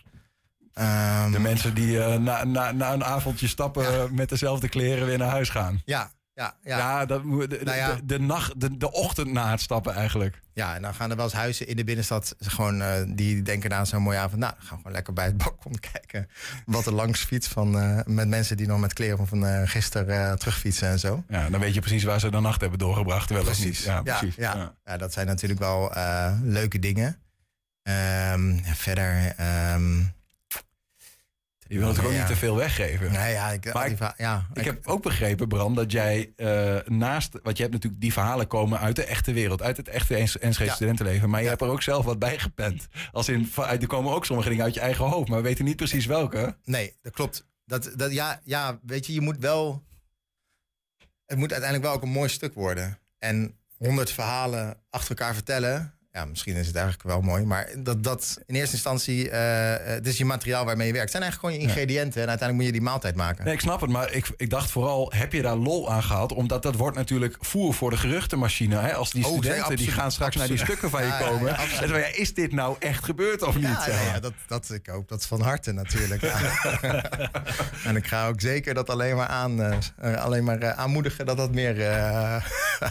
Ehm, 0.72 1.30
De 1.32 1.38
mensen 1.38 1.74
die 1.74 2.02
eh, 2.02 2.18
na, 2.18 2.44
na, 2.44 2.72
na 2.72 2.92
een 2.92 3.04
avondje 3.04 3.48
stappen 3.48 4.14
met 4.14 4.28
dezelfde 4.28 4.68
kleren 4.68 5.06
weer 5.06 5.18
naar 5.18 5.30
huis 5.30 5.48
gaan. 5.48 5.82
Ja, 5.84 6.10
ja, 6.36 6.54
ja. 6.62 6.78
Ja, 6.78 7.06
dat, 7.06 7.22
moet- 7.24 7.50
de, 7.50 7.58
de- 7.58 7.64
Nou 7.64 7.76
ja. 7.76 7.94
de, 7.94 8.04
de 8.06 8.18
nacht, 8.18 8.60
de, 8.60 8.76
de 8.76 8.92
ochtend 8.92 9.32
na 9.32 9.50
het 9.50 9.60
stappen 9.60 9.94
eigenlijk. 9.94 10.40
ja, 10.52 10.74
en 10.74 10.82
dan 10.82 10.94
gaan 10.94 11.10
er 11.10 11.16
wel 11.16 11.24
eens 11.24 11.34
huizen 11.34 11.66
in 11.66 11.76
de 11.76 11.84
binnenstad 11.84 12.34
gewoon, 12.38 12.82
eh, 12.82 13.02
die 13.08 13.42
denken 13.42 13.74
aan 13.74 13.86
zo'n 13.86 14.02
mooie 14.02 14.18
avond. 14.18 14.40
Nou, 14.40 14.52
gaan 14.58 14.68
we 14.70 14.76
gewoon 14.76 14.92
lekker 14.92 15.12
bij 15.12 15.24
het 15.24 15.36
balkon 15.36 15.72
kijken 15.92 16.28
wat 16.66 16.86
er 16.86 16.92
langs 16.92 17.24
fiets 17.24 17.48
van, 17.48 17.78
eh, 17.80 18.00
met 18.04 18.28
mensen 18.28 18.56
die 18.56 18.66
nog 18.66 18.80
met 18.80 18.92
kleren 18.92 19.16
van, 19.16 19.26
van 19.26 19.46
eh, 19.46 19.62
gisteren 19.64 20.38
terugfietsen 20.38 20.88
en 20.88 20.98
zo. 20.98 21.24
Ja, 21.28 21.50
dan 21.50 21.60
weet 21.60 21.74
je 21.74 21.80
precies 21.80 22.04
waar 22.04 22.20
ze 22.20 22.30
de 22.30 22.40
nacht 22.40 22.60
hebben 22.60 22.78
doorgebracht. 22.78 23.30
Wel 23.30 23.40
of 23.46 23.64
niet. 23.64 23.78
Ja, 23.78 24.02
precies. 24.02 24.34
ja. 24.34 24.54
Ja. 24.56 24.74
Ja, 24.84 24.96
dat 24.96 25.12
zijn 25.12 25.26
natuurlijk 25.26 25.60
wel 25.60 25.92
leuke 26.42 26.78
dingen. 26.78 27.16
Ehm, 27.82 28.56
verder. 28.64 29.32
ehm, 29.36 30.02
Je 31.68 31.78
wil 31.78 31.86
natuurlijk 31.86 32.06
ook 32.08 32.20
Ja. 32.20 32.26
niet 32.26 32.32
te 32.32 32.36
veel 32.36 32.56
weggeven. 32.56 33.12
nee, 33.12 33.32
ja, 33.32 33.50
ik, 33.50 33.72
Maar 33.72 34.14
ja, 34.16 34.46
Ik 34.54 34.64
heb 34.64 34.86
ook 34.86 35.02
begrepen, 35.02 35.48
Bram, 35.48 35.74
dat 35.74 35.92
jij 35.92 36.32
eh, 36.36 36.76
naast... 36.86 37.32
Want 37.42 37.56
je 37.56 37.62
hebt 37.62 37.74
natuurlijk 37.74 38.02
die 38.02 38.12
verhalen 38.12 38.46
komen 38.46 38.78
uit 38.78 38.96
de 38.96 39.04
echte 39.04 39.32
wereld. 39.32 39.62
Uit 39.62 39.76
het 39.76 39.88
echte 39.88 40.16
Ens- 40.16 40.38
Enschede 40.38 40.68
Ja. 40.70 40.74
studentenleven. 40.76 41.30
Maar 41.30 41.42
je 41.42 41.48
hebt 41.48 41.60
er 41.60 41.68
ook 41.68 41.82
zelf 41.82 42.04
wat 42.04 42.18
bij 42.18 42.38
gepend. 42.38 42.86
Als 43.12 43.28
in, 43.28 43.48
er 43.56 43.86
komen 43.86 44.12
ook 44.12 44.24
sommige 44.24 44.48
dingen 44.48 44.64
uit 44.64 44.74
je 44.74 44.80
eigen 44.80 45.04
hoofd. 45.04 45.28
Maar 45.28 45.38
we 45.42 45.48
weten 45.48 45.64
niet 45.64 45.76
precies 45.76 46.06
welke. 46.06 46.56
Nee, 46.64 46.96
dat 47.02 47.12
klopt. 47.12 47.46
Dat, 47.64 47.92
dat, 47.96 48.12
ja, 48.12 48.40
ja, 48.44 48.78
weet 48.82 49.06
je, 49.06 49.12
je 49.12 49.20
moet 49.20 49.38
wel. 49.38 49.84
Het 51.26 51.38
moet 51.38 51.52
uiteindelijk 51.52 51.88
wel 51.90 51.98
ook 51.98 52.02
een 52.06 52.18
mooi 52.18 52.28
stuk 52.28 52.54
worden. 52.54 52.98
En 53.18 53.58
honderd 53.76 54.10
verhalen 54.10 54.76
achter 54.90 55.08
elkaar 55.10 55.34
vertellen. 55.34 55.94
Ja, 56.16 56.24
misschien 56.24 56.56
is 56.56 56.66
het 56.66 56.76
eigenlijk 56.76 57.08
wel 57.08 57.20
mooi. 57.20 57.44
Maar 57.44 57.68
dat, 57.78 58.02
dat 58.04 58.38
in 58.46 58.54
eerste 58.54 58.74
instantie. 58.74 59.30
eh, 59.30 59.74
eh, 59.74 59.80
het 59.86 60.06
is 60.06 60.18
je 60.18 60.24
materiaal 60.24 60.64
waarmee 60.64 60.86
je 60.86 60.92
werkt. 60.92 61.12
Het 61.12 61.22
zijn 61.22 61.22
eigenlijk 61.32 61.54
gewoon 61.54 61.68
je 61.68 61.74
ingrediënten. 61.80 62.22
En 62.22 62.28
uiteindelijk 62.28 62.54
moet 62.56 62.64
je 62.66 62.72
die 62.80 62.90
maaltijd 62.90 63.14
maken. 63.14 63.44
Nee, 63.44 63.54
ik 63.54 63.60
snap 63.60 63.80
het. 63.80 63.90
Maar 63.90 64.12
ik, 64.12 64.26
ik 64.36 64.50
dacht 64.50 64.70
vooral, 64.70 65.12
heb 65.14 65.32
je 65.32 65.42
daar 65.42 65.56
lol 65.56 65.90
aan 65.92 66.02
gehad? 66.02 66.32
Omdat 66.32 66.62
dat 66.62 66.74
wordt 66.74 66.96
natuurlijk 66.96 67.36
voer 67.40 67.74
voor 67.74 67.90
de 67.90 67.96
geruchtenmachine. 67.96 68.76
Hè? 68.76 68.94
Als 68.94 69.10
die 69.10 69.24
Oh, 69.24 69.30
nee, 69.30 69.40
studenten 69.40 69.76
die 69.76 69.90
gaan 69.90 70.12
straks 70.12 70.36
naar 70.36 70.46
die 70.48 70.58
stukken 70.58 70.90
van 70.90 71.00
je 71.02 71.08
Ja, 71.08 71.18
komen. 71.18 71.46
ja, 71.46 71.54
en 71.56 71.60
absoluut. 71.62 71.80
dan 71.80 71.88
van, 71.88 71.98
ja, 71.98 72.06
is 72.16 72.34
dit 72.34 72.52
nou 72.52 72.76
echt 72.78 73.04
gebeurd 73.04 73.42
of 73.42 73.54
niet? 73.54 73.84
Ja, 73.86 74.20
dat, 74.20 74.32
dat, 74.46 74.70
ik 74.70 74.86
hoop 74.86 75.08
dat 75.08 75.26
van 75.26 75.40
harte 75.40 75.72
natuurlijk. 75.72 76.22
En 77.84 77.96
ik 77.96 78.06
ga 78.06 78.28
ook 78.28 78.40
zeker 78.40 78.74
dat 78.74 78.90
alleen 78.90 79.16
maar, 79.16 79.26
aan, 79.28 79.62
eh, 79.96 80.14
alleen 80.24 80.44
maar 80.44 80.72
aanmoedigen 80.74 81.26
dat 81.26 81.36
dat 81.36 81.52
meer 81.52 81.80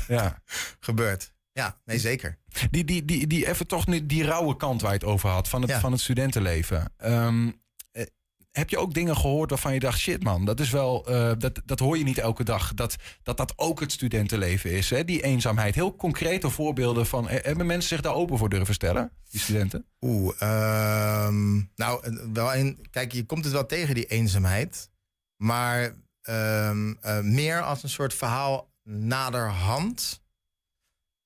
Ja. 0.07 0.41
gebeurt. 0.79 1.33
Ja, 1.55 1.77
nee, 1.85 1.99
zeker. 1.99 2.37
Die, 2.71 2.83
die, 2.83 3.05
die, 3.05 3.27
die, 3.27 3.47
even 3.47 3.67
toch 3.67 3.87
nu 3.87 4.05
die 4.05 4.23
rauwe 4.23 4.55
kant 4.57 4.81
waar 4.81 4.91
je 4.91 4.97
het 4.97 5.07
over 5.07 5.29
had 5.29 5.47
van 5.47 5.61
het, 5.61 5.69
Ja. 5.69 5.79
van 5.79 5.91
het 5.91 6.01
studentenleven. 6.01 6.93
Ehm, 6.97 7.51
eh, 7.91 8.05
heb 8.51 8.69
je 8.69 8.77
ook 8.77 8.93
dingen 8.93 9.17
gehoord 9.17 9.49
waarvan 9.49 9.73
je 9.73 9.79
dacht, 9.79 9.99
shit 9.99 10.23
man, 10.23 10.45
dat 10.45 10.59
is 10.59 10.69
wel, 10.69 11.07
eh, 11.07 11.31
dat, 11.37 11.61
dat 11.65 11.79
hoor 11.79 11.97
je 11.97 12.03
niet 12.03 12.17
elke 12.17 12.43
dag. 12.43 12.73
Dat 12.73 12.95
dat, 13.23 13.37
dat 13.37 13.53
ook 13.55 13.79
het 13.79 13.91
studentenleven 13.91 14.71
is, 14.71 14.89
hè? 14.89 15.05
die 15.05 15.21
eenzaamheid. 15.23 15.75
Heel 15.75 15.95
concrete 15.95 16.49
voorbeelden 16.49 17.05
van, 17.05 17.29
eh, 17.29 17.43
hebben 17.43 17.65
mensen 17.65 17.89
zich 17.89 18.01
daar 18.01 18.13
open 18.13 18.37
voor 18.37 18.49
durven 18.49 18.73
stellen, 18.73 19.11
die 19.29 19.39
studenten? 19.39 19.85
Oeh, 20.01 20.41
ehm, 20.41 21.55
nou, 21.75 22.17
wel 22.33 22.55
een, 22.55 22.87
kijk, 22.91 23.11
je 23.11 23.25
komt 23.25 23.43
het 23.43 23.53
wel 23.53 23.65
tegen, 23.65 23.95
die 23.95 24.05
eenzaamheid. 24.05 24.89
Maar 25.37 25.95
ehm, 26.21 26.93
eh, 27.01 27.19
meer 27.19 27.61
als 27.61 27.83
een 27.83 27.89
soort 27.89 28.13
verhaal 28.13 28.73
naderhand. 28.83 30.23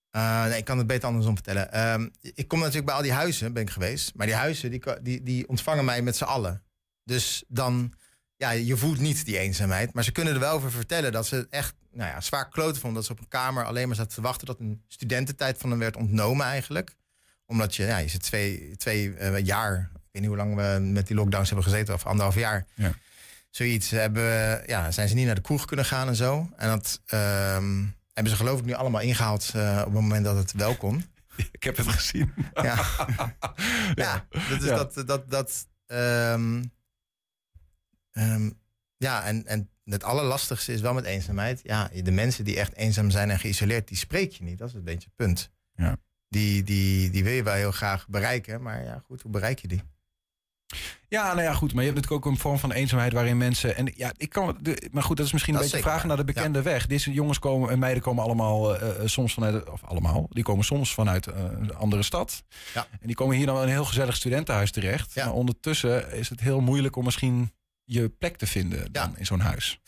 Eh, 0.09 0.43
nee, 0.45 0.57
ik 0.57 0.65
kan 0.65 0.77
het 0.77 0.87
beter 0.87 1.07
andersom 1.07 1.33
vertellen. 1.33 1.71
Ehm, 1.71 2.07
ik 2.21 2.47
kom 2.47 2.59
natuurlijk 2.59 2.85
bij 2.85 2.95
al 2.95 3.01
die 3.01 3.13
huizen, 3.13 3.53
ben 3.53 3.63
ik 3.63 3.69
geweest. 3.69 4.11
Maar 4.15 4.25
die 4.27 4.35
huizen, 4.35 4.71
die, 4.71 4.83
die, 5.01 5.23
die 5.23 5.47
ontvangen 5.47 5.85
mij 5.85 6.01
met 6.01 6.17
z'n 6.17 6.23
allen. 6.23 6.63
Dus 7.03 7.43
dan, 7.47 7.93
ja, 8.35 8.49
je 8.49 8.77
voelt 8.77 8.99
niet 8.99 9.25
die 9.25 9.37
eenzaamheid. 9.37 9.93
Maar 9.93 10.03
ze 10.03 10.11
kunnen 10.11 10.33
er 10.33 10.39
wel 10.39 10.53
over 10.53 10.71
vertellen 10.71 11.11
dat 11.11 11.27
ze 11.27 11.35
het 11.35 11.49
echt 11.49 11.75
nou 11.91 12.09
ja, 12.09 12.21
zwaar 12.21 12.49
kloten 12.49 12.81
vonden. 12.81 12.97
Dat 12.97 13.05
ze 13.05 13.11
op 13.11 13.19
een 13.19 13.27
kamer 13.27 13.65
alleen 13.65 13.87
maar 13.87 13.95
zaten 13.95 14.15
te 14.15 14.21
wachten 14.21 14.47
dat 14.47 14.59
een 14.59 14.83
studententijd 14.87 15.57
van 15.57 15.69
hen 15.69 15.79
werd 15.79 15.95
ontnomen 15.95 16.45
eigenlijk 16.45 16.97
omdat 17.49 17.75
je, 17.75 17.83
ja, 17.83 17.97
je 17.97 18.07
zit 18.07 18.21
twee, 18.21 18.75
twee 18.77 19.13
eh, 19.13 19.45
jaar, 19.45 19.91
ik 19.93 19.99
weet 20.11 20.21
niet 20.21 20.25
hoe 20.25 20.37
lang 20.37 20.55
we 20.55 20.79
met 20.79 21.07
die 21.07 21.15
lockdowns 21.15 21.49
hebben 21.49 21.67
gezeten, 21.67 21.93
of 21.93 22.05
anderhalf 22.05 22.35
jaar. 22.35 22.65
Ja. 22.73 22.91
Zoiets 23.49 23.89
hebben, 23.89 24.63
ja, 24.65 24.91
zijn 24.91 25.07
ze 25.07 25.15
niet 25.15 25.25
naar 25.25 25.35
de 25.35 25.41
kroeg 25.41 25.65
kunnen 25.65 25.85
gaan 25.85 26.07
en 26.07 26.15
zo. 26.15 26.49
En 26.55 26.67
dat, 26.67 27.01
ehm, 27.05 27.85
Hebben 28.19 28.38
ze 28.38 28.43
geloof 28.43 28.60
ik 28.60 28.65
nu 28.65 28.73
allemaal 28.73 29.01
ingehaald 29.01 29.51
eh, 29.55 29.77
op 29.79 29.86
het 29.86 29.93
moment 29.93 30.25
dat 30.25 30.36
het 30.38 30.51
wel 30.51 30.75
kon. 30.75 31.03
Ik 31.51 31.63
heb 31.63 31.77
het 31.77 31.88
gezien. 31.88 32.34
Ja, 32.63 32.86
ja 33.95 34.27
dat 34.29 34.62
is 34.62 34.67
Ja. 34.67 34.75
dat. 34.75 34.93
dat, 35.08 35.29
dat 35.29 35.67
ehm, 35.86 36.63
ehm, 38.12 38.49
ja, 38.97 39.23
en, 39.23 39.45
en 39.45 39.69
het 39.84 40.03
allerlastigste 40.03 40.73
is 40.73 40.82
wel 40.82 40.93
met 40.93 41.05
eenzaamheid. 41.05 41.60
Ja, 41.63 41.89
de 42.03 42.12
mensen 42.12 42.43
die 42.43 42.58
echt 42.60 42.75
eenzaam 42.75 43.10
zijn 43.10 43.29
en 43.29 43.39
geïsoleerd, 43.39 43.88
die 43.88 43.97
spreek 43.97 44.32
je 44.32 44.43
niet. 44.43 44.58
Dat 44.58 44.67
is 44.67 44.73
een 44.73 44.84
beetje 44.84 45.08
het 45.08 45.15
punt. 45.15 45.51
Ja. 45.75 45.97
Die, 46.29 46.63
die, 46.63 47.10
die 47.10 47.23
wil 47.23 47.34
je 47.34 47.43
wel 47.43 47.53
heel 47.53 47.71
graag 47.71 48.08
bereiken. 48.08 48.62
Maar 48.62 48.84
ja, 48.84 49.01
goed, 49.05 49.21
hoe 49.21 49.32
bereik 49.32 49.60
je 49.60 49.67
die? 49.67 49.82
Ja, 51.08 51.34
nou 51.34 51.41
ja, 51.41 51.53
goed. 51.53 51.73
Maar 51.73 51.84
je 51.84 51.89
hebt 51.89 52.01
natuurlijk 52.01 52.25
ook 52.25 52.32
een 52.32 52.39
vorm 52.39 52.60
van 52.60 52.71
eenzaamheid 52.71 53.13
waarin 53.13 53.38
mensen. 53.38 53.75
En 53.75 53.93
ja, 53.95 54.12
ik 54.17 54.29
kan. 54.29 54.58
De, 54.62 54.89
maar 54.91 55.03
goed, 55.03 55.17
dat 55.17 55.25
is 55.25 55.32
misschien 55.32 55.53
een 55.53 55.62
Dat 55.62 55.69
beetje 55.71 55.86
vragen 55.86 56.08
naar 56.08 56.17
de 56.17 56.23
bekende 56.23 56.62
weg. 56.62 56.88
Deze 56.88 57.12
jongens 57.12 57.39
komen 57.39 57.69
en 57.69 57.79
meiden 57.79 58.03
komen 58.03 58.23
allemaal 58.23 58.75
eh, 58.79 58.89
eh, 58.89 59.08
soms 59.08 59.34
vanuit. 59.34 59.69
Of 59.69 59.84
allemaal. 59.84 60.27
Die 60.29 60.43
komen 60.43 60.65
soms 60.65 60.93
vanuit 60.93 61.27
eh, 61.27 61.43
een 61.43 61.75
andere 61.75 62.03
stad. 62.03 62.43
Ja. 62.73 62.88
En 62.91 63.08
die 63.08 63.15
komen 63.15 63.36
hier 63.36 63.45
dan 63.45 63.55
in 63.55 63.62
een 63.62 63.69
heel 63.69 63.86
gezellig 63.86 64.15
studentenhuis 64.15 64.71
terecht. 64.71 65.13
Ja. 65.13 65.25
Maar 65.25 65.34
ondertussen 65.34 66.12
is 66.12 66.29
het 66.29 66.39
heel 66.39 66.60
moeilijk 66.60 66.95
om 66.95 67.03
misschien 67.03 67.53
je 67.84 68.10
plek 68.10 68.38
te 68.38 68.47
vinden 68.47 68.91
dan 68.91 69.17
in 69.17 69.25
zo'n 69.25 69.39
huis. 69.39 69.79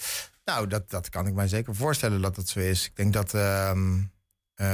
Nou, 0.45 0.67
dat, 0.67 0.89
dat 0.89 1.09
kan 1.09 1.27
ik 1.27 1.33
mij 1.33 1.47
zeker 1.47 1.75
voorstellen 1.75 2.21
dat 2.21 2.35
dat 2.35 2.49
zo 2.49 2.59
is. 2.59 2.85
Ik 2.85 2.95
denk 2.95 3.13
dat. 3.13 3.33
ehm, 3.33 3.99
eh, 4.61 4.67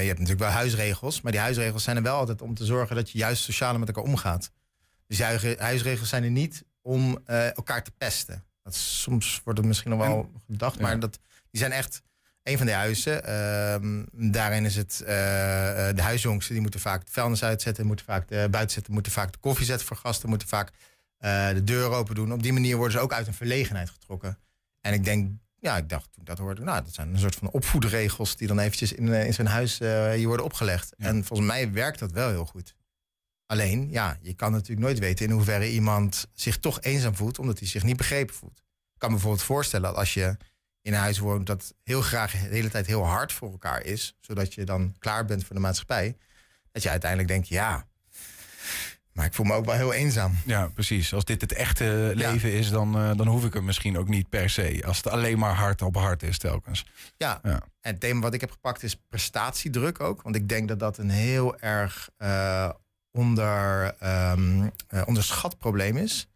je 0.00 0.06
hebt 0.06 0.18
natuurlijk 0.18 0.38
wel 0.38 0.48
huisregels. 0.48 1.20
Maar 1.20 1.32
die 1.32 1.40
huisregels 1.40 1.82
zijn 1.82 1.96
er 1.96 2.02
wel 2.02 2.16
altijd 2.16 2.42
om 2.42 2.54
te 2.54 2.64
zorgen 2.64 2.96
dat 2.96 3.10
je 3.10 3.18
juist 3.18 3.42
sociaal 3.42 3.78
met 3.78 3.88
elkaar 3.88 4.04
omgaat. 4.04 4.50
Dus 5.18 5.40
die 5.40 5.56
huisregels 5.58 6.08
zijn 6.08 6.24
er 6.24 6.30
niet 6.30 6.64
om 6.82 7.18
eh, 7.26 7.56
elkaar 7.56 7.82
te 7.84 7.90
pesten. 7.98 8.44
Dat 8.62 8.72
is- 8.74 9.00
soms 9.02 9.40
wordt 9.44 9.58
het 9.58 9.68
misschien 9.68 9.90
nog 9.90 10.00
wel 10.00 10.30
gedacht, 10.46 10.76
Ja. 10.76 10.82
maar 10.82 10.98
dat, 11.00 11.18
die 11.50 11.60
zijn 11.60 11.72
echt 11.72 12.02
een 12.42 12.56
van 12.56 12.66
de 12.66 12.72
huizen. 12.72 13.24
ehm, 13.24 14.02
daarin 14.32 14.64
is 14.64 14.76
het 14.76 15.00
eh, 15.06 15.88
eh, 15.88 15.96
de 15.96 16.02
huisjongsten, 16.02 16.52
die 16.52 16.62
moeten 16.62 16.80
vaak 16.80 17.00
het 17.00 17.10
vuilnis 17.10 17.44
uitzetten, 17.44 17.86
moeten 17.86 18.04
vaak 18.04 18.28
de 18.28 18.48
buiten 18.50 18.74
zetten, 18.74 18.92
moeten 18.92 19.12
vaak 19.12 19.32
de 19.32 19.38
koffie 19.38 19.66
zetten 19.66 19.86
voor 19.86 19.96
gasten, 19.96 20.28
moeten 20.28 20.48
vaak 20.48 20.70
de 21.54 21.60
deur 21.64 21.90
open 21.90 22.14
doen. 22.14 22.32
Op 22.32 22.42
die 22.42 22.52
manier 22.52 22.76
worden 22.76 22.92
ze 22.92 22.98
ook 23.04 23.12
uit 23.12 23.26
een 23.26 23.34
verlegenheid 23.34 23.90
getrokken. 23.90 24.38
En 24.80 24.92
ik 24.92 25.04
denk, 25.04 25.30
ja, 25.58 25.76
ik 25.76 25.88
dacht 25.88 26.12
toen 26.12 26.24
dat 26.24 26.38
hoorde, 26.38 26.62
nou, 26.62 26.82
dat 26.84 26.94
zijn 26.94 27.08
een 27.12 27.18
soort 27.18 27.34
van 27.34 27.50
opvoedregels 27.50 28.36
die 28.36 28.48
dan 28.48 28.58
eventjes 28.58 28.92
in, 28.92 29.08
in 29.08 29.34
zijn 29.34 29.46
huis 29.46 29.78
hier 29.78 30.26
worden 30.26 30.44
opgelegd. 30.46 30.92
Ja. 30.96 31.06
En 31.06 31.24
volgens 31.24 31.48
mij 31.48 31.72
werkt 31.72 31.98
dat 31.98 32.12
wel 32.12 32.28
heel 32.28 32.44
goed. 32.46 32.74
Alleen, 33.46 33.90
ja, 33.90 34.18
je 34.22 34.34
kan 34.34 34.52
natuurlijk 34.52 34.80
nooit 34.80 34.98
weten 34.98 35.26
in 35.26 35.32
hoeverre 35.32 35.70
iemand 35.70 36.26
zich 36.34 36.58
toch 36.58 36.80
eenzaam 36.80 37.16
voelt, 37.16 37.38
omdat 37.38 37.58
hij 37.58 37.68
zich 37.68 37.82
niet 37.82 37.96
begrepen 37.96 38.34
voelt. 38.34 38.58
Ik 38.92 38.98
kan 38.98 39.08
me 39.08 39.14
bijvoorbeeld 39.14 39.46
voorstellen 39.46 39.88
dat 39.88 39.98
als 39.98 40.14
je 40.14 40.36
in 40.82 40.92
een 40.92 40.98
huis 40.98 41.18
woont 41.18 41.46
dat 41.46 41.74
heel 41.82 42.02
graag 42.02 42.30
de 42.32 42.38
hele 42.38 42.68
tijd 42.68 42.86
heel 42.86 43.06
hard 43.06 43.32
voor 43.32 43.50
elkaar 43.50 43.82
is, 43.84 44.16
zodat 44.20 44.54
je 44.54 44.64
dan 44.64 44.94
klaar 44.98 45.24
bent 45.24 45.44
voor 45.44 45.56
de 45.56 45.62
maatschappij, 45.62 46.16
dat 46.72 46.82
je 46.82 46.90
uiteindelijk 46.90 47.30
denkt, 47.30 47.48
ja, 47.48 47.86
maar 49.12 49.26
ik 49.26 49.34
voel 49.34 49.46
me 49.46 49.52
ook 49.52 49.64
wel 49.64 49.74
heel 49.74 49.92
eenzaam. 49.92 50.36
Ja, 50.46 50.68
precies. 50.68 51.14
Als 51.14 51.24
dit 51.24 51.40
het 51.40 51.52
echte 51.52 52.12
leven 52.14 52.52
is, 52.52 52.70
dan, 52.70 52.96
eh, 52.96 53.16
dan 53.16 53.26
hoef 53.26 53.44
ik 53.44 53.52
het 53.52 53.62
misschien 53.62 53.98
ook 53.98 54.08
niet 54.08 54.28
per 54.28 54.50
se. 54.50 54.82
Als 54.86 54.96
het 54.96 55.08
alleen 55.08 55.38
maar 55.38 55.54
hard 55.54 55.82
op 55.82 55.96
hard 55.96 56.22
is 56.22 56.38
telkens. 56.38 56.86
Ja. 57.16 57.40
Ja. 57.42 57.62
En 57.80 57.90
het 57.90 58.00
thema 58.00 58.20
wat 58.20 58.34
ik 58.34 58.40
heb 58.40 58.50
gepakt 58.50 58.82
is 58.82 58.96
prestatiedruk 59.08 60.00
ook. 60.00 60.22
Want 60.22 60.36
ik 60.36 60.48
denk 60.48 60.68
dat 60.68 60.78
dat 60.78 60.98
een 60.98 61.10
heel 61.10 61.58
erg 61.58 62.10
eh, 62.16 62.70
onder, 63.12 63.94
ehm, 63.98 64.68
eh, 64.88 65.02
onderschat 65.06 65.58
probleem 65.58 65.96
is. 65.96 66.28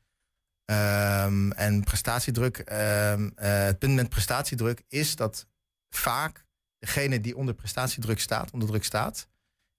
Ehm, 0.65 1.51
en 1.51 1.85
prestatiedruk, 1.85 2.59
ehm, 2.59 3.31
eh, 3.37 3.65
het 3.65 3.79
punt 3.79 3.95
met 3.95 4.09
prestatiedruk 4.09 4.83
is 4.89 5.17
dat 5.17 5.47
vaak 5.89 6.47
degene 6.79 7.21
die 7.21 7.37
onder 7.37 7.55
prestatiedruk 7.55 8.21
staat, 8.21 8.51
onder 8.51 8.69
druk 8.69 8.85
staat, 8.85 9.29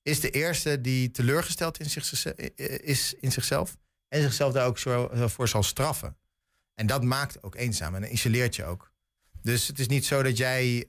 is 0.02 0.20
de 0.20 0.30
eerste 0.30 0.82
die 0.82 1.12
teleurgesteld 1.12 1.80
in 1.80 1.90
zich, 1.90 2.26
is 2.82 3.14
in 3.20 3.32
zichzelf. 3.32 3.78
En 4.08 4.22
zichzelf 4.22 4.54
daar 4.54 4.68
ook 4.68 4.78
zo, 4.78 5.08
eh, 5.08 5.28
voor 5.28 5.48
zal 5.48 5.64
straffen. 5.64 6.18
En 6.74 6.88
dat 6.88 7.04
maakt 7.04 7.44
ook 7.44 7.56
eenzaam 7.56 7.96
en 7.96 8.14
isoleert 8.14 8.56
je 8.56 8.64
ook. 8.64 8.92
Dus 9.42 9.68
het 9.68 9.80
is 9.80 9.88
niet 9.88 10.06
zo 10.06 10.24
dat 10.24 10.38
jij. 10.38 10.88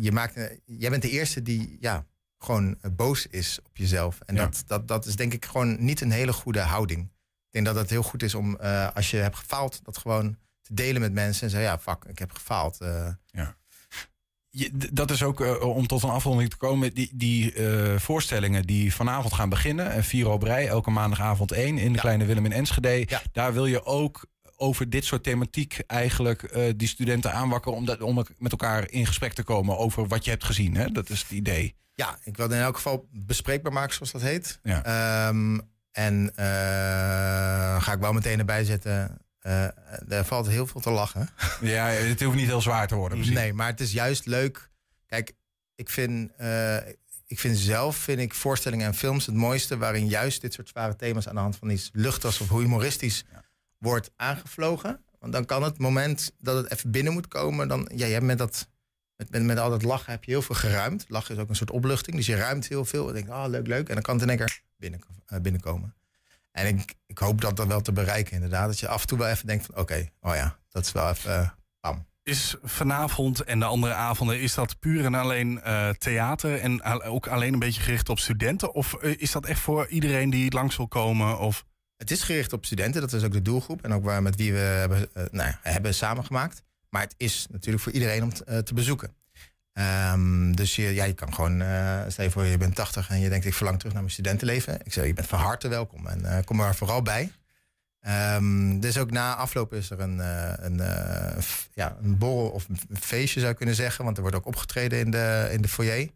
je, 0.00 0.10
maakt, 0.12 0.34
jij 0.64 0.90
bent 0.90 1.02
de 1.02 1.10
eerste 1.10 1.42
die 1.42 1.76
ja, 1.80 2.06
gewoon 2.44 2.76
eh, 2.80 2.90
boos 2.90 3.26
is 3.26 3.58
op 3.64 3.76
jezelf. 3.76 4.18
En 4.26 4.34
Ja. 4.34 4.44
dat, 4.44 4.62
dat, 4.66 4.88
dat 4.88 5.06
is 5.06 5.16
denk 5.16 5.32
ik 5.32 5.44
gewoon 5.44 5.84
niet 5.84 6.00
een 6.00 6.10
hele 6.10 6.32
goede 6.32 6.60
houding. 6.60 7.00
Ik 7.02 7.50
denk 7.50 7.64
dat 7.66 7.74
het 7.74 7.90
heel 7.90 8.02
goed 8.02 8.22
is 8.22 8.34
om 8.34 8.56
eh, 8.56 8.88
als 8.94 9.10
je 9.10 9.16
hebt 9.16 9.36
gefaald, 9.36 9.80
dat 9.84 9.98
gewoon 9.98 10.36
te 10.62 10.74
delen 10.74 11.00
met 11.00 11.12
mensen. 11.12 11.42
En 11.44 11.50
zeggen: 11.50 11.68
ja, 11.70 11.78
fuck, 11.78 12.04
ik 12.04 12.18
heb 12.18 12.32
gefaald. 12.32 12.80
eh. 12.80 13.08
Je- 14.50 14.70
d- 14.78 14.96
dat 14.96 15.10
is 15.10 15.22
ook 15.22 15.62
om 15.64 15.86
tot 15.86 16.02
een 16.02 16.10
afronding 16.10 16.50
te 16.50 16.56
komen. 16.56 16.94
Die, 16.94 17.10
die 17.14 17.54
voorstellingen 17.96 18.66
die 18.66 18.94
vanavond 18.94 19.32
gaan 19.34 19.48
beginnen. 19.48 19.90
En 19.90 20.04
vier 20.04 20.28
op 20.28 20.42
rij, 20.42 20.68
elke 20.68 20.90
maandagavond 20.90 21.52
één 21.52 21.78
in 21.78 21.88
de 21.88 21.94
Ja. 21.94 22.00
Kleine 22.00 22.24
Willem 22.24 22.44
in 22.44 22.52
Enschede. 22.52 23.04
Ja. 23.06 23.22
Daar 23.32 23.52
wil 23.52 23.66
je 23.66 23.84
ook 23.84 24.26
over 24.56 24.90
dit 24.90 25.04
soort 25.04 25.22
thematiek 25.22 25.78
eigenlijk 25.86 26.72
die 26.76 26.88
studenten 26.88 27.32
aanwakkeren. 27.32 27.78
Om, 27.78 27.84
dat, 27.84 28.00
om 28.00 28.24
met 28.38 28.50
elkaar 28.52 28.90
in 28.90 29.06
gesprek 29.06 29.32
te 29.32 29.42
komen 29.42 29.78
over 29.78 30.06
wat 30.08 30.24
je 30.24 30.30
hebt 30.30 30.44
gezien. 30.44 30.74
Hè? 30.76 30.90
Dat 30.90 31.10
is 31.10 31.20
het 31.22 31.30
idee. 31.30 31.74
Ja, 31.94 32.18
ik 32.22 32.36
wil 32.36 32.46
het 32.46 32.54
in 32.54 32.62
elk 32.62 32.74
geval 32.76 33.08
bespreekbaar 33.12 33.72
maken, 33.72 33.94
zoals 33.94 34.12
dat 34.12 34.20
heet. 34.22 34.58
Ja. 34.62 34.84
Ehm, 34.84 35.58
en 35.92 36.32
eh, 36.36 37.82
ga 37.82 37.92
ik 37.92 38.00
wel 38.00 38.12
meteen 38.12 38.38
erbij 38.38 38.64
zetten. 38.64 39.18
eh 39.40 39.68
er 40.08 40.24
valt 40.24 40.46
heel 40.48 40.66
veel 40.66 40.80
te 40.80 40.90
lachen. 40.90 41.28
Ja, 41.60 41.86
het 41.86 42.22
hoeft 42.22 42.36
niet 42.36 42.46
heel 42.46 42.60
zwaar 42.62 42.86
te 42.88 42.94
worden. 42.94 43.18
precies. 43.18 43.36
Nee, 43.36 43.52
maar 43.52 43.66
het 43.66 43.80
is 43.80 43.92
juist 43.92 44.26
leuk. 44.26 44.70
Kijk, 45.06 45.32
ik 45.74 45.90
vind, 45.90 46.30
eh, 46.36 46.76
ik 47.26 47.38
vind 47.38 47.58
zelf 47.58 47.96
vind 47.96 48.20
ik 48.20 48.34
voorstellingen 48.34 48.86
en 48.86 48.94
films 48.94 49.26
het 49.26 49.34
mooiste... 49.34 49.76
waarin 49.76 50.06
juist 50.08 50.40
dit 50.40 50.52
soort 50.52 50.68
zware 50.68 50.96
thema's 50.96 51.28
aan 51.28 51.34
de 51.34 51.40
hand 51.40 51.56
van 51.56 51.70
iets 51.70 51.90
luchtigs 51.92 52.40
of 52.40 52.48
humoristisch 52.48 53.24
wordt 53.78 54.10
aangevlogen. 54.16 55.04
Want 55.18 55.32
dan 55.32 55.44
kan 55.44 55.62
het 55.62 55.78
moment 55.78 56.32
dat 56.38 56.56
het 56.56 56.72
even 56.72 56.90
binnen 56.90 57.12
moet 57.12 57.28
komen... 57.28 57.68
dan, 57.68 57.90
ja, 57.94 58.06
je 58.06 58.12
hebt 58.12 58.24
met, 58.24 58.38
dat, 58.38 58.68
met, 59.16 59.30
met, 59.30 59.42
met 59.42 59.58
al 59.58 59.70
dat 59.70 59.82
lachen 59.82 60.12
heb 60.12 60.24
je 60.24 60.30
heel 60.30 60.42
veel 60.42 60.54
geruimd. 60.54 61.04
Lachen 61.08 61.34
is 61.34 61.40
ook 61.40 61.48
een 61.48 61.56
soort 61.56 61.70
opluchting, 61.70 62.16
dus 62.16 62.26
je 62.26 62.36
ruimt 62.36 62.68
heel 62.68 62.84
veel. 62.84 63.08
En 63.08 63.14
denk, 63.14 63.28
ah, 63.28 63.48
leuk, 63.48 63.66
leuk. 63.66 63.88
En 63.88 63.94
dan 63.94 64.02
kan 64.02 64.14
het 64.14 64.22
in 64.22 64.28
één 64.28 64.38
keer 64.38 64.60
binnen, 64.76 65.00
eh, 65.26 65.40
binnenkomen. 65.40 65.94
En 66.52 66.66
ik, 66.66 66.94
ik 67.06 67.18
hoop 67.18 67.40
dat 67.40 67.56
dat 67.56 67.66
wel 67.66 67.80
te 67.80 67.92
bereiken, 67.92 68.32
inderdaad. 68.32 68.66
Dat 68.66 68.80
je 68.80 68.88
af 68.88 69.00
en 69.00 69.06
toe 69.06 69.18
wel 69.18 69.28
even 69.28 69.46
denkt 69.46 69.66
van, 69.66 69.76
oké, 69.76 70.08
oh 70.20 70.34
ja, 70.34 70.58
dat 70.68 70.84
is 70.84 70.92
wel 70.92 71.10
even... 71.10 71.40
eh, 71.40 71.48
pam. 71.80 72.06
Is 72.22 72.56
vanavond 72.62 73.40
en 73.40 73.58
de 73.58 73.64
andere 73.64 73.94
avonden, 73.94 74.40
is 74.40 74.54
dat 74.54 74.78
puur 74.78 75.04
en 75.04 75.14
alleen 75.14 75.62
eh, 75.62 75.88
theater 75.88 76.60
en 76.60 76.82
ook 77.02 77.26
alleen 77.26 77.52
een 77.52 77.58
beetje 77.58 77.80
gericht 77.80 78.08
op 78.08 78.18
studenten? 78.18 78.74
Of 78.74 78.94
is 79.02 79.32
dat 79.32 79.46
echt 79.46 79.60
voor 79.60 79.88
iedereen 79.88 80.30
die 80.30 80.52
langs 80.52 80.76
wil 80.76 80.88
komen? 80.88 81.38
Of... 81.38 81.64
Het 81.96 82.10
is 82.10 82.22
gericht 82.22 82.52
op 82.52 82.64
studenten, 82.64 83.00
dat 83.00 83.12
is 83.12 83.24
ook 83.24 83.32
de 83.32 83.42
doelgroep. 83.42 83.84
En 83.84 83.92
ook 83.92 84.04
waar, 84.04 84.22
met 84.22 84.36
wie 84.36 84.52
we 84.52 84.58
hebben, 84.58 85.08
nou 85.12 85.48
ja, 85.48 85.58
hebben 85.62 85.94
samengemaakt. 85.94 86.63
Maar 86.94 87.02
het 87.02 87.14
is 87.16 87.46
natuurlijk 87.50 87.82
voor 87.82 87.92
iedereen 87.92 88.22
om 88.22 88.34
te, 88.34 88.44
eh, 88.44 88.58
te 88.58 88.74
bezoeken. 88.74 89.14
Ehm, 89.72 90.52
dus 90.52 90.76
je, 90.76 90.94
ja, 90.94 91.04
je 91.04 91.12
kan 91.12 91.34
gewoon, 91.34 91.60
eh 91.60 92.02
stel 92.08 92.24
je 92.24 92.30
voor 92.30 92.44
je 92.44 92.56
bent 92.56 92.74
80 92.74 93.10
en 93.10 93.20
je 93.20 93.28
denkt 93.28 93.46
ik 93.46 93.54
verlang 93.54 93.78
terug 93.78 93.92
naar 93.92 94.02
mijn 94.02 94.14
studentenleven. 94.14 94.80
Ik 94.84 94.92
zeg 94.92 95.06
je 95.06 95.12
bent 95.12 95.26
van 95.26 95.38
harte 95.38 95.68
welkom 95.68 96.06
en 96.06 96.24
eh, 96.24 96.44
kom 96.44 96.60
er 96.60 96.74
vooral 96.74 97.02
bij. 97.02 97.32
Ehm, 98.00 98.80
dus 98.80 98.98
ook 98.98 99.10
na 99.10 99.34
afloop 99.34 99.72
is 99.72 99.90
er 99.90 100.00
een, 100.00 100.18
een, 100.64 100.80
ja, 101.72 101.96
een 102.02 102.18
borrel 102.18 102.48
of 102.48 102.68
een 102.68 102.96
feestje 103.00 103.40
zou 103.40 103.52
je 103.52 103.58
kunnen 103.58 103.74
zeggen. 103.74 104.04
Want 104.04 104.16
er 104.16 104.22
wordt 104.22 104.36
ook 104.36 104.46
opgetreden 104.46 104.98
in 104.98 105.10
de, 105.10 105.48
in 105.52 105.62
de 105.62 105.68
foyer. 105.68 106.08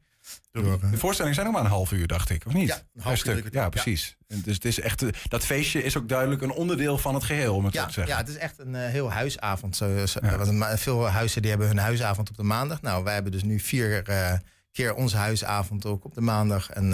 Door, 0.51 0.81
De 0.91 0.97
voorstellingen 0.99 1.35
zijn 1.35 1.47
nog 1.47 1.55
maar 1.57 1.64
een 1.64 1.71
half 1.77 1.93
uur, 1.93 2.07
dacht 2.07 2.31
ik, 2.31 2.47
of 2.47 2.53
niet? 2.53 2.69
Ja, 2.69 2.75
een 2.95 3.03
half 3.03 3.25
uur. 3.25 3.45
Ja, 3.51 3.69
precies. 3.69 4.17
Dus 4.27 4.55
het 4.55 4.64
is 4.64 4.81
echt, 4.81 5.03
eh, 5.03 5.09
dat 5.29 5.45
feestje 5.45 5.83
is 5.83 5.97
ook 5.97 6.09
duidelijk 6.09 6.43
een 6.43 6.51
onderdeel 6.51 6.99
van 6.99 7.14
het 7.14 7.25
geheel, 7.25 7.55
om 7.55 7.64
het 7.64 7.75
zo 7.75 7.81
Ja, 7.81 7.87
te 7.87 7.93
zeggen. 7.93 8.12
ja, 8.14 8.21
het 8.21 8.29
is 8.29 8.37
echt 8.37 8.59
een 8.59 8.75
eh, 8.75 8.88
heel 8.91 9.12
huisavond. 9.12 9.77
Zo, 9.77 10.07
zo- 10.07 10.21
Ja. 10.23 10.77
veel 10.77 11.09
huizen 11.09 11.41
die 11.43 11.51
hebben 11.51 11.69
hun 11.69 11.79
huisavond 11.79 12.29
op 12.29 12.37
de 12.37 12.43
maandag. 12.43 12.83
Nou, 12.83 13.05
wij 13.05 13.14
hebben 13.14 13.33
dus 13.33 13.43
nu 13.43 13.61
vier 13.61 14.03
eh, 14.09 14.33
keer 14.73 14.95
onze 14.95 15.17
huisavond 15.17 15.87
ook 15.87 16.05
op 16.05 16.14
de 16.14 16.21
maandag. 16.21 16.71
En 16.71 16.91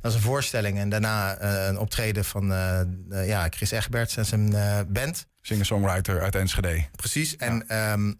dat 0.00 0.10
is 0.10 0.14
een 0.14 0.20
voorstelling. 0.24 0.78
En 0.78 0.88
daarna 0.88 1.42
een 1.68 1.78
optreden 1.78 2.24
van 2.24 2.46
ja, 3.10 3.46
Chris 3.50 3.70
Egberts 3.70 4.16
en 4.16 4.24
zijn 4.26 4.50
band. 4.92 5.26
Singer-songwriter 5.40 6.20
uit 6.22 6.34
Enschede. 6.34 6.84
Precies. 6.96 7.36
En 7.36 7.68
ehm, 7.68 8.12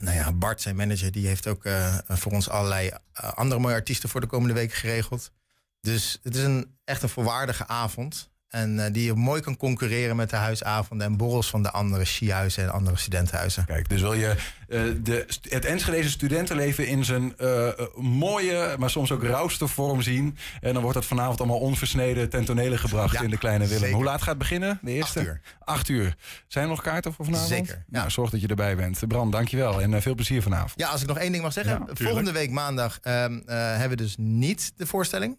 nou 0.00 0.16
ja, 0.16 0.32
Bart, 0.32 0.60
zijn 0.60 0.76
manager, 0.76 1.12
die 1.12 1.26
heeft 1.26 1.46
ook 1.46 1.64
eh, 1.64 1.98
voor 2.08 2.32
ons 2.32 2.48
allerlei 2.48 2.90
eh, 3.12 3.32
andere 3.32 3.60
mooie 3.60 3.74
artiesten 3.74 4.08
voor 4.08 4.20
de 4.20 4.26
komende 4.26 4.54
weken 4.54 4.76
geregeld. 4.76 5.32
Dus 5.80 6.18
het 6.22 6.36
is 6.36 6.42
een, 6.42 6.78
echt 6.84 7.02
een 7.02 7.08
volwaardige 7.08 7.66
avond. 7.66 8.29
En 8.50 8.84
eh, 8.84 8.92
die 8.92 9.14
mooi 9.14 9.40
kan 9.40 9.56
concurreren 9.56 10.16
met 10.16 10.30
de 10.30 10.36
huisavonden 10.36 11.06
en 11.06 11.16
borrels 11.16 11.50
van 11.50 11.62
de 11.62 11.70
andere 11.70 12.04
skihuizen 12.04 12.62
en 12.62 12.70
andere 12.70 12.96
studentenhuizen. 12.96 13.64
Kijk, 13.64 13.88
dus 13.88 14.00
wil 14.00 14.14
je 14.14 14.34
eh, 14.68 14.82
de, 15.02 15.26
het 15.48 15.64
Enschedeze 15.64 16.10
studentenleven 16.10 16.86
in 16.86 17.04
zijn 17.04 17.36
eh, 17.36 17.68
mooie, 17.94 18.76
maar 18.78 18.90
soms 18.90 19.12
ook 19.12 19.22
rauwste 19.22 19.68
vorm 19.68 20.02
zien. 20.02 20.36
En 20.60 20.72
dan 20.72 20.82
wordt 20.82 20.96
dat 20.96 21.06
vanavond 21.06 21.38
allemaal 21.38 21.58
onversneden 21.58 22.28
ten 22.28 22.44
tonele 22.44 22.78
gebracht 22.78 23.12
Ja, 23.12 23.22
in 23.22 23.30
de 23.30 23.38
Kleine 23.38 23.64
Willem. 23.64 23.78
zeker. 23.78 23.94
Hoe 23.96 24.04
laat 24.04 24.18
gaat 24.18 24.28
het 24.28 24.38
beginnen? 24.38 24.78
De 24.82 24.90
eerste? 24.90 25.18
Acht 25.18 25.28
uur. 25.28 25.40
Acht 25.64 25.88
uur. 25.88 26.16
Zijn 26.46 26.64
er 26.64 26.70
nog 26.70 26.82
kaarten 26.82 27.12
voor 27.12 27.24
vanavond? 27.24 27.50
Zeker, 27.50 27.74
ja. 27.74 27.98
Nou, 27.98 28.10
zorg 28.10 28.30
dat 28.30 28.40
je 28.40 28.46
erbij 28.46 28.76
bent. 28.76 29.08
Bram, 29.08 29.30
dankjewel 29.30 29.80
en 29.80 30.02
veel 30.02 30.14
plezier 30.14 30.42
vanavond. 30.42 30.72
Ja, 30.76 30.88
als 30.88 31.02
ik 31.02 31.08
nog 31.08 31.18
één 31.18 31.32
ding 31.32 31.42
mag 31.42 31.52
zeggen. 31.52 31.82
Ja. 31.86 31.94
Volgende 31.94 32.32
week 32.32 32.50
maandag 32.50 32.98
ehm, 33.02 33.40
eh, 33.46 33.56
hebben 33.56 33.88
we 33.98 34.04
dus 34.04 34.14
niet 34.18 34.72
de 34.76 34.86
voorstelling. 34.86 35.38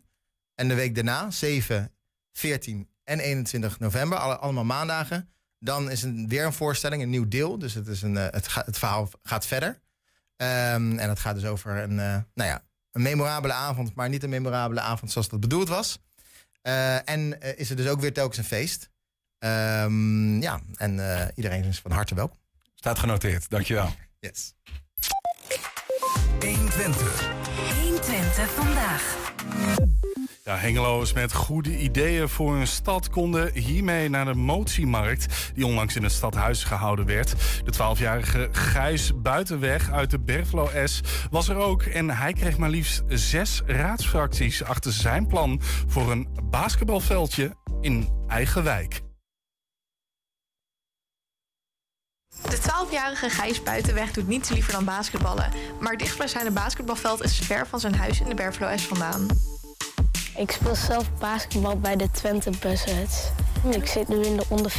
En 0.55 0.67
de 0.67 0.73
week 0.73 0.95
daarna, 0.95 1.31
7, 1.31 1.91
14 2.31 2.90
en 3.11 3.19
21 3.19 3.79
november, 3.79 4.17
alle, 4.17 4.37
allemaal 4.37 4.63
maandagen. 4.63 5.29
Dan 5.59 5.89
is 5.91 6.03
er 6.03 6.13
weer 6.27 6.45
een 6.45 6.53
voorstelling, 6.53 7.01
een 7.01 7.09
nieuw 7.09 7.27
deel. 7.27 7.57
Dus 7.59 7.73
het, 7.73 7.87
is 7.87 8.01
een, 8.01 8.17
eh, 8.17 8.27
het, 8.29 8.47
ga- 8.47 8.63
het 8.65 8.77
verhaal 8.77 9.09
gaat 9.23 9.45
verder. 9.45 9.79
Ehm, 10.35 10.97
en 10.99 11.09
het 11.09 11.19
gaat 11.19 11.35
dus 11.35 11.45
over 11.45 11.77
een, 11.77 11.99
eh, 11.99 12.17
nou 12.33 12.49
ja, 12.49 12.61
een 12.91 13.01
memorabele 13.01 13.53
avond, 13.53 13.95
maar 13.95 14.09
niet 14.09 14.23
een 14.23 14.29
memorabele 14.29 14.81
avond 14.81 15.11
zoals 15.11 15.29
dat 15.29 15.39
bedoeld 15.39 15.67
was. 15.67 15.99
Eh, 16.61 17.09
en 17.09 17.39
is 17.57 17.69
er 17.69 17.75
dus 17.75 17.87
ook 17.87 17.99
weer 17.99 18.13
telkens 18.13 18.37
een 18.37 18.43
feest. 18.43 18.89
Ehm, 19.37 20.41
ja, 20.41 20.59
en 20.75 21.19
eh, 21.19 21.27
iedereen 21.35 21.63
is 21.63 21.79
van 21.79 21.91
harte 21.91 22.15
welkom. 22.15 22.37
Staat 22.75 22.99
genoteerd. 22.99 23.49
Dankjewel. 23.49 23.93
Yes. 24.19 24.53
120 27.81 28.51
vandaag. 28.51 29.30
Ja, 30.43 30.57
Hengelo's 30.57 31.13
met 31.13 31.33
goede 31.33 31.77
ideeën 31.77 32.29
voor 32.29 32.55
een 32.55 32.67
stad 32.67 33.09
konden 33.09 33.53
hiermee 33.53 34.09
naar 34.09 34.25
de 34.25 34.33
motiemarkt... 34.33 35.51
die 35.53 35.65
onlangs 35.65 35.95
in 35.95 36.03
het 36.03 36.11
stadhuis 36.11 36.63
gehouden 36.63 37.05
werd. 37.05 37.35
De 37.65 37.73
12-jarige 37.73 38.49
Gijs 38.51 39.11
Buitenweg 39.21 39.91
uit 39.91 40.11
de 40.11 40.19
Berflo 40.19 40.69
S 40.85 41.01
was 41.29 41.49
er 41.49 41.55
ook... 41.55 41.81
en 41.81 42.09
hij 42.09 42.33
kreeg 42.33 42.57
maar 42.57 42.69
liefst 42.69 43.03
zes 43.07 43.61
raadsfracties 43.65 44.63
achter 44.63 44.91
zijn 44.91 45.27
plan... 45.27 45.61
voor 45.87 46.11
een 46.11 46.27
basketbalveldje 46.49 47.55
in 47.81 48.09
eigen 48.27 48.63
wijk. 48.63 49.01
De 52.49 52.57
12-jarige 52.57 53.29
Gijs 53.29 53.63
Buitenweg 53.63 54.11
doet 54.11 54.27
niets 54.27 54.49
liever 54.49 54.71
dan 54.71 54.85
basketballen. 54.85 55.51
Maar 55.79 55.97
dichtstbijzijnde 55.97 56.51
basketbalveld 56.51 57.23
is 57.23 57.37
ver 57.37 57.67
van 57.67 57.79
zijn 57.79 57.95
huis 57.95 58.19
in 58.19 58.29
de 58.29 58.35
Berflo 58.35 58.77
S 58.77 58.85
vandaan. 58.85 59.27
Ik 60.35 60.51
speel 60.51 60.75
zelf 60.75 61.05
basketbal 61.19 61.79
bij 61.79 61.95
de 61.95 62.11
Twente 62.11 62.49
Buzzards. 62.59 63.29
Ik 63.69 63.87
zit 63.87 64.07
nu 64.07 64.21
in 64.21 64.37
de 64.37 64.43
onder 64.49 64.71
14-1 64.71 64.77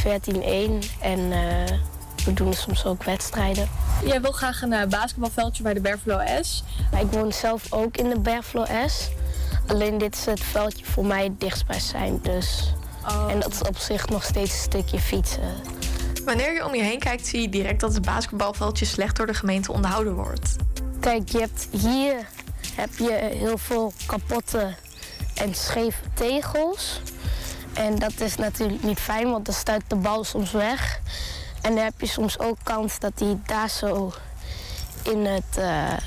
en 0.99 1.31
eh, 1.31 1.77
we 2.25 2.33
doen 2.33 2.53
soms 2.53 2.85
ook 2.85 3.03
wedstrijden. 3.03 3.69
Jij 4.05 4.21
wil 4.21 4.31
graag 4.31 4.61
een 4.61 4.73
eh, 4.73 4.87
basketbalveldje 4.87 5.63
bij 5.63 5.73
de 5.73 5.81
Berflo 5.81 6.19
S. 6.41 6.63
Maar 6.91 7.01
ik 7.01 7.11
woon 7.11 7.33
zelf 7.33 7.73
ook 7.73 7.97
in 7.97 8.09
de 8.09 8.19
Berflo 8.19 8.65
S. 8.87 9.09
Alleen 9.67 9.97
dit 9.97 10.15
is 10.15 10.25
het 10.25 10.43
veldje 10.43 10.85
voor 10.85 11.05
mij 11.05 11.23
het 11.23 11.39
dichtst 11.39 11.65
bij 11.65 11.79
zijn. 11.79 12.19
Dus. 12.21 12.73
Oh. 13.07 13.31
En 13.31 13.39
dat 13.39 13.53
is 13.53 13.61
op 13.61 13.77
zich 13.77 14.09
nog 14.09 14.23
steeds 14.23 14.51
een 14.51 14.57
stukje 14.57 14.99
fietsen. 14.99 15.53
Wanneer 16.25 16.53
je 16.53 16.65
om 16.65 16.75
je 16.75 16.83
heen 16.83 16.99
kijkt, 16.99 17.27
zie 17.27 17.41
je 17.41 17.49
direct 17.49 17.79
dat 17.79 17.93
het 17.93 18.05
basketbalveldje 18.05 18.85
slecht 18.85 19.15
door 19.15 19.25
de 19.25 19.33
gemeente 19.33 19.71
onderhouden 19.71 20.13
wordt. 20.13 20.55
Kijk, 20.99 21.29
je 21.29 21.39
hebt 21.39 21.67
hier 21.71 22.27
heb 22.75 22.97
je 22.97 23.29
heel 23.33 23.57
veel 23.57 23.93
kapotte 24.05 24.73
en 25.35 25.55
scheve 25.55 26.01
tegels. 26.13 27.01
En 27.73 27.99
dat 27.99 28.19
is 28.19 28.35
natuurlijk 28.35 28.83
niet 28.83 28.99
fijn, 28.99 29.29
want 29.31 29.45
dan 29.45 29.55
stuit 29.55 29.83
de 29.87 29.95
bal 29.95 30.23
soms 30.23 30.51
weg. 30.51 30.99
En 31.61 31.75
dan 31.75 31.83
heb 31.83 32.01
je 32.01 32.07
soms 32.07 32.39
ook 32.39 32.57
kans 32.63 32.99
dat 32.99 33.19
hij 33.19 33.39
daar 33.45 33.69
zo 33.69 34.13
in 35.03 35.25
het, 35.25 35.57
eh, 35.57 35.97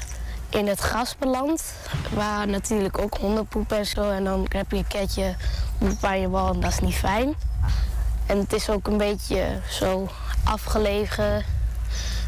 in 0.50 0.66
het 0.66 0.80
gras 0.80 1.16
belandt. 1.18 1.74
Waar 2.14 2.48
natuurlijk 2.48 2.98
ook 2.98 3.16
honden 3.16 3.46
poepen 3.46 3.76
en 3.78 3.86
zo. 3.86 4.10
En 4.10 4.24
dan 4.24 4.46
heb 4.48 4.70
je 4.70 4.76
een 4.76 4.86
keertje 4.86 5.36
poep 5.78 6.04
aan 6.04 6.20
je 6.20 6.28
bal 6.28 6.54
en 6.54 6.60
dat 6.60 6.72
is 6.72 6.80
niet 6.80 6.94
fijn. 6.94 7.34
En 8.26 8.38
het 8.38 8.52
is 8.52 8.70
ook 8.70 8.86
een 8.86 8.96
beetje 8.96 9.60
zo 9.70 10.08
afgelegen, 10.44 11.44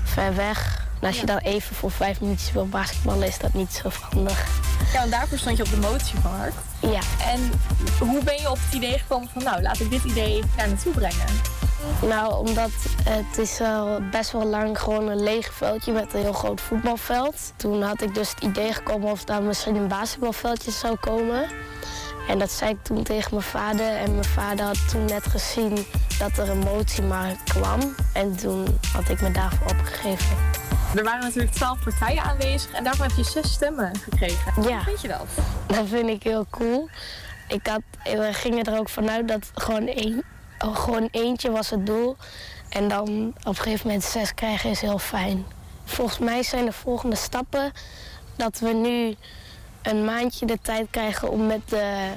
ver 0.04 0.34
weg. 0.34 0.86
En 1.00 1.06
als 1.06 1.20
je 1.20 1.26
dan 1.26 1.38
even 1.38 1.76
voor 1.76 1.90
vijf 1.90 2.20
minuutjes 2.20 2.52
wil 2.52 2.66
basketballen, 2.68 3.26
is 3.26 3.38
dat 3.38 3.52
niet 3.54 3.72
zo 3.72 3.88
handig. 4.00 4.46
Ja, 4.92 4.98
want 4.98 5.10
daarvoor 5.10 5.38
stond 5.38 5.56
je 5.56 5.62
op 5.62 5.70
de 5.70 5.76
motiemarkt. 5.76 6.56
Ja, 6.80 7.00
En 7.32 7.50
hoe 7.98 8.24
ben 8.24 8.40
je 8.40 8.50
op 8.50 8.58
het 8.64 8.74
idee 8.74 8.98
gekomen 8.98 9.28
van, 9.32 9.42
nou, 9.42 9.62
laat 9.62 9.80
ik 9.80 9.90
dit 9.90 10.04
idee 10.04 10.42
daar 10.56 10.68
naartoe 10.68 10.92
brengen? 10.92 11.26
nou, 12.02 12.48
omdat 12.48 12.70
het 13.04 13.38
is 13.38 13.60
al 13.60 14.00
best 14.10 14.32
wel 14.32 14.46
lang 14.46 14.78
gewoon 14.78 15.08
een 15.08 15.22
leeg 15.22 15.52
veldje 15.52 15.92
met 15.92 16.14
een 16.14 16.20
heel 16.20 16.32
groot 16.32 16.60
voetbalveld. 16.60 17.52
Toen 17.56 17.82
had 17.82 18.02
ik 18.02 18.14
dus 18.14 18.30
het 18.30 18.42
idee 18.42 18.72
gekomen 18.72 19.10
of 19.10 19.24
daar 19.24 19.42
misschien 19.42 19.76
een 19.76 19.88
basketbalveldje 19.88 20.70
zou 20.70 20.96
komen. 20.96 21.46
En 22.28 22.38
dat 22.38 22.50
zei 22.50 22.70
ik 22.70 22.82
toen 22.82 23.02
tegen 23.02 23.30
mijn 23.30 23.42
vader. 23.42 23.96
En 23.96 24.12
mijn 24.12 24.24
vader 24.24 24.64
had 24.64 24.88
toen 24.88 25.04
net 25.04 25.26
gezien 25.26 25.86
dat 26.18 26.38
er 26.38 26.48
een 26.48 26.58
motiemarkt 26.58 27.52
kwam. 27.52 27.94
En 28.12 28.36
toen 28.36 28.78
had 28.92 29.08
ik 29.08 29.20
me 29.20 29.30
daarvoor 29.30 29.70
opgegeven. 29.70 30.36
Er 30.94 31.04
waren 31.04 31.20
natuurlijk 31.20 31.54
twaalf 31.54 31.84
partijen 31.84 32.22
aanwezig 32.22 32.72
en 32.72 32.84
daarvan 32.84 33.06
heb 33.06 33.16
je 33.16 33.24
zes 33.24 33.52
stemmen 33.52 33.96
gekregen. 33.98 34.62
Ja. 34.62 34.74
Hoe 34.74 34.84
vind 34.84 35.00
je 35.00 35.08
dat? 35.08 35.26
Dat 35.66 35.86
vind 35.88 36.08
ik 36.08 36.22
heel 36.22 36.46
cool. 36.50 36.88
Ik 37.48 37.66
had, 37.66 37.80
we 38.02 38.28
gingen 38.32 38.64
er 38.64 38.78
ook 38.78 38.88
vanuit 38.88 39.28
dat 39.28 39.50
gewoon, 39.54 39.86
één, 39.86 40.22
oh, 40.58 40.76
gewoon 40.76 41.08
eentje 41.10 41.50
was 41.50 41.70
het 41.70 41.86
doel. 41.86 42.16
En 42.68 42.88
dan 42.88 43.34
op 43.38 43.46
een 43.46 43.54
gegeven 43.54 43.86
moment 43.86 44.04
zes 44.04 44.34
krijgen 44.34 44.70
is 44.70 44.80
heel 44.80 44.98
fijn. 44.98 45.46
Volgens 45.84 46.18
mij 46.18 46.42
zijn 46.42 46.64
de 46.64 46.72
volgende 46.72 47.16
stappen 47.16 47.72
dat 48.36 48.58
we 48.58 48.72
nu 48.72 49.16
een 49.82 50.04
maandje 50.04 50.46
de 50.46 50.58
tijd 50.62 50.86
krijgen 50.90 51.30
om 51.30 51.46
met 51.46 51.60
de 51.68 52.12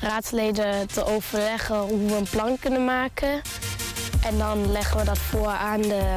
raadsleden 0.00 0.86
te 0.86 1.04
overleggen 1.04 1.78
hoe 1.78 2.06
we 2.06 2.16
een 2.16 2.28
plan 2.30 2.58
kunnen 2.58 2.84
maken. 2.84 3.40
En 4.24 4.38
dan 4.38 4.72
leggen 4.72 4.98
we 4.98 5.04
dat 5.04 5.18
voor 5.18 5.46
aan 5.46 5.82
de, 5.82 6.14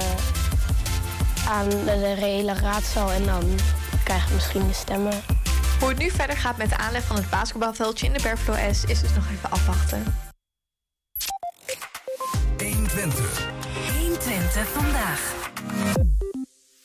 aan 1.48 1.70
de, 1.70 1.84
de 1.86 2.14
reële 2.14 2.54
raadzaal 2.54 3.12
en 3.12 3.26
dan 3.26 3.44
krijgen 4.04 4.28
we 4.28 4.34
misschien 4.34 4.68
de 4.68 4.74
stemmen. 4.74 5.24
Hoe 5.80 5.90
het 5.90 5.98
nu 5.98 6.10
verder 6.10 6.38
gaat 6.38 6.58
met 6.58 6.70
de 6.70 6.78
aanleg 6.78 7.04
van 7.04 7.16
het 7.16 7.30
basketbalveldje 7.30 8.06
in 8.06 8.14
de 8.14 8.22
Berflo 8.22 8.54
S 8.72 8.84
is 8.84 9.02
dus 9.02 9.14
nog 9.16 9.26
even 9.32 9.52
afwachten. 9.52 10.04
120 13.98 14.68
vandaag. 14.68 15.34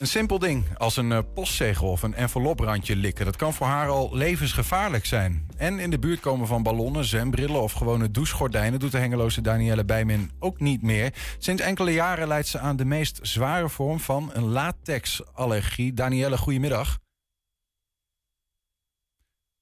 Een 0.01 0.07
simpel 0.07 0.39
ding 0.39 0.79
als 0.79 0.97
een 0.97 1.13
eh, 1.13 1.19
postzegel 1.35 1.91
of 1.91 2.03
een 2.03 2.15
enveloprandje 2.15 2.97
likken. 2.97 3.25
Dat 3.25 3.37
kan 3.37 3.53
voor 3.53 3.67
haar 3.67 3.89
al 3.89 4.17
levensgevaarlijk 4.17 5.07
zijn. 5.07 5.47
En 5.57 5.79
in 5.79 5.91
de 5.91 5.99
buurt 5.99 6.21
komen 6.21 6.47
van 6.47 6.63
ballonnen, 6.63 7.05
zwembrillen 7.05 7.63
of 7.63 7.73
gewone 7.73 8.11
douchegordijnen... 8.11 8.81
doet 8.81 8.93
de 8.93 8.99
hengeloze 8.99 9.41
Danielle 9.41 9.85
Bijmin 9.85 10.31
ook 10.39 10.61
niet 10.61 10.83
meer. 10.83 11.15
Sinds 11.39 11.63
enkele 11.63 11.93
jaren 11.93 12.29
leidt 12.29 12.49
ze 12.49 12.59
aan 12.59 12.77
de 12.77 12.85
meest 12.85 13.19
zware 13.23 13.69
vorm 13.69 14.01
van 14.01 14.31
een 14.33 14.45
latexallergie. 14.45 15.93
Danielle, 15.93 16.39
goedemiddag. 16.39 16.99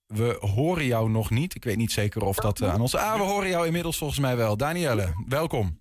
We 0.06 0.36
horen 0.40 0.84
jou 0.84 1.10
nog 1.10 1.30
niet. 1.30 1.54
Ik 1.54 1.64
weet 1.64 1.76
niet 1.76 1.92
zeker 1.92 2.22
of 2.22 2.36
dat 2.36 2.60
eh, 2.60 2.72
aan 2.72 2.80
ons... 2.80 2.94
Ah, 2.94 3.16
we 3.16 3.22
horen 3.22 3.48
jou 3.48 3.66
inmiddels 3.66 3.98
volgens 3.98 4.20
mij 4.20 4.36
wel. 4.36 4.56
Danielle, 4.56 5.24
welkom. 5.28 5.80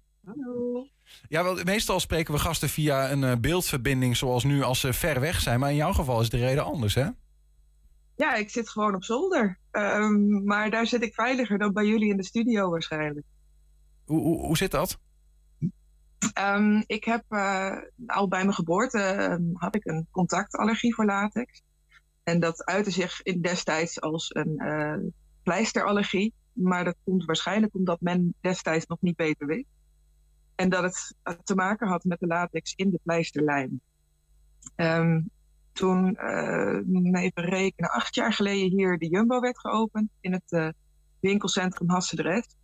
Ja, 1.29 1.43
wel, 1.43 1.63
meestal 1.63 1.99
spreken 1.99 2.33
we 2.33 2.39
gasten 2.39 2.69
via 2.69 3.11
een 3.11 3.23
eh, 3.23 3.37
beeldverbinding 3.37 4.17
zoals 4.17 4.43
nu 4.43 4.61
als 4.61 4.79
ze 4.79 4.93
ver 4.93 5.19
weg 5.19 5.41
zijn. 5.41 5.59
Maar 5.59 5.69
in 5.69 5.75
jouw 5.75 5.93
geval 5.93 6.21
is 6.21 6.29
de 6.29 6.37
reden 6.37 6.63
anders, 6.65 6.95
hè? 6.95 7.09
Ja, 8.15 8.35
ik 8.35 8.49
zit 8.49 8.69
gewoon 8.69 8.95
op 8.95 9.03
zolder. 9.03 9.59
Ehm, 9.71 10.43
maar 10.43 10.69
daar 10.69 10.87
zit 10.87 11.03
ik 11.03 11.13
veiliger 11.13 11.57
dan 11.57 11.73
bij 11.73 11.85
jullie 11.85 12.09
in 12.09 12.17
de 12.17 12.23
studio 12.23 12.69
waarschijnlijk. 12.69 13.25
Hoe, 14.05 14.19
hoe, 14.21 14.39
hoe 14.39 14.57
zit 14.57 14.71
dat? 14.71 14.99
Ehm, 16.33 16.83
ik 16.85 17.03
heb 17.03 17.23
eh, 17.29 17.77
al 18.05 18.27
bij 18.27 18.43
mijn 18.43 18.53
geboorte 18.53 18.99
ehm, 18.99 19.41
had 19.53 19.75
ik 19.75 19.85
een 19.85 20.07
contactallergie 20.11 20.95
voor 20.95 21.05
latex. 21.05 21.61
En 22.23 22.39
dat 22.39 22.65
uitte 22.65 22.91
zich 22.91 23.21
in 23.21 23.41
destijds 23.41 24.01
als 24.01 24.35
een 24.35 24.57
eh, 24.57 24.97
pleisterallergie. 25.43 26.33
Maar 26.53 26.83
dat 26.83 26.95
komt 27.03 27.25
waarschijnlijk 27.25 27.75
omdat 27.75 28.01
men 28.01 28.35
destijds 28.41 28.85
nog 28.85 29.01
niet 29.01 29.15
beter 29.15 29.47
wist. 29.47 29.76
En 30.57 30.69
dat 30.69 30.83
het 30.83 31.15
eh, 31.23 31.33
te 31.43 31.55
maken 31.55 31.87
had 31.87 32.03
met 32.03 32.19
de 32.19 32.27
latex 32.27 32.73
in 32.75 32.89
de 32.89 32.99
pleisterlijm. 33.03 33.81
Ehm, 34.75 35.21
toen, 35.71 36.15
eh, 36.15 37.23
even 37.23 37.43
rekenen, 37.43 37.89
acht 37.89 38.15
jaar 38.15 38.33
geleden 38.33 38.77
hier 38.77 38.97
de 38.97 39.07
Jumbo 39.07 39.39
werd 39.39 39.59
geopend 39.59 40.09
in 40.21 40.33
het 40.33 40.51
eh, 40.51 40.69
winkelcentrum 41.19 41.89
Hassendrecht. 41.89 42.55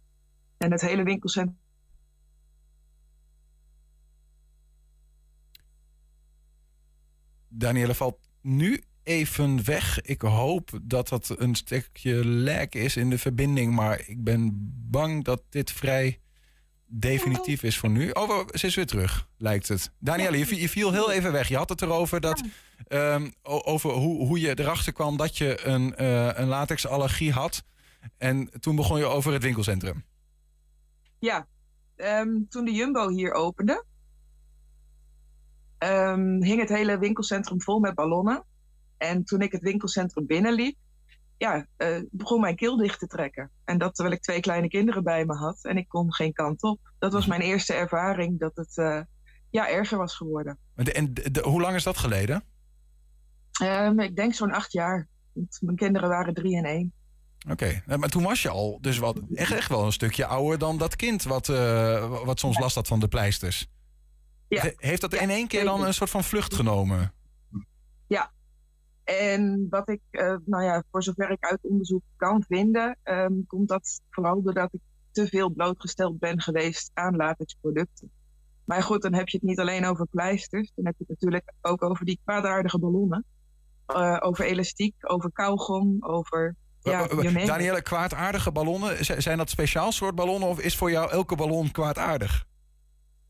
En 0.57 0.71
het 0.71 0.81
hele 0.81 1.03
winkelcentrum 1.03 1.61
Danielle 7.47 7.95
valt 7.95 8.29
nu 8.41 8.81
even 9.03 9.65
weg. 9.65 10.01
Ik 10.01 10.21
hoop 10.21 10.79
dat 10.81 11.09
dat 11.09 11.35
een 11.37 11.55
stukje 11.55 12.25
lek 12.25 12.75
is 12.75 12.95
in 12.95 13.09
de 13.09 13.17
verbinding. 13.17 13.75
Maar 13.75 14.03
ik 14.07 14.23
ben 14.23 14.51
bang 14.89 15.23
dat 15.23 15.43
dit 15.49 15.71
vrij 15.71 16.19
definitief 16.85 17.63
is 17.63 17.77
voor 17.77 17.89
nu. 17.89 18.09
Oh, 18.09 18.47
ze 18.51 18.65
is 18.65 18.75
weer 18.75 18.85
terug, 18.85 19.27
lijkt 19.37 19.67
het. 19.67 19.91
Danielle, 19.99 20.37
je, 20.37 20.61
je 20.61 20.69
viel 20.69 20.91
heel 20.91 21.11
even 21.11 21.31
weg. 21.31 21.47
Je 21.47 21.57
had 21.57 21.69
het 21.69 21.81
erover 21.81 22.21
dat, 22.21 22.43
ehm, 22.87 23.29
over 23.41 23.91
hoe, 23.91 24.27
hoe 24.27 24.39
je 24.39 24.59
erachter 24.59 24.93
kwam 24.93 25.17
dat 25.17 25.37
je 25.37 25.65
een, 25.65 25.95
eh, 25.95 26.29
een 26.33 26.47
latexallergie 26.47 27.31
had. 27.31 27.63
En 28.17 28.49
toen 28.59 28.75
begon 28.75 28.97
je 28.97 29.05
over 29.05 29.33
het 29.33 29.43
winkelcentrum. 29.43 30.03
Ja, 31.19 31.47
ehm, 31.95 32.29
toen 32.49 32.65
de 32.65 32.71
Jumbo 32.71 33.09
hier 33.09 33.31
opende, 33.33 33.85
ehm, 35.77 36.41
hing 36.41 36.59
het 36.59 36.69
hele 36.69 36.97
winkelcentrum 36.97 37.61
vol 37.61 37.79
met 37.79 37.95
ballonnen. 37.95 38.43
En 38.97 39.23
toen 39.23 39.41
ik 39.41 39.51
het 39.51 39.61
winkelcentrum 39.61 40.25
binnenliep, 40.25 40.77
ja, 41.43 41.65
eh, 41.77 41.97
begon 42.11 42.41
mijn 42.41 42.55
keel 42.55 42.77
dicht 42.77 42.99
te 42.99 43.07
trekken. 43.07 43.51
En 43.63 43.77
dat 43.77 43.95
terwijl 43.95 44.15
ik 44.15 44.21
twee 44.21 44.39
kleine 44.39 44.67
kinderen 44.67 45.03
bij 45.03 45.25
me 45.25 45.33
had 45.35 45.63
en 45.63 45.77
ik 45.77 45.87
kon 45.87 46.13
geen 46.13 46.33
kant 46.33 46.61
op. 46.63 46.79
Dat 46.99 47.13
was 47.13 47.25
mijn 47.25 47.41
eerste 47.41 47.73
ervaring 47.73 48.39
dat 48.39 48.55
het 48.55 48.77
eh, 48.77 49.01
ja, 49.49 49.69
erger 49.69 49.97
was 49.97 50.15
geworden. 50.15 50.57
En, 50.75 50.83
de- 50.85 50.93
en 50.93 51.13
de- 51.13 51.41
hoe 51.43 51.61
lang 51.61 51.75
is 51.75 51.83
dat 51.83 51.97
geleden? 51.97 52.43
Ehm, 53.61 53.99
ik 53.99 54.15
denk 54.15 54.33
zo'n 54.33 54.51
acht 54.51 54.71
jaar. 54.71 55.07
Mijn 55.59 55.75
kinderen 55.75 56.09
waren 56.09 56.33
drie 56.33 56.57
en 56.57 56.65
één. 56.65 56.93
Oké, 57.49 57.83
Eh, 57.87 57.97
maar 57.97 58.09
toen 58.09 58.23
was 58.23 58.41
je 58.41 58.49
al 58.49 58.77
dus 58.81 58.97
wat, 58.97 59.19
echt, 59.33 59.51
echt 59.51 59.69
wel 59.69 59.85
een 59.85 59.91
stukje 59.91 60.25
ouder 60.25 60.59
dan 60.59 60.77
dat 60.77 60.95
kind 60.95 61.23
wat, 61.23 61.49
eh, 61.49 62.23
wat 62.25 62.39
soms 62.39 62.59
last 62.59 62.75
had 62.75 62.87
van 62.87 62.99
de 62.99 63.07
pleisters. 63.07 63.67
Ja. 64.47 64.61
He- 64.61 64.73
Heeft 64.77 65.01
dat 65.01 65.11
Ja, 65.11 65.19
in 65.21 65.29
één 65.29 65.47
keer 65.47 65.63
dan 65.63 65.83
een 65.83 65.93
soort 65.93 66.09
van 66.09 66.23
vlucht 66.23 66.53
genomen? 66.53 67.13
En 69.03 69.67
wat 69.69 69.89
ik, 69.89 70.01
eh, 70.09 70.35
nou 70.45 70.63
ja, 70.63 70.83
voor 70.91 71.03
zover 71.03 71.31
ik 71.31 71.45
uit 71.45 71.59
onderzoek 71.61 72.03
kan 72.15 72.43
vinden, 72.47 72.97
ehm, 73.03 73.33
komt 73.47 73.67
dat 73.67 74.01
vooral 74.09 74.41
doordat 74.41 74.73
ik 74.73 74.79
te 75.11 75.27
veel 75.27 75.49
blootgesteld 75.49 76.19
ben 76.19 76.41
geweest 76.41 76.91
aan 76.93 77.15
latexproducten. 77.15 78.11
Maar 78.65 78.83
goed, 78.83 79.01
dan 79.01 79.13
heb 79.13 79.29
je 79.29 79.37
het 79.37 79.45
niet 79.47 79.59
alleen 79.59 79.85
over 79.85 80.07
pleisters, 80.07 80.71
dan 80.75 80.85
heb 80.85 80.95
je 80.97 81.05
het 81.07 81.21
natuurlijk 81.21 81.53
ook 81.61 81.83
over 81.83 82.05
die 82.05 82.19
kwaadaardige 82.23 82.79
ballonnen. 82.79 83.25
Eh, 83.85 84.17
over 84.19 84.45
elastiek, 84.45 84.95
over 84.99 85.31
kauwgom, 85.31 85.97
over. 85.99 86.55
Ja. 86.79 87.07
Danielle, 87.45 87.81
kwaadaardige 87.81 88.51
ballonnen, 88.51 89.05
zijn 89.21 89.37
dat 89.37 89.49
speciaal 89.49 89.91
soort 89.91 90.15
ballonnen 90.15 90.49
of 90.49 90.59
is 90.59 90.77
voor 90.77 90.91
jou 90.91 91.11
elke 91.11 91.35
ballon 91.35 91.71
kwaadaardig? 91.71 92.45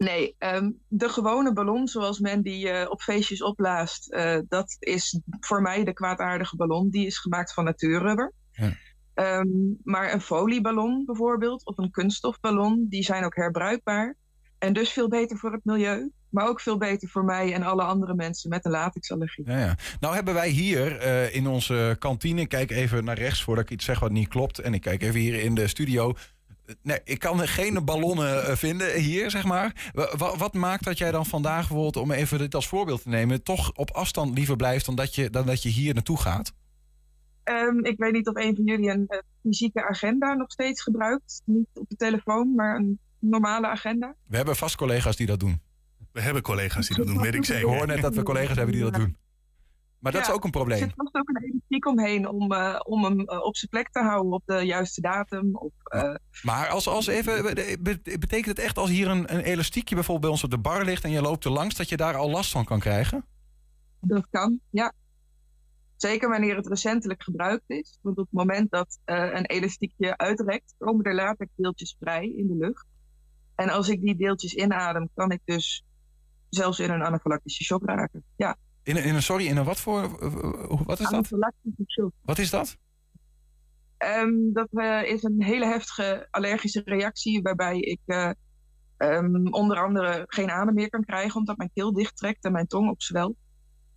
Nee, 0.04 0.36
ehm, 0.38 0.72
de 0.88 1.10
gewone 1.10 1.54
ballon 1.54 1.88
zoals 1.88 2.20
men 2.20 2.42
die 2.42 2.70
eh, 2.70 2.90
op 2.90 3.02
feestjes 3.02 3.44
opblaast, 3.44 4.12
eh, 4.12 4.40
dat 4.48 4.76
is 4.80 5.22
voor 5.40 5.62
mij 5.62 5.84
de 5.84 5.94
kwaadaardige 5.94 6.56
ballon. 6.56 6.90
Die 6.90 7.06
is 7.06 7.18
gemaakt 7.18 7.54
van 7.54 7.64
natuurrubber. 7.64 8.34
Ja. 8.52 8.72
Ehm, 9.14 9.48
maar 9.84 10.14
een 10.14 10.22
folieballon 10.22 11.06
bijvoorbeeld, 11.06 11.66
of 11.66 11.78
een 11.78 11.92
kunststofballon, 11.92 12.86
die 12.90 13.04
zijn 13.04 13.26
ook 13.26 13.36
herbruikbaar. 13.36 14.18
En 14.58 14.74
dus 14.74 14.90
veel 14.90 15.08
beter 15.08 15.38
voor 15.38 15.52
het 15.52 15.66
milieu, 15.66 16.12
maar 16.30 16.48
ook 16.48 16.62
veel 16.62 16.78
beter 16.78 17.10
voor 17.10 17.26
mij 17.26 17.54
en 17.54 17.64
alle 17.64 17.84
andere 17.84 18.16
mensen 18.16 18.50
met 18.50 18.66
een 18.66 18.72
latexallergie. 18.72 19.50
Ja, 19.50 19.60
ja. 19.60 19.78
Nou 20.00 20.16
hebben 20.16 20.34
wij 20.34 20.50
hier 20.50 20.98
eh, 20.98 21.36
in 21.36 21.48
onze 21.48 21.96
kantine, 22.00 22.42
ik 22.42 22.50
kijk 22.50 22.72
even 22.72 23.04
naar 23.04 23.18
rechts 23.18 23.44
voordat 23.44 23.64
ik 23.64 23.72
iets 23.72 23.86
zeg 23.86 24.00
wat 24.00 24.12
niet 24.12 24.28
klopt. 24.28 24.60
En 24.60 24.74
ik 24.74 24.82
kijk 24.82 25.02
even 25.02 25.20
hier 25.20 25.42
in 25.42 25.56
de 25.56 25.68
studio. 25.68 26.14
Nee, 26.82 27.00
ik 27.04 27.20
kan 27.20 27.48
geen 27.48 27.86
ballonnen 27.86 28.46
eh, 28.46 28.56
vinden 28.56 29.00
hier, 29.00 29.30
zeg 29.30 29.44
maar. 29.44 29.90
Wa- 29.94 30.18
wa- 30.18 30.38
wat 30.38 30.54
maakt 30.54 30.84
dat 30.84 30.98
jij 30.98 31.12
dan 31.12 31.26
vandaag 31.26 31.58
bijvoorbeeld, 31.68 31.98
om 31.98 32.12
even 32.12 32.38
dit 32.38 32.56
als 32.56 32.68
voorbeeld 32.68 33.02
te 33.04 33.10
nemen, 33.10 33.44
toch 33.44 33.72
op 33.76 33.92
afstand 33.92 34.38
liever 34.38 34.56
blijft 34.56 34.86
dan 34.86 34.96
dat 34.96 35.16
je, 35.16 35.30
dan 35.30 35.46
dat 35.46 35.64
je 35.64 35.70
hier 35.70 35.94
naartoe 35.94 36.18
gaat? 36.20 36.54
Ehm, 37.44 37.86
ik 37.86 37.98
weet 37.98 38.12
niet 38.14 38.28
of 38.28 38.36
een 38.36 38.56
van 38.56 38.66
jullie 38.66 38.90
een 38.90 39.06
eh, 39.08 39.18
fysieke 39.42 39.88
agenda 39.88 40.34
nog 40.34 40.52
steeds 40.52 40.82
gebruikt. 40.82 41.42
Niet 41.46 41.68
op 41.74 41.90
de 41.90 41.96
telefoon, 41.96 42.56
maar 42.56 42.76
een 42.76 43.00
normale 43.20 43.68
agenda. 43.68 44.16
We 44.28 44.36
hebben 44.36 44.56
vast 44.56 44.76
collega's 44.76 45.16
die 45.16 45.28
dat 45.28 45.40
doen. 45.40 45.62
We 46.12 46.22
hebben 46.22 46.42
collega's 46.42 46.88
die 46.88 46.98
dat 46.98 47.08
doen, 47.08 47.22
weet 47.22 47.34
ik 47.34 47.40
Ik 47.40 47.46
zeker. 47.46 47.68
hoor 47.68 47.88
net 47.88 48.02
dat 48.02 48.16
we 48.16 48.24
collega's 48.24 48.56
hebben 48.58 48.76
die 48.76 48.84
dat 48.84 48.94
doen. 48.94 49.18
Maar 50.04 50.12
dat 50.12 50.22
Ja, 50.22 50.28
is 50.28 50.34
ook 50.34 50.44
een 50.44 50.52
Er 50.52 50.58
probleem. 50.58 50.80
zit 50.80 50.94
vast 50.96 51.16
ook 51.16 51.30
een 51.30 51.44
elastiek 51.44 51.86
omheen 51.86 52.28
om, 52.28 52.52
eh, 52.52 52.80
om 52.84 53.04
hem 53.04 53.20
eh, 53.20 53.44
op 53.46 53.56
zijn 53.58 53.72
plek 53.72 53.90
te 53.90 54.00
houden 54.00 54.32
op 54.32 54.42
de 54.46 54.66
juiste 54.66 55.02
datum. 55.02 55.56
Of, 55.56 55.72
eh, 55.84 56.16
Maar 56.42 56.68
als, 56.68 56.88
als 56.88 57.08
even, 57.08 57.44
be- 57.84 58.00
betekent 58.20 58.46
het 58.46 58.60
echt 58.60 58.78
als 58.78 58.90
hier 58.90 59.08
een, 59.08 59.34
een 59.34 59.40
elastiekje 59.42 59.96
bijvoorbeeld 59.96 60.22
bij 60.22 60.32
ons 60.32 60.44
op 60.44 60.50
de 60.50 60.70
bar 60.70 60.86
ligt 60.86 61.04
en 61.04 61.12
je 61.12 61.22
loopt 61.22 61.46
er 61.46 61.52
langs, 61.52 61.76
dat 61.76 61.90
je 61.90 61.98
daar 61.98 62.16
al 62.16 62.30
last 62.30 62.52
van 62.52 62.66
kan 62.66 62.80
krijgen? 62.80 63.26
Dat 64.00 64.28
kan, 64.30 64.60
ja. 64.70 64.94
Zeker 65.96 66.30
wanneer 66.30 66.56
het 66.56 66.68
recentelijk 66.68 67.24
gebruikt 67.24 67.64
is. 67.68 68.00
Want 68.02 68.18
op 68.18 68.24
het 68.24 68.34
moment 68.34 68.72
dat 68.72 69.00
een 69.06 69.46
elastiekje 69.46 70.18
uitrekt, 70.18 70.76
komen 70.78 71.06
er 71.06 71.14
latexdeeltjes 71.16 71.96
vrij 72.00 72.28
in 72.30 72.48
de 72.48 72.56
lucht. 72.56 72.86
En 73.56 73.70
als 73.70 73.90
ik 73.90 74.02
die 74.02 74.16
deeltjes 74.16 74.54
inadem, 74.54 75.10
kan 75.14 75.32
ik 75.32 75.42
dus 75.46 75.84
zelfs 76.50 76.80
in 76.80 76.90
een 76.92 77.02
anafylactische 77.04 77.64
shock 77.64 77.86
raken. 77.86 78.24
Ja, 78.36 78.56
In 78.84 78.98
een, 78.98 79.04
in 79.04 79.16
een 79.16 79.24
sorry, 79.24 79.46
in 79.46 79.58
een 79.58 79.66
wat 79.66 79.80
voor, 79.80 80.02
eh, 80.02 80.26
eh, 80.26 80.82
wat 80.86 81.00
is 81.00 81.10
dat? 81.10 81.30
Wat 82.22 82.38
is 82.38 82.50
dat? 82.50 82.78
Ehm, 84.04 84.54
dat 84.54 84.68
eh, 84.72 85.04
is 85.04 85.24
een 85.24 85.44
hele 85.44 85.66
heftige 85.66 86.28
allergische 86.32 86.82
reactie 86.86 87.42
waarbij 87.42 87.80
ik 87.80 88.00
eh, 88.06 88.30
ehm, 88.98 89.48
onder 89.48 89.78
andere 89.78 90.24
geen 90.28 90.50
adem 90.50 90.74
meer 90.74 90.90
kan 90.90 91.06
krijgen 91.06 91.40
omdat 91.40 91.58
mijn 91.58 91.72
keel 91.74 91.94
dicht 91.94 92.18
trekt 92.18 92.46
en 92.46 92.52
mijn 92.52 92.68
tong 92.68 92.90
opzwelt. 92.90 93.36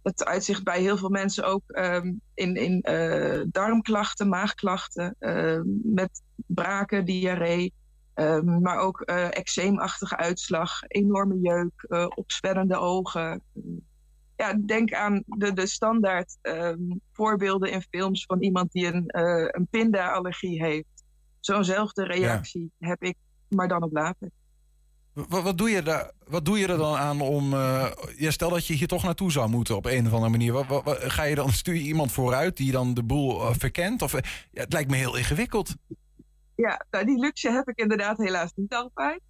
Het 0.03 0.25
uitzicht 0.25 0.65
bij 0.65 0.81
heel 0.81 0.97
veel 0.97 1.09
mensen 1.09 1.45
ook 1.45 1.63
ehm, 1.67 2.13
in, 2.35 2.55
in 2.55 2.81
darmklachten, 3.51 4.29
maagklachten, 4.29 5.17
met 5.83 6.23
braken, 6.47 7.05
diarree, 7.05 7.73
maar 8.45 8.79
ook 8.79 9.01
eczeemachtige 9.01 10.17
uitslag, 10.17 10.83
enorme 10.89 11.39
jeuk, 11.41 11.87
opzwellende 12.15 12.77
ogen. 12.77 13.43
Ja, 14.37 14.55
denk 14.55 14.93
aan 14.93 15.23
de, 15.27 15.53
de 15.53 15.67
standaard 15.67 16.39
ehm, 16.43 16.79
voorbeelden 17.13 17.71
in 17.71 17.83
films 17.91 18.25
van 18.25 18.43
iemand 18.43 18.73
die 18.73 18.87
een, 18.87 19.07
eh 19.07 19.49
een 19.49 19.67
pinda-allergie 19.71 20.65
heeft. 20.65 21.05
Zo'nzelfde 21.41 22.05
reactie 22.05 22.71
heb 22.79 23.03
ik, 23.03 23.17
maar 23.49 23.69
dan 23.69 23.83
op 23.83 23.93
later. 23.93 24.31
Wat, 25.13 25.43
wat, 25.43 25.59
doe 25.59 25.71
je 25.71 25.83
daar, 25.83 26.13
wat 26.25 26.45
doe 26.45 26.59
je 26.59 26.67
er 26.67 26.77
dan 26.77 26.97
aan 26.97 27.21
om... 27.21 27.53
eh, 27.53 27.91
ja, 28.17 28.31
stel 28.31 28.51
dat 28.51 28.67
je 28.67 28.75
hier 28.75 28.87
toch 28.87 29.03
naartoe 29.03 29.33
zou 29.33 29.49
moeten 29.49 29.77
op 29.77 29.87
een 29.87 30.07
of 30.07 30.13
andere 30.13 30.31
manier. 30.31 30.53
Wat, 30.53 30.83
ga 30.99 31.23
je 31.23 31.35
dan, 31.35 31.51
stuur 31.51 31.75
je 31.75 31.81
iemand 31.81 32.13
vooruit 32.13 32.57
die 32.57 32.73
dan 32.73 32.95
de 32.95 33.03
boel 33.03 33.41
eh, 33.41 33.55
verkent? 33.59 34.03
Of, 34.03 34.13
ja, 34.51 34.63
het 34.63 34.73
lijkt 34.73 34.91
me 34.91 34.97
heel 34.97 35.17
ingewikkeld. 35.17 35.75
Ja, 36.55 36.87
nou, 36.91 37.05
die 37.05 37.19
luxe 37.19 37.51
heb 37.51 37.69
ik 37.69 37.79
inderdaad 37.79 38.19
helaas 38.19 38.53
niet 38.55 38.75
altijd. 38.75 39.21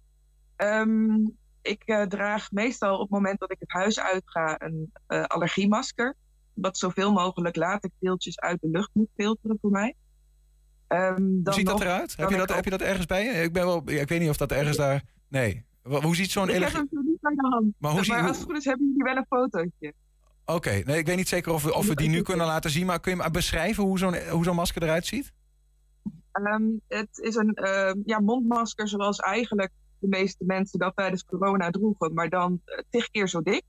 Ehm, 0.55 1.25
ik 1.67 1.83
eh, 1.85 2.01
draag 2.01 2.51
meestal 2.51 2.93
op 2.93 3.01
het 3.01 3.09
moment 3.09 3.39
dat 3.39 3.51
ik 3.51 3.57
het 3.59 3.71
huis 3.71 3.99
uitga 3.99 4.61
een 4.61 4.91
eh, 5.07 5.23
allergiemasker. 5.23 6.15
Wat 6.53 6.77
zoveel 6.77 7.11
mogelijk 7.11 7.55
latexdeeltjes 7.55 8.39
uit 8.39 8.61
de 8.61 8.69
lucht 8.69 8.89
moet 8.93 9.09
filteren 9.15 9.57
voor 9.61 9.71
mij. 9.71 9.95
Ehm, 10.87 11.21
Hoe 11.43 11.53
ziet 11.53 11.65
dat 11.65 11.81
eruit? 11.81 12.17
Heb 12.17 12.29
je 12.29 12.37
dat, 12.37 12.53
heb 12.55 12.63
je 12.63 12.69
dat 12.69 12.81
ergens 12.81 13.05
bij 13.05 13.23
je? 13.23 13.31
Ik, 13.31 13.53
ben 13.53 13.65
wel, 13.65 13.81
ja, 13.85 14.01
ik 14.01 14.09
weet 14.09 14.19
niet 14.19 14.29
of 14.29 14.37
dat 14.37 14.51
ergens 14.51 14.77
daar... 14.77 15.03
Nee. 15.27 15.65
Hoe 15.81 16.15
ziet 16.15 16.31
zo'n 16.31 16.49
Ik 16.49 16.63
heb 16.63 16.73
hem 16.73 16.87
zo 16.91 16.99
niet 17.01 17.21
bij 17.21 17.35
de 17.35 17.47
hand. 17.49 17.73
Maar 17.77 17.91
hoe 17.91 17.99
als 17.99 18.37
het 18.37 18.45
goed 18.45 18.57
is, 18.57 18.65
hebben 18.65 18.87
jullie 18.87 19.03
wel 19.03 19.15
een 19.15 19.25
fotootje. 19.29 19.93
Oké, 20.45 20.69
nee, 20.69 20.97
ik 20.97 21.05
weet 21.05 21.15
niet 21.15 21.27
zeker 21.27 21.53
of 21.53 21.63
we, 21.63 21.73
of 21.73 21.87
we 21.87 21.95
die 21.95 22.09
nu 22.09 22.21
kunnen 22.21 22.45
laten 22.45 22.69
zien. 22.69 22.85
Maar 22.85 22.99
kun 22.99 23.11
je 23.11 23.17
maar 23.17 23.31
beschrijven 23.31 23.83
hoe 23.83 23.97
zo'n 23.97 24.29
hoe 24.29 24.43
zo'n 24.43 24.55
masker 24.55 24.83
eruit 24.83 25.05
ziet? 25.05 25.33
Ehm, 26.31 26.63
het 26.87 27.17
is 27.17 27.35
een 27.35 27.53
ehm, 27.53 27.99
ja, 28.05 28.19
mondmasker 28.19 28.87
zoals 28.87 29.19
eigenlijk 29.19 29.71
de 29.99 30.07
meeste 30.07 30.43
mensen 30.45 30.79
dat 30.79 30.95
tijdens 30.95 31.25
corona 31.25 31.69
droegen, 31.69 32.13
maar 32.13 32.29
dan 32.29 32.61
uh, 32.65 32.79
tig 32.89 33.09
keer 33.09 33.27
zo 33.27 33.41
dik. 33.41 33.63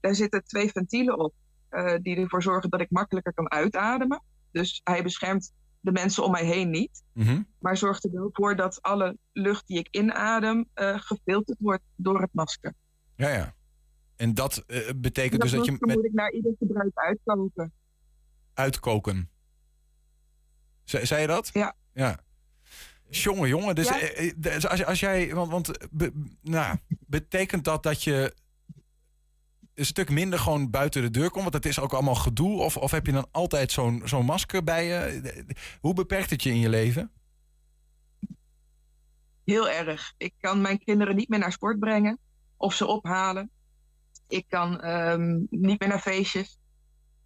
Daar 0.00 0.14
zitten 0.14 0.44
twee 0.44 0.70
ventielen 0.70 1.18
op 1.18 1.34
uh, 1.70 1.94
die 2.02 2.16
ervoor 2.16 2.42
zorgen 2.42 2.70
dat 2.70 2.80
ik 2.80 2.90
makkelijker 2.90 3.34
kan 3.34 3.50
uitademen. 3.50 4.22
Dus 4.50 4.80
hij 4.84 5.02
beschermt 5.02 5.52
de 5.80 5.92
mensen 5.92 6.24
om 6.24 6.30
mij 6.30 6.44
heen 6.44 6.70
niet, 6.70 7.02
mm 7.12 7.26
-hmm. 7.26 7.46
maar 7.58 7.76
zorgt 7.76 8.04
er 8.04 8.12
wel 8.12 8.28
voor 8.32 8.56
dat 8.56 8.82
alle 8.82 9.16
lucht 9.32 9.66
die 9.66 9.78
ik 9.78 9.88
inadem 9.90 10.68
uh, 10.74 10.98
gefilterd 10.98 11.58
wordt 11.60 11.82
door 11.96 12.20
het 12.20 12.32
masker. 12.32 12.74
Ja, 13.16 13.28
ja. 13.28 13.54
En 14.16 14.34
dat 14.34 14.64
uh, 14.66 14.90
betekent 14.96 15.40
dat 15.40 15.50
dus 15.50 15.58
dat 15.58 15.64
je. 15.64 15.72
Met... 15.72 15.96
moet 15.96 16.04
ik 16.04 16.12
naar 16.12 16.32
ieder 16.32 16.54
gebruik 16.58 16.90
uitkoken. 16.94 17.72
Uitkoken. 18.54 19.30
Ze, 20.84 21.06
zei 21.06 21.20
je 21.20 21.26
dat? 21.26 21.50
Ja. 21.52 21.74
Ja. 21.92 22.18
Jongen, 23.22 23.48
jongen. 23.48 23.74
Dus, 23.74 23.88
ja. 23.88 24.32
dus 24.36 24.66
als, 24.66 24.84
als, 24.84 25.00
jij. 25.00 25.34
Want, 25.34 25.50
want 25.50 25.88
be, 25.90 26.28
nou, 26.42 26.76
betekent 26.88 27.64
dat 27.64 27.82
dat 27.82 28.02
je 28.02 28.34
een 29.74 29.86
stuk 29.86 30.10
minder 30.10 30.38
gewoon 30.38 30.70
buiten 30.70 31.02
de 31.02 31.10
deur 31.10 31.30
komt? 31.30 31.42
Want 31.42 31.54
het 31.54 31.66
is 31.66 31.80
ook 31.80 31.92
allemaal 31.92 32.14
gedoe. 32.14 32.60
Of, 32.60 32.76
of 32.76 32.90
heb 32.90 33.06
je 33.06 33.12
dan 33.12 33.28
altijd 33.30 33.72
zo'n 33.72 34.02
zo'n 34.04 34.24
masker 34.24 34.64
bij 34.64 34.86
je? 34.86 35.44
Hoe 35.80 35.94
beperkt 35.94 36.30
het 36.30 36.42
je 36.42 36.50
in 36.50 36.60
je 36.60 36.68
leven? 36.68 37.10
Heel 39.44 39.68
erg. 39.68 40.14
Ik 40.16 40.34
kan 40.40 40.60
mijn 40.60 40.78
kinderen 40.78 41.16
niet 41.16 41.28
meer 41.28 41.38
naar 41.38 41.52
sport 41.52 41.78
brengen 41.78 42.18
of 42.56 42.74
ze 42.74 42.86
ophalen. 42.86 43.50
Ik 44.28 44.44
kan 44.48 44.88
um, 44.88 45.46
niet 45.50 45.80
meer 45.80 45.88
naar 45.88 46.00
feestjes. 46.00 46.58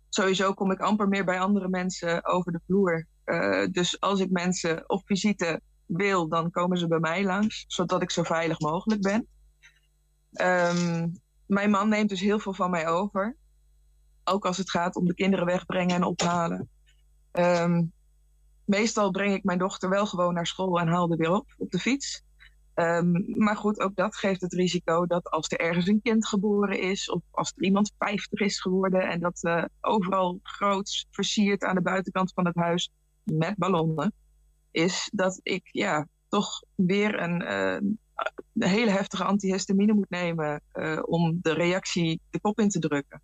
sowieso 0.08 0.54
kom 0.54 0.70
ik 0.70 0.80
amper 0.80 1.08
meer 1.08 1.24
bij 1.24 1.40
andere 1.40 1.68
mensen 1.68 2.26
over 2.26 2.52
de 2.52 2.60
vloer. 2.66 3.06
Uh, 3.24 3.66
dus 3.70 4.00
als 4.00 4.20
ik 4.20 4.30
mensen 4.30 4.90
op 4.90 5.02
visite 5.04 5.60
wil, 5.88 6.28
dan 6.28 6.50
komen 6.50 6.78
ze 6.78 6.88
bij 6.88 6.98
mij 6.98 7.24
langs, 7.24 7.64
zodat 7.66 8.02
ik 8.02 8.10
zo 8.10 8.22
veilig 8.22 8.60
mogelijk 8.60 9.00
ben. 9.00 9.26
Um, 10.32 11.20
mijn 11.46 11.70
man 11.70 11.88
neemt 11.88 12.08
dus 12.08 12.20
heel 12.20 12.38
veel 12.38 12.54
van 12.54 12.70
mij 12.70 12.88
over. 12.88 13.36
Ook 14.24 14.46
als 14.46 14.56
het 14.56 14.70
gaat 14.70 14.96
om 14.96 15.06
de 15.06 15.14
kinderen 15.14 15.46
wegbrengen 15.46 15.96
en 15.96 16.04
ophalen. 16.04 16.68
Um, 17.32 17.92
meestal 18.64 19.10
breng 19.10 19.34
ik 19.34 19.44
mijn 19.44 19.58
dochter 19.58 19.88
wel 19.88 20.06
gewoon 20.06 20.34
naar 20.34 20.46
school 20.46 20.80
en 20.80 20.88
haal 20.88 21.10
er 21.10 21.16
weer 21.16 21.32
op 21.32 21.54
op 21.58 21.70
de 21.70 21.78
fiets. 21.78 22.22
Um, 22.74 23.24
maar 23.26 23.56
goed, 23.56 23.80
ook 23.80 23.96
dat 23.96 24.16
geeft 24.16 24.40
het 24.40 24.52
risico 24.52 25.06
dat 25.06 25.30
als 25.30 25.48
er 25.48 25.60
ergens 25.60 25.86
een 25.86 26.02
kind 26.02 26.26
geboren 26.26 26.80
is, 26.80 27.10
of 27.10 27.22
als 27.30 27.52
er 27.56 27.62
iemand 27.62 27.92
50 27.98 28.40
is 28.40 28.60
geworden 28.60 29.00
en 29.00 29.20
dat 29.20 29.38
uh, 29.42 29.64
overal 29.80 30.38
groots 30.42 31.06
versierd 31.10 31.64
aan 31.64 31.74
de 31.74 31.82
buitenkant 31.82 32.32
van 32.34 32.46
het 32.46 32.56
huis 32.56 32.90
met 33.22 33.56
ballonnen, 33.56 34.12
is 34.70 35.10
dat 35.12 35.40
ik 35.42 35.68
ja, 35.72 36.06
toch 36.28 36.62
weer 36.74 37.20
een, 37.20 37.42
uh, 37.42 37.74
een 37.74 38.68
hele 38.68 38.90
heftige 38.90 39.24
antihistamine 39.24 39.92
moet 39.92 40.10
nemen 40.10 40.62
uh, 40.74 40.98
om 41.02 41.38
de 41.42 41.52
reactie 41.52 42.20
de 42.30 42.40
kop 42.40 42.60
in 42.60 42.68
te 42.68 42.78
drukken. 42.78 43.22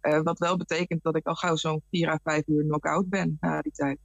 wat 0.00 0.38
wel 0.38 0.56
betekent 0.56 1.02
dat 1.02 1.16
ik 1.16 1.26
al 1.26 1.34
gauw 1.34 1.56
zo'n 1.56 1.82
4 1.90 2.08
à 2.08 2.18
5 2.22 2.46
uur 2.46 2.62
knock-out 2.62 3.08
ben 3.08 3.36
na 3.40 3.60
die 3.60 3.72
tijd. 3.72 3.98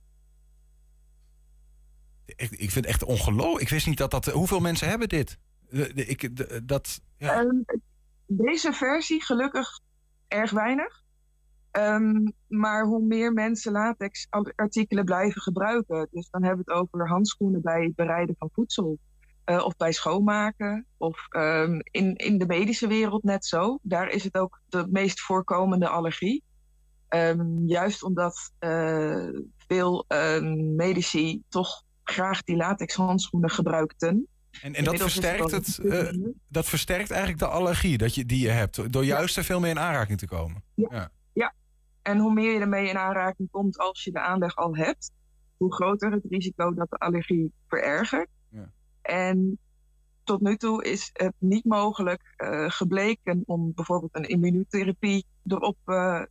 Ik, 2.25 2.51
ik 2.51 2.71
vind 2.71 2.73
het 2.73 2.85
echt 2.85 3.03
ongelooflijk. 3.03 3.61
Ik 3.61 3.69
wist 3.69 3.87
niet 3.87 3.97
dat 3.97 4.11
dat. 4.11 4.25
Hoeveel 4.25 4.59
mensen 4.59 4.89
hebben 4.89 5.09
dit? 5.09 5.37
Ik, 5.93 6.29
dat, 6.67 7.01
ja. 7.17 7.39
um, 7.39 7.65
deze 8.25 8.73
versie 8.73 9.23
gelukkig 9.23 9.79
erg 10.27 10.51
weinig. 10.51 11.03
Um, 11.77 12.33
maar 12.47 12.85
hoe 12.85 13.05
meer 13.05 13.33
mensen 13.33 13.71
latex 13.71 14.27
artikelen 14.55 15.05
blijven 15.05 15.41
gebruiken. 15.41 16.07
Dus 16.11 16.29
dan 16.29 16.43
hebben 16.43 16.65
we 16.65 16.71
het 16.71 16.81
over 16.81 17.07
handschoenen 17.07 17.61
bij 17.61 17.83
het 17.83 17.95
bereiden 17.95 18.35
van 18.37 18.49
voedsel. 18.53 18.97
Uh, 19.45 19.65
of 19.65 19.75
bij 19.75 19.91
schoonmaken. 19.91 20.85
Of 20.97 21.25
um, 21.29 21.81
in, 21.91 22.15
in 22.15 22.37
de 22.37 22.45
medische 22.45 22.87
wereld 22.87 23.23
net 23.23 23.45
zo. 23.45 23.79
Daar 23.81 24.09
is 24.09 24.23
het 24.23 24.37
ook 24.37 24.61
de 24.69 24.87
meest 24.89 25.21
voorkomende 25.21 25.87
allergie. 25.87 26.43
Um, 27.09 27.67
juist 27.67 28.03
omdat 28.03 28.51
uh, 28.59 29.29
veel 29.67 30.05
medici 30.75 31.41
toch 31.49 31.83
graag 32.03 32.43
die 32.43 32.55
latex 32.55 32.95
handschoenen 32.95 33.49
gebruikten. 33.49 34.27
En, 34.61 34.73
en 34.73 34.83
dat, 34.83 34.97
versterkt 34.97 35.51
het, 35.51 35.79
uh, 35.83 36.09
dat 36.47 36.65
versterkt 36.65 37.11
eigenlijk 37.11 37.39
de 37.39 37.47
allergie 37.47 37.97
dat 37.97 38.15
je, 38.15 38.25
die 38.25 38.41
je 38.41 38.49
hebt. 38.49 38.93
Door 38.93 39.05
juist 39.05 39.35
ja. 39.35 39.41
er 39.41 39.47
veel 39.47 39.59
meer 39.59 39.69
in 39.69 39.79
aanraking 39.79 40.17
te 40.17 40.27
komen. 40.27 40.63
Ja. 40.73 40.87
ja. 40.91 41.11
En 42.07 42.17
hoe 42.17 42.33
meer 42.33 42.53
je 42.53 42.59
ermee 42.59 42.89
in 42.89 42.97
aanraking 42.97 43.49
komt 43.51 43.77
als 43.77 44.03
je 44.03 44.11
de 44.11 44.19
aanleg 44.19 44.55
al 44.55 44.75
hebt, 44.75 45.11
hoe 45.57 45.73
groter 45.73 46.11
het 46.11 46.25
risico 46.29 46.73
dat 46.73 46.89
de 46.89 46.97
allergie 46.97 47.53
verergert. 47.67 48.29
Ja. 48.49 48.71
En 49.01 49.59
tot 50.23 50.41
nu 50.41 50.55
toe 50.55 50.83
is 50.83 51.09
het 51.13 51.33
niet 51.37 51.65
mogelijk 51.65 52.33
uh, 52.37 52.69
gebleken 52.69 53.43
om 53.45 53.71
bijvoorbeeld 53.75 54.15
een 54.15 54.27
immunotherapie 54.27 55.25
erop 55.45 55.77
uh, 55.85 56.21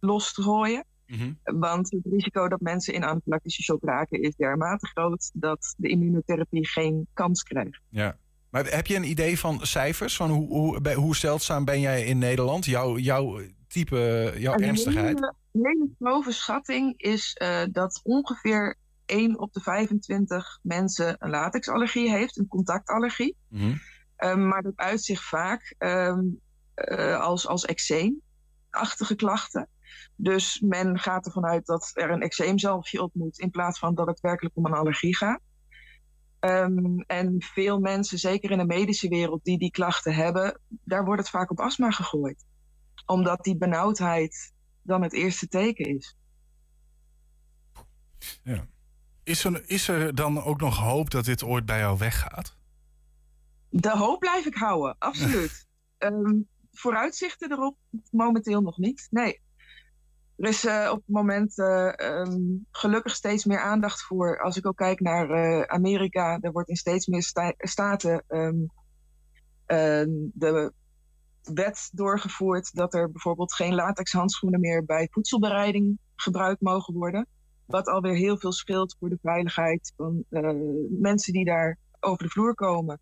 los 0.00 0.34
te 0.34 0.42
gooien. 0.42 0.84
Mm 1.06 1.18
-hmm. 1.18 1.60
Want 1.60 1.90
het 1.90 2.06
risico 2.10 2.48
dat 2.48 2.60
mensen 2.60 2.94
in 2.94 3.04
anafylactische 3.04 3.62
shock 3.62 3.84
raken 3.84 4.22
is 4.22 4.34
dermate 4.34 4.86
groot 4.86 5.30
dat 5.34 5.74
de 5.76 5.88
immunotherapie 5.88 6.68
geen 6.68 7.06
kans 7.12 7.42
krijgt. 7.42 7.80
Ja. 7.88 8.16
Maar 8.50 8.66
heb 8.66 8.86
je 8.86 8.96
een 8.96 9.10
idee 9.10 9.38
van 9.38 9.58
cijfers? 9.60 10.16
Van 10.16 10.30
hoe, 10.30 10.48
hoe, 10.48 10.94
hoe 10.94 11.16
zeldzaam 11.16 11.64
ben 11.64 11.80
jij 11.80 12.04
in 12.04 12.18
Nederland? 12.18 12.64
Jouw, 12.64 12.98
jouw 12.98 13.40
type, 13.72 14.32
jouw 14.38 14.54
een 14.54 14.62
ernstigheid? 14.62 15.22
Een 15.22 15.34
hele 15.52 15.90
grove 15.98 16.32
schatting 16.32 16.94
is 16.96 17.36
uh, 17.42 17.62
dat 17.70 18.00
ongeveer 18.02 18.76
1 19.06 19.38
op 19.38 19.52
de 19.52 19.60
25 19.60 20.58
mensen 20.62 21.16
een 21.18 21.30
latexallergie 21.30 22.10
heeft, 22.10 22.38
een 22.38 22.48
contactallergie. 22.48 23.36
Mm 23.48 23.60
-hmm. 23.60 23.80
uh, 24.18 24.34
maar 24.48 24.62
dat 24.62 24.76
uit 24.76 25.02
zich 25.04 25.24
vaak 25.24 25.74
um, 25.78 26.40
uh, 26.76 27.20
als, 27.20 27.46
als 27.46 27.64
eczeemachtige 27.64 29.14
klachten. 29.16 29.68
Dus 30.16 30.60
men 30.60 30.98
gaat 30.98 31.26
ervan 31.26 31.46
uit 31.46 31.66
dat 31.66 31.90
er 31.94 32.10
een 32.10 32.22
eczeemzalfje 32.22 33.02
op 33.02 33.14
moet 33.14 33.38
in 33.38 33.50
plaats 33.50 33.78
van 33.78 33.94
dat 33.94 34.06
het 34.06 34.20
werkelijk 34.20 34.56
om 34.56 34.66
een 34.66 34.74
allergie 34.74 35.16
gaat. 35.16 35.40
Um, 36.40 37.00
en 37.06 37.36
veel 37.38 37.78
mensen, 37.78 38.18
zeker 38.18 38.50
in 38.50 38.58
de 38.58 38.64
medische 38.64 39.08
wereld, 39.08 39.44
die 39.44 39.58
die 39.58 39.70
klachten 39.70 40.14
hebben, 40.14 40.60
daar 40.68 41.04
wordt 41.04 41.20
het 41.20 41.30
vaak 41.30 41.50
op 41.50 41.60
astma 41.60 41.90
gegooid. 41.90 42.44
Omdat 43.12 43.44
die 43.44 43.56
benauwdheid 43.56 44.52
dan 44.82 45.02
het 45.02 45.12
eerste 45.12 45.48
teken 45.48 45.84
is. 45.96 46.16
Ja. 48.42 48.66
Is, 49.22 49.44
er, 49.44 49.62
is 49.66 49.88
er 49.88 50.14
dan 50.14 50.42
ook 50.42 50.60
nog 50.60 50.78
hoop 50.78 51.10
dat 51.10 51.24
dit 51.24 51.42
ooit 51.42 51.66
bij 51.66 51.78
jou 51.78 51.98
weggaat? 51.98 52.56
De 53.68 53.96
hoop 53.96 54.20
blijf 54.20 54.46
ik 54.46 54.54
houden, 54.54 54.96
absoluut. 54.98 55.66
um, 55.98 56.48
vooruitzichten 56.82 57.52
erop 57.52 57.76
momenteel 58.10 58.60
nog 58.60 58.78
niet. 58.78 59.06
Nee. 59.10 59.40
Er 60.36 60.48
is 60.48 60.64
uh, 60.64 60.88
op 60.90 60.96
het 60.96 61.14
moment 61.14 61.58
uh, 61.58 61.92
um, 61.96 62.66
gelukkig 62.70 63.14
steeds 63.14 63.44
meer 63.44 63.60
aandacht 63.60 64.02
voor. 64.02 64.42
Als 64.42 64.56
ik 64.56 64.66
ook 64.66 64.76
kijk 64.76 65.00
naar 65.00 65.30
uh, 65.30 65.62
Amerika, 65.62 66.38
er 66.40 66.52
wordt 66.52 66.68
in 66.68 66.76
steeds 66.76 67.06
meer 67.06 67.22
sta 67.22 67.54
staten 67.58 68.24
um, 68.28 68.70
de 70.34 70.72
wet 71.54 71.90
doorgevoerd 71.92 72.74
dat 72.74 72.94
er 72.94 73.10
bijvoorbeeld 73.10 73.54
geen 73.54 73.74
latex 73.74 74.12
handschoenen 74.12 74.60
meer 74.60 74.84
bij 74.84 75.08
voedselbereiding 75.10 75.98
gebruikt 76.16 76.60
mogen 76.60 76.94
worden. 76.94 77.26
Wat 77.66 77.86
alweer 77.86 78.14
heel 78.14 78.38
veel 78.38 78.52
scheelt 78.52 78.96
voor 78.98 79.08
de 79.08 79.18
veiligheid 79.22 79.92
van 79.96 80.24
mensen 81.00 81.32
die 81.32 81.44
daar 81.44 81.78
over 82.00 82.24
de 82.24 82.30
vloer 82.30 82.54
komen 82.54 83.00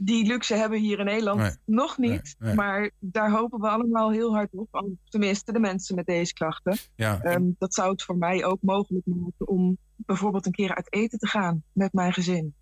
die 0.00 0.26
luxe 0.26 0.54
hebben 0.54 0.78
we 0.78 0.84
hier 0.84 0.98
in 0.98 1.04
Nederland 1.04 1.40
nee. 1.40 1.56
nog 1.64 1.98
niet. 1.98 2.34
Nee, 2.38 2.48
nee. 2.48 2.54
Maar 2.54 2.90
daar 2.98 3.30
hopen 3.30 3.60
we 3.60 3.68
allemaal 3.68 4.10
heel 4.10 4.34
hard 4.34 4.48
op. 4.52 4.96
Tenminste, 5.08 5.52
de 5.52 5.58
mensen 5.58 5.94
met 5.94 6.06
deze 6.06 6.32
klachten. 6.32 6.76
Ja. 6.94 7.24
Um, 7.24 7.56
dat 7.58 7.74
zou 7.74 7.90
het 7.90 8.02
voor 8.02 8.16
mij 8.16 8.44
ook 8.44 8.58
mogelijk 8.60 9.06
maken 9.06 9.48
om 9.48 9.78
bijvoorbeeld 9.96 10.46
een 10.46 10.52
keer 10.52 10.74
uit 10.74 10.92
eten 10.92 11.18
te 11.18 11.26
gaan 11.26 11.62
met 11.72 11.92
mijn 11.92 12.12
gezin. 12.12 12.54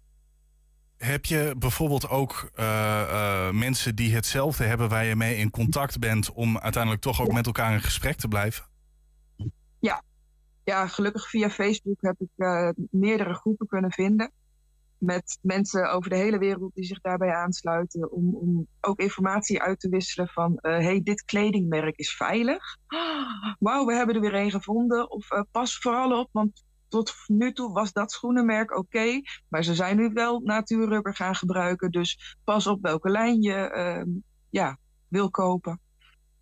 Heb 0.98 1.24
je 1.24 1.54
bijvoorbeeld 1.58 2.08
ook 2.08 2.50
uh, 2.58 2.64
uh, 2.64 3.50
mensen 3.50 3.96
die 3.96 4.14
hetzelfde 4.14 4.64
hebben 4.64 4.88
waar 4.88 5.04
je 5.04 5.16
mee 5.16 5.36
in 5.36 5.50
contact 5.50 5.98
bent 5.98 6.32
om 6.32 6.58
uiteindelijk 6.58 7.02
toch 7.02 7.20
ook 7.20 7.32
met 7.32 7.46
elkaar 7.46 7.72
in 7.72 7.82
gesprek 7.82 8.16
te 8.16 8.28
blijven? 8.28 8.64
Ja, 9.78 10.02
ja 10.64 10.86
gelukkig 10.86 11.28
via 11.28 11.50
Facebook 11.50 12.00
heb 12.00 12.20
ik 12.20 12.30
uh, 12.36 12.70
meerdere 12.90 13.34
groepen 13.34 13.66
kunnen 13.66 13.92
vinden 13.92 14.32
met 14.98 15.38
mensen 15.42 15.90
over 15.90 16.10
de 16.10 16.16
hele 16.16 16.38
wereld 16.38 16.74
die 16.74 16.84
zich 16.84 17.00
daarbij 17.00 17.34
aansluiten. 17.34 18.12
Om, 18.12 18.34
om 18.34 18.66
ook 18.80 19.00
informatie 19.00 19.62
uit 19.62 19.80
te 19.80 19.88
wisselen 19.88 20.28
van 20.28 20.58
hey, 20.60 21.00
dit 21.02 21.24
kledingmerk 21.24 21.96
is 21.96 22.16
veilig. 22.16 22.76
Wauw, 23.58 23.86
we 23.86 23.94
hebben 23.94 24.14
er 24.14 24.20
weer 24.20 24.34
een 24.34 24.50
gevonden. 24.50 25.10
Of 25.10 25.28
pas 25.50 25.78
vooral 25.78 26.20
op, 26.20 26.28
want 26.32 26.64
tot 27.04 27.14
nu 27.26 27.52
toe 27.52 27.72
was 27.72 27.92
dat 27.92 28.12
schoenenmerk 28.12 28.70
oké. 28.70 28.80
Okay, 28.80 29.24
maar 29.48 29.64
ze 29.64 29.74
zijn 29.74 29.96
nu 29.96 30.10
wel 30.12 30.40
natuurrubber 30.40 31.14
gaan 31.14 31.34
gebruiken. 31.34 31.90
Dus 31.90 32.36
pas 32.44 32.66
op 32.66 32.82
welke 32.82 33.10
lijn 33.10 33.42
je 33.42 33.72
uh, 33.76 34.14
ja, 34.50 34.78
wil 35.08 35.30
kopen. 35.30 35.80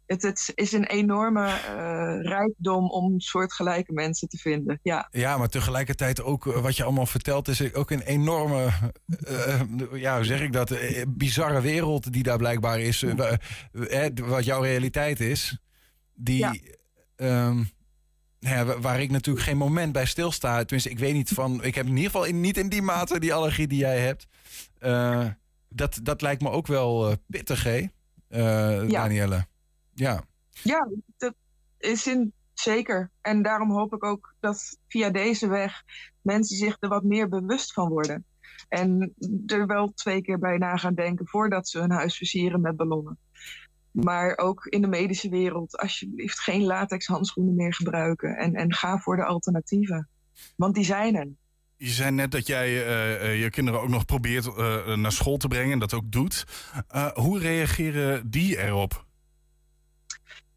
Het, 0.06 0.22
het, 0.22 0.52
is 0.54 0.72
een 0.72 0.84
enorme 0.84 1.46
uh, 1.46 2.22
rijkdom 2.22 2.90
om 2.90 3.20
soortgelijke 3.20 3.92
mensen 3.92 4.28
te 4.28 4.36
vinden. 4.36 4.80
Ja. 4.82 5.08
ja, 5.10 5.36
maar 5.36 5.48
tegelijkertijd 5.48 6.22
ook 6.22 6.44
wat 6.44 6.76
je 6.76 6.84
allemaal 6.84 7.06
vertelt, 7.06 7.48
is 7.48 7.74
ook 7.74 7.90
een 7.90 8.02
enorme, 8.02 8.68
uh, 9.28 9.62
ja, 9.92 10.16
hoe 10.16 10.24
zeg 10.24 10.40
ik 10.40 10.52
dat, 10.52 10.74
bizarre 11.08 11.60
wereld 11.60 12.12
die 12.12 12.22
daar 12.22 12.38
blijkbaar 12.38 12.80
is. 12.80 13.04
wat 14.14 14.44
jouw 14.44 14.62
realiteit 14.62 15.20
is, 15.20 15.58
die. 16.14 16.38
Ja. 16.38 16.52
Um, 17.16 17.73
ja, 18.48 18.78
waar 18.80 19.00
ik 19.00 19.10
natuurlijk 19.10 19.44
geen 19.44 19.56
moment 19.56 19.92
bij 19.92 20.06
stilsta. 20.06 20.58
Tenminste, 20.58 20.90
ik 20.90 20.98
weet 20.98 21.14
niet 21.14 21.28
van. 21.28 21.62
Ik 21.62 21.74
heb 21.74 21.86
in 21.86 21.96
ieder 21.96 22.10
geval 22.10 22.24
in, 22.24 22.40
niet 22.40 22.56
in 22.56 22.68
die 22.68 22.82
mate 22.82 23.20
die 23.20 23.34
allergie 23.34 23.66
die 23.66 23.78
jij 23.78 23.98
hebt. 23.98 24.26
Uh, 24.80 25.26
dat, 25.68 26.00
dat 26.02 26.22
lijkt 26.22 26.42
me 26.42 26.50
ook 26.50 26.66
wel 26.66 27.10
uh, 27.10 27.16
pittig, 27.26 27.64
hè, 27.64 27.78
uh, 27.78 27.88
ja. 28.28 29.02
Danielle? 29.02 29.46
Ja. 29.94 30.22
Ja, 30.62 30.88
dat 31.16 31.34
is 31.78 32.06
in, 32.06 32.32
zeker. 32.54 33.10
En 33.20 33.42
daarom 33.42 33.70
hoop 33.70 33.94
ik 33.94 34.04
ook 34.04 34.34
dat 34.40 34.78
via 34.88 35.10
deze 35.10 35.48
weg 35.48 35.82
mensen 36.20 36.56
zich 36.56 36.76
er 36.80 36.88
wat 36.88 37.02
meer 37.02 37.28
bewust 37.28 37.72
van 37.72 37.88
worden. 37.88 38.24
En 38.68 39.14
er 39.46 39.66
wel 39.66 39.92
twee 39.94 40.22
keer 40.22 40.38
bij 40.38 40.58
na 40.58 40.76
gaan 40.76 40.94
denken 40.94 41.28
voordat 41.28 41.68
ze 41.68 41.78
hun 41.78 41.90
huis 41.90 42.16
versieren 42.16 42.60
met 42.60 42.76
ballonnen. 42.76 43.18
Maar 43.94 44.38
ook 44.38 44.66
in 44.66 44.80
de 44.80 44.88
medische 44.88 45.28
wereld, 45.28 45.76
alsjeblieft 45.76 46.40
geen 46.40 46.64
latex 46.64 47.06
handschoenen 47.06 47.54
meer 47.54 47.74
gebruiken. 47.74 48.36
En, 48.36 48.54
en 48.54 48.74
ga 48.74 48.98
voor 48.98 49.16
de 49.16 49.24
alternatieven. 49.24 50.08
Want 50.56 50.74
die 50.74 50.84
zijn 50.84 51.16
er. 51.16 51.28
Je 51.76 51.88
zei 51.88 52.10
net 52.10 52.30
dat 52.30 52.46
jij 52.46 52.68
uh, 52.68 53.42
je 53.42 53.50
kinderen 53.50 53.80
ook 53.80 53.88
nog 53.88 54.04
probeert 54.04 54.46
uh, 54.46 54.96
naar 54.96 55.12
school 55.12 55.36
te 55.36 55.48
brengen 55.48 55.72
en 55.72 55.78
dat 55.78 55.94
ook 55.94 56.12
doet. 56.12 56.44
hoe 57.14 57.38
reageren 57.38 58.30
die 58.30 58.58
erop? 58.58 59.04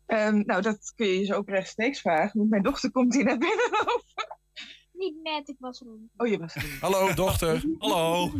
Ehm, 0.05 0.43
nou, 0.45 0.61
dat 0.61 0.93
kun 0.95 1.07
je 1.07 1.25
je 1.25 1.35
ook 1.35 1.49
rechtstreeks 1.49 2.01
vragen. 2.01 2.37
Want 2.37 2.49
mijn 2.49 2.63
dochter 2.63 2.91
komt 2.91 3.13
hier 3.13 3.23
net 3.23 3.39
binnenlopen. 3.39 4.35
Niet 4.93 5.15
net, 5.23 5.47
ik 5.47 5.55
was 5.59 5.81
er. 5.81 5.87
Oh, 6.17 6.27
je 6.27 6.37
was 6.37 6.55
er. 6.55 6.63
niet. 6.63 6.79
Hallo, 6.79 7.13
dochter. 7.13 7.63
Hallo. 7.77 8.31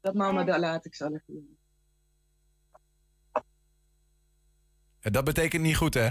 Dat 0.00 0.14
mama 0.14 0.44
de 0.44 0.58
latexallergie 0.58 1.55
Eh, 5.06 5.12
Dat 5.12 5.24
betekent 5.24 5.62
niet 5.62 5.76
goed, 5.76 5.94
hè? 5.94 6.08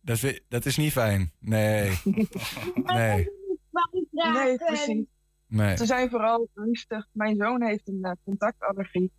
Dat 0.00 0.22
is, 0.22 0.40
dat 0.48 0.64
is 0.64 0.76
niet 0.76 0.92
fijn. 0.92 1.32
Nee. 1.38 1.90
Nee. 2.84 3.30
Nee, 4.10 4.56
precies. 4.56 5.04
Nee. 5.46 5.76
Ze 5.76 5.86
zijn 5.86 6.10
vooral 6.10 6.48
rustig. 6.54 7.08
Mijn 7.12 7.36
zoon 7.36 7.62
heeft 7.62 7.88
een 7.88 8.02
eh, 8.02 8.12
contactallergie. 8.24 9.12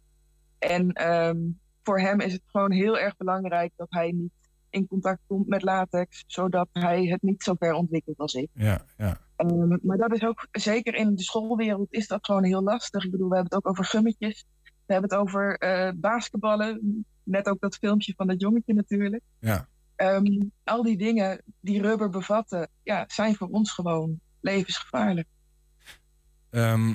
En 0.60 0.92
ehm, 0.92 1.38
voor 1.84 2.00
hem 2.00 2.20
is 2.20 2.34
het 2.34 2.42
gewoon 2.46 2.72
heel 2.72 3.00
erg 3.00 3.18
belangrijk 3.18 3.72
dat 3.76 3.88
hij 3.90 4.12
niet 4.12 4.32
in 4.70 4.88
contact 4.88 5.22
komt 5.28 5.48
met 5.48 5.62
latex, 5.62 6.24
zodat 6.28 6.68
hij 6.72 7.06
het 7.06 7.22
niet 7.22 7.44
zo 7.44 7.54
ver 7.60 7.74
ontwikkelt 7.74 8.18
als 8.18 8.34
ik. 8.34 8.50
Ja, 8.54 8.86
ja. 8.98 9.20
Ehm, 9.36 9.78
maar 9.82 9.98
dat 9.98 10.14
is 10.14 10.24
ook, 10.24 10.48
zeker 10.52 10.94
in 10.96 11.16
de 11.16 11.24
schoolwereld, 11.24 11.94
is 11.94 12.08
dat 12.08 12.26
gewoon 12.26 12.44
heel 12.44 12.64
lastig. 12.64 13.04
Ik 13.04 13.12
bedoel, 13.12 13.30
we 13.30 13.36
hebben 13.36 13.54
het 13.56 13.66
ook 13.66 13.72
over 13.72 13.86
gummetjes. 13.86 14.46
We 14.64 14.94
hebben 14.94 15.10
het 15.10 15.20
over 15.20 15.58
eh, 15.58 15.92
basketballen. 15.96 17.06
Net 17.24 17.48
ook 17.48 17.60
dat 17.60 17.76
filmpje 17.76 18.14
van 18.16 18.28
dat 18.28 18.42
jongetje 18.42 18.74
natuurlijk. 18.74 19.24
Ja. 19.40 19.68
Ehm, 19.96 20.42
al 20.64 20.84
die 20.84 20.98
dingen 20.98 21.42
die 21.60 21.82
rubber 21.82 22.10
bevatten, 22.10 22.70
ja, 22.84 23.06
zijn 23.08 23.36
voor 23.36 23.48
ons 23.48 23.72
gewoon 23.72 24.20
levensgevaarlijk. 24.40 25.28
Eh, 26.50 26.92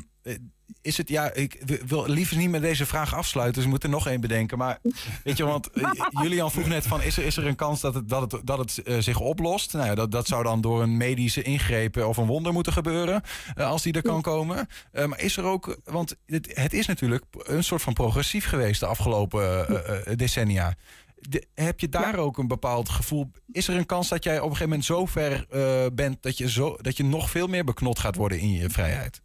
is 0.83 0.97
het, 0.97 1.09
ja, 1.09 1.33
ik 1.33 1.63
wil 1.87 2.07
liever 2.09 2.37
niet 2.37 2.51
met 2.51 2.61
deze 2.63 2.87
vraag 2.87 3.15
afsluiten, 3.15 3.55
dus 3.55 3.65
we 3.65 3.71
moeten 3.71 3.91
nog 3.91 4.07
één 4.07 4.21
bedenken. 4.21 4.59
Maar 4.59 4.79
weet 5.25 5.37
je, 5.37 5.45
want 5.45 5.71
eh, 5.71 5.91
Julian 6.23 6.51
vroeg 6.51 6.67
net 6.67 6.87
van, 6.87 7.03
is 7.03 7.17
er, 7.17 7.25
is 7.25 7.37
er 7.37 7.47
een 7.47 7.57
kans 7.57 7.81
dat 7.81 7.95
het, 7.95 8.09
dat 8.09 8.33
het, 8.33 8.47
dat 8.47 8.59
het 8.59 8.79
eh, 8.83 8.99
zich 8.99 9.21
oplost? 9.21 9.73
Nou 9.73 9.87
ja, 9.87 9.95
dat, 9.95 10.11
dat 10.11 10.27
zou 10.27 10.43
dan 10.43 10.61
door 10.61 10.83
een 10.83 10.97
medische 10.97 11.43
ingreep 11.43 11.97
of 11.97 12.17
een 12.17 12.27
wonder 12.27 12.53
moeten 12.53 12.73
gebeuren, 12.73 13.23
eh, 13.55 13.67
als 13.71 13.83
die 13.83 13.93
er 13.93 14.03
kan 14.03 14.23
komen. 14.23 14.67
Eh, 14.93 15.05
maar 15.07 15.21
is 15.21 15.37
er 15.37 15.45
ook, 15.45 15.79
want 15.85 16.17
het, 16.27 16.51
het 16.55 16.73
is 16.73 16.87
natuurlijk 16.87 17.25
een 17.43 17.65
soort 17.65 17.83
van 17.83 17.93
progressief 17.93 18.47
geweest 18.47 18.81
de 18.81 18.87
afgelopen 18.87 19.69
eh, 19.69 20.11
eh, 20.11 20.17
decennia. 20.17 20.75
De- 21.21 21.47
heb 21.55 21.81
je 21.81 21.89
daar 21.89 22.17
ook 22.17 22.39
een 22.39 22.49
bepaald 22.49 22.89
gevoel? 22.89 23.31
Is 23.53 23.69
er 23.69 23.77
een 23.77 23.87
kans 23.87 24.09
dat 24.09 24.25
jij 24.25 24.37
op 24.37 24.51
een 24.51 24.57
gegeven 24.57 24.69
moment 24.69 24.85
zo 24.85 25.07
ver 25.07 25.47
eh, 25.51 25.87
bent 25.93 26.23
dat 26.23 26.39
je, 26.39 26.51
zo, 26.51 26.77
dat 26.81 26.97
je 26.97 27.05
nog 27.05 27.31
veel 27.31 27.47
meer 27.47 27.65
beknot 27.65 27.99
gaat 27.99 28.17
worden 28.17 28.39
in 28.39 28.53
je 28.53 28.71
vrijheid? 28.71 29.21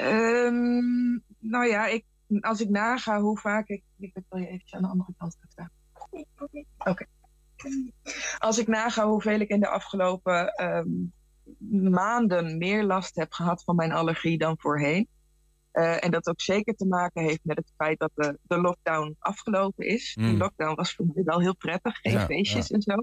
Ehm, 0.00 1.18
nou 1.38 1.66
ja, 1.66 1.86
ik, 1.86 2.04
als 2.40 2.60
ik 2.60 2.68
naga 2.68 3.20
hoe 3.20 3.38
vaak 3.38 3.68
ik. 3.68 3.82
Ik 3.98 4.12
wil 4.28 4.40
je 4.40 4.46
eventjes 4.46 4.74
aan 4.74 4.82
de 4.82 4.88
andere 4.88 5.12
kant 5.18 5.36
gaan 5.40 5.50
staan. 5.50 5.70
Oké. 6.78 7.06
Als 8.38 8.58
ik 8.58 8.66
naga 8.66 9.06
hoeveel 9.06 9.40
ik 9.40 9.48
in 9.48 9.60
de 9.60 9.68
afgelopen 9.68 10.54
ehm, 10.54 10.88
maanden 11.90 12.58
meer 12.58 12.84
last 12.84 13.16
heb 13.16 13.32
gehad 13.32 13.64
van 13.64 13.76
mijn 13.76 13.92
allergie 13.92 14.38
dan 14.38 14.58
voorheen. 14.58 15.08
Eh, 15.70 16.04
en 16.04 16.10
dat 16.10 16.28
ook 16.28 16.40
zeker 16.40 16.74
te 16.74 16.86
maken 16.86 17.22
heeft 17.22 17.40
met 17.42 17.56
het 17.56 17.72
feit 17.76 17.98
dat 17.98 18.10
de, 18.14 18.38
de 18.42 18.60
lockdown 18.60 19.16
afgelopen 19.18 19.86
is. 19.86 20.16
Mm. 20.16 20.24
Die 20.24 20.36
lockdown 20.36 20.74
was 20.74 20.94
voor 20.94 21.06
mij 21.14 21.24
wel 21.24 21.40
heel 21.40 21.56
prettig, 21.56 21.98
geen 22.00 22.12
Ja, 22.12 22.24
feestjes 22.24 22.70
en 22.70 22.82
zo. 22.82 22.94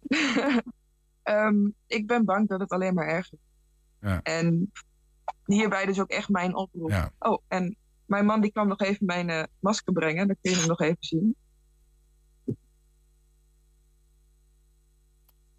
Ehm, 1.22 1.70
ik 1.86 2.06
ben 2.06 2.24
bang 2.24 2.48
dat 2.48 2.60
het 2.60 2.70
alleen 2.70 2.94
maar 2.94 3.06
erger 3.06 3.38
Ja. 4.00 4.22
En 4.22 4.72
hierbij 5.44 5.86
dus 5.86 6.00
ook 6.00 6.10
echt 6.10 6.28
mijn 6.28 6.54
oproep. 6.54 6.90
Ja. 6.90 7.12
Oh, 7.18 7.42
en 7.48 7.76
mijn 8.04 8.24
man 8.26 8.40
die 8.40 8.52
kwam 8.52 8.68
nog 8.68 8.80
even 8.80 9.06
mijn 9.06 9.30
eh, 9.30 9.42
masker 9.58 9.92
brengen. 9.92 10.26
Dan 10.26 10.36
kun 10.40 10.50
je 10.50 10.58
hem 10.58 10.68
nog 10.68 10.80
even 10.80 10.96
zien. 11.00 11.36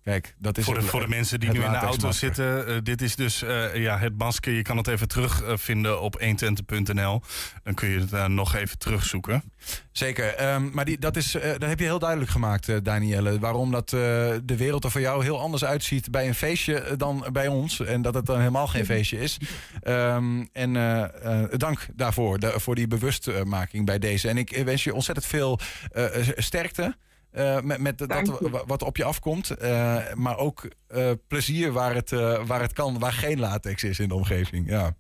Kijk, 0.04 0.36
dat 0.38 0.58
is 0.58 0.64
Voor 0.66 0.74
de, 0.74 0.80
het- 0.80 0.90
voor 0.90 1.00
de 1.02 1.08
mensen 1.08 1.40
die 1.40 1.50
nu 1.52 1.64
in 1.64 1.72
de 1.72 1.78
auto 1.78 2.12
zitten, 2.12 2.68
eh, 2.68 2.76
dit 2.84 3.02
is 3.02 3.16
dus 3.16 3.42
eh, 3.44 3.76
ja, 3.76 3.98
het 3.98 4.18
masker. 4.18 4.54
Je 4.54 4.62
kan 4.62 4.78
het 4.78 4.88
even 4.88 5.08
terugvinden 5.08 6.02
op 6.02 6.20
120.nl. 6.22 7.22
Dan 7.64 7.74
kun 7.74 7.90
je 7.90 8.00
het 8.00 8.14
eh, 8.14 8.26
nog 8.26 8.56
even 8.56 8.78
terugzoeken. 8.78 9.44
Zeker, 9.92 10.34
ehm, 10.36 10.70
maar 10.72 10.86
die, 10.86 11.00
dat, 11.00 11.16
is, 11.18 11.36
eh, 11.36 11.52
dat 11.52 11.70
heb 11.70 11.80
je 11.80 11.86
heel 11.86 12.00
duidelijk 12.00 12.32
gemaakt, 12.32 12.70
eh, 12.70 12.76
Danielle. 12.84 13.40
Waarom 13.40 13.72
dat 13.72 13.94
eh, 13.94 14.00
de 14.44 14.56
wereld 14.58 14.84
er 14.84 14.92
voor 14.92 15.02
jou 15.02 15.24
heel 15.24 15.40
anders 15.40 15.64
uitziet 15.64 16.12
bij 16.12 16.28
een 16.28 16.36
feestje 16.36 16.80
eh, 16.80 16.98
dan 16.98 17.26
bij 17.32 17.48
ons. 17.48 17.80
En 17.80 18.02
dat 18.02 18.14
het 18.14 18.26
dan 18.26 18.38
helemaal 18.38 18.68
geen 18.68 18.86
feestje 18.86 19.20
is. 19.20 19.38
Ehm, 19.82 20.46
en 20.54 20.76
eh, 20.76 21.04
eh, 21.44 21.50
dank 21.58 21.88
daarvoor, 21.96 22.40
da- 22.40 22.60
voor 22.60 22.76
die 22.76 22.88
bewustmaking 22.88 23.86
bij 23.86 24.00
deze. 24.00 24.30
En 24.30 24.38
ik 24.38 24.62
wens 24.66 24.84
je 24.84 24.94
ontzettend 24.94 25.28
veel 25.28 25.60
eh, 25.92 26.06
sterkte. 26.36 26.96
Eh, 27.32 27.62
met 27.62 27.80
met 27.80 27.98
dat 27.98 28.40
wat 28.66 28.84
op 28.84 28.98
je 28.98 29.04
afkomt. 29.04 29.50
Eh, 29.50 30.14
maar 30.14 30.38
ook 30.38 30.70
eh, 30.88 31.12
plezier 31.28 31.72
waar 31.72 31.96
het, 31.96 32.12
eh, 32.12 32.46
waar 32.46 32.62
het 32.62 32.74
kan, 32.74 33.00
waar 33.00 33.14
geen 33.14 33.40
latex 33.40 33.84
is 33.84 34.00
in 34.00 34.08
de 34.08 34.16
omgeving. 34.16 34.70
Ja. 34.70 34.96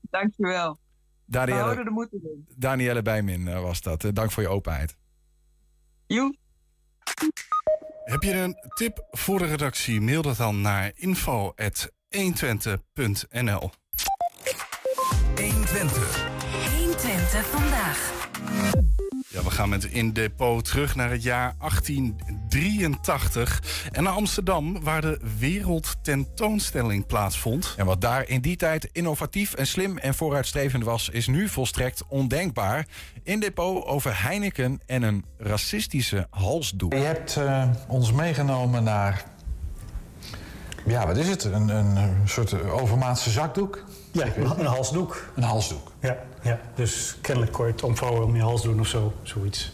Dankjewel. 0.00 0.72
We 0.72 0.78
Danielle, 1.24 1.62
houden 1.62 1.84
de 1.84 1.90
moed 1.90 2.12
in. 2.12 2.46
Danielle 2.56 3.02
Bijmin 3.02 3.62
was 3.62 3.80
dat. 3.80 4.04
Dank 4.12 4.30
voor 4.30 4.42
je 4.42 4.48
openheid. 4.48 4.96
Joe. 6.06 6.36
Heb 8.04 8.22
je 8.22 8.32
een 8.32 8.56
tip 8.74 9.06
voor 9.10 9.38
de 9.38 9.46
redactie? 9.46 10.00
Mail 10.00 10.22
dat 10.22 10.36
dan 10.36 10.60
naar 10.60 10.92
info.120.nl 10.94 13.70
120. 15.36 16.28
120 16.76 17.46
vandaag. 17.46 18.19
Ja, 19.32 19.42
we 19.42 19.50
gaan 19.50 19.68
met 19.68 19.84
In 19.84 20.12
Depot 20.12 20.64
terug 20.64 20.94
naar 20.94 21.10
het 21.10 21.22
jaar 21.22 21.54
1883 21.58 23.62
en 23.92 24.02
naar 24.02 24.12
Amsterdam, 24.12 24.82
waar 24.82 25.00
de 25.00 25.20
wereldtentoonstelling 25.38 27.06
plaatsvond. 27.06 27.74
En 27.76 27.86
wat 27.86 28.00
daar 28.00 28.28
in 28.28 28.40
die 28.40 28.56
tijd 28.56 28.88
innovatief 28.92 29.54
en 29.54 29.66
slim 29.66 29.98
en 29.98 30.14
vooruitstrevend 30.14 30.84
was, 30.84 31.08
is 31.08 31.26
nu 31.26 31.48
volstrekt 31.48 32.02
ondenkbaar. 32.08 32.86
In 33.22 33.40
depot 33.40 33.84
over 33.84 34.22
Heineken 34.22 34.80
en 34.86 35.02
een 35.02 35.24
racistische 35.38 36.26
halsdoek. 36.30 36.92
Je 36.92 36.98
hebt 36.98 37.36
eh, 37.36 37.68
ons 37.88 38.12
meegenomen 38.12 38.82
naar. 38.82 39.24
Ja, 40.86 41.06
wat 41.06 41.16
is 41.16 41.28
het? 41.28 41.44
Een, 41.44 41.68
een 41.68 42.28
soort 42.28 42.70
overmaatse 42.70 43.30
zakdoek? 43.30 43.84
Ja, 44.12 44.24
een 44.58 44.66
halsdoek. 44.66 45.24
Een 45.36 45.42
halsdoek. 45.42 45.92
Ja, 46.00 46.16
ja, 46.42 46.58
dus 46.74 47.16
kennelijk 47.20 47.52
kon 47.52 47.66
je 47.66 47.72
het 47.72 47.82
omvouwen 47.82 48.24
om 48.24 48.36
je 48.36 48.42
hals 48.42 48.62
doen 48.62 48.80
of 48.80 48.86
zo, 48.86 49.12
zoiets. 49.22 49.72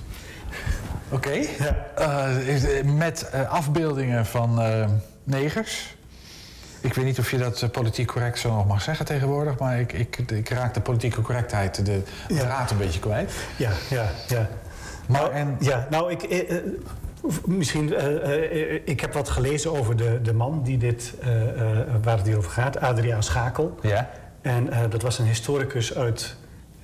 Oké. 1.08 1.30
Ja. 1.58 1.86
Eh, 1.96 2.48
is- 2.48 2.64
eh, 2.70 2.84
met 2.84 3.28
eh, 3.30 3.50
afbeeldingen 3.50 4.26
van 4.26 4.60
eh, 4.60 4.88
negers. 5.24 5.94
Ik 6.80 6.94
weet 6.94 7.04
niet 7.04 7.18
of 7.18 7.30
je 7.30 7.38
dat 7.38 7.72
politiek 7.72 8.06
correct 8.06 8.38
zo 8.38 8.54
nog 8.54 8.66
mag 8.66 8.82
zeggen 8.82 9.06
tegenwoordig, 9.06 9.58
maar 9.58 9.80
ik, 9.80 9.92
ik, 9.92 10.18
ik 10.30 10.48
raak 10.48 10.74
de 10.74 10.80
politieke 10.80 11.20
correctheid, 11.20 11.86
de 11.86 12.02
Ja. 12.28 12.38
draad 12.40 12.70
een 12.70 12.76
beetje 12.78 13.00
kwijt. 13.00 13.32
Ja, 13.56 13.70
ja, 13.90 14.10
ja. 14.28 14.48
Maar 15.06 15.30
en, 15.30 15.56
Ja, 15.60 15.86
nou, 15.90 16.10
ik, 16.10 16.22
eh, 16.22 16.56
misschien, 17.44 17.94
eh, 17.94 18.74
eh, 18.74 18.80
ik 18.84 19.00
heb 19.00 19.12
wat 19.12 19.28
gelezen 19.28 19.72
over 19.78 19.96
de, 19.96 20.20
de 20.22 20.32
man 20.32 20.62
die 20.62 20.78
dit, 20.78 21.14
eh, 21.22 21.42
eh, 21.70 21.78
waar 22.02 22.16
het 22.16 22.26
hier 22.26 22.36
over 22.36 22.50
gaat, 22.50 22.80
Adriaan 22.80 23.22
Schakel. 23.22 23.78
ja, 23.82 24.10
En 24.46 24.72
eh, 24.72 24.90
dat 24.90 25.02
was 25.02 25.18
een 25.18 25.26
historicus 25.26 25.94
uit 25.94 26.36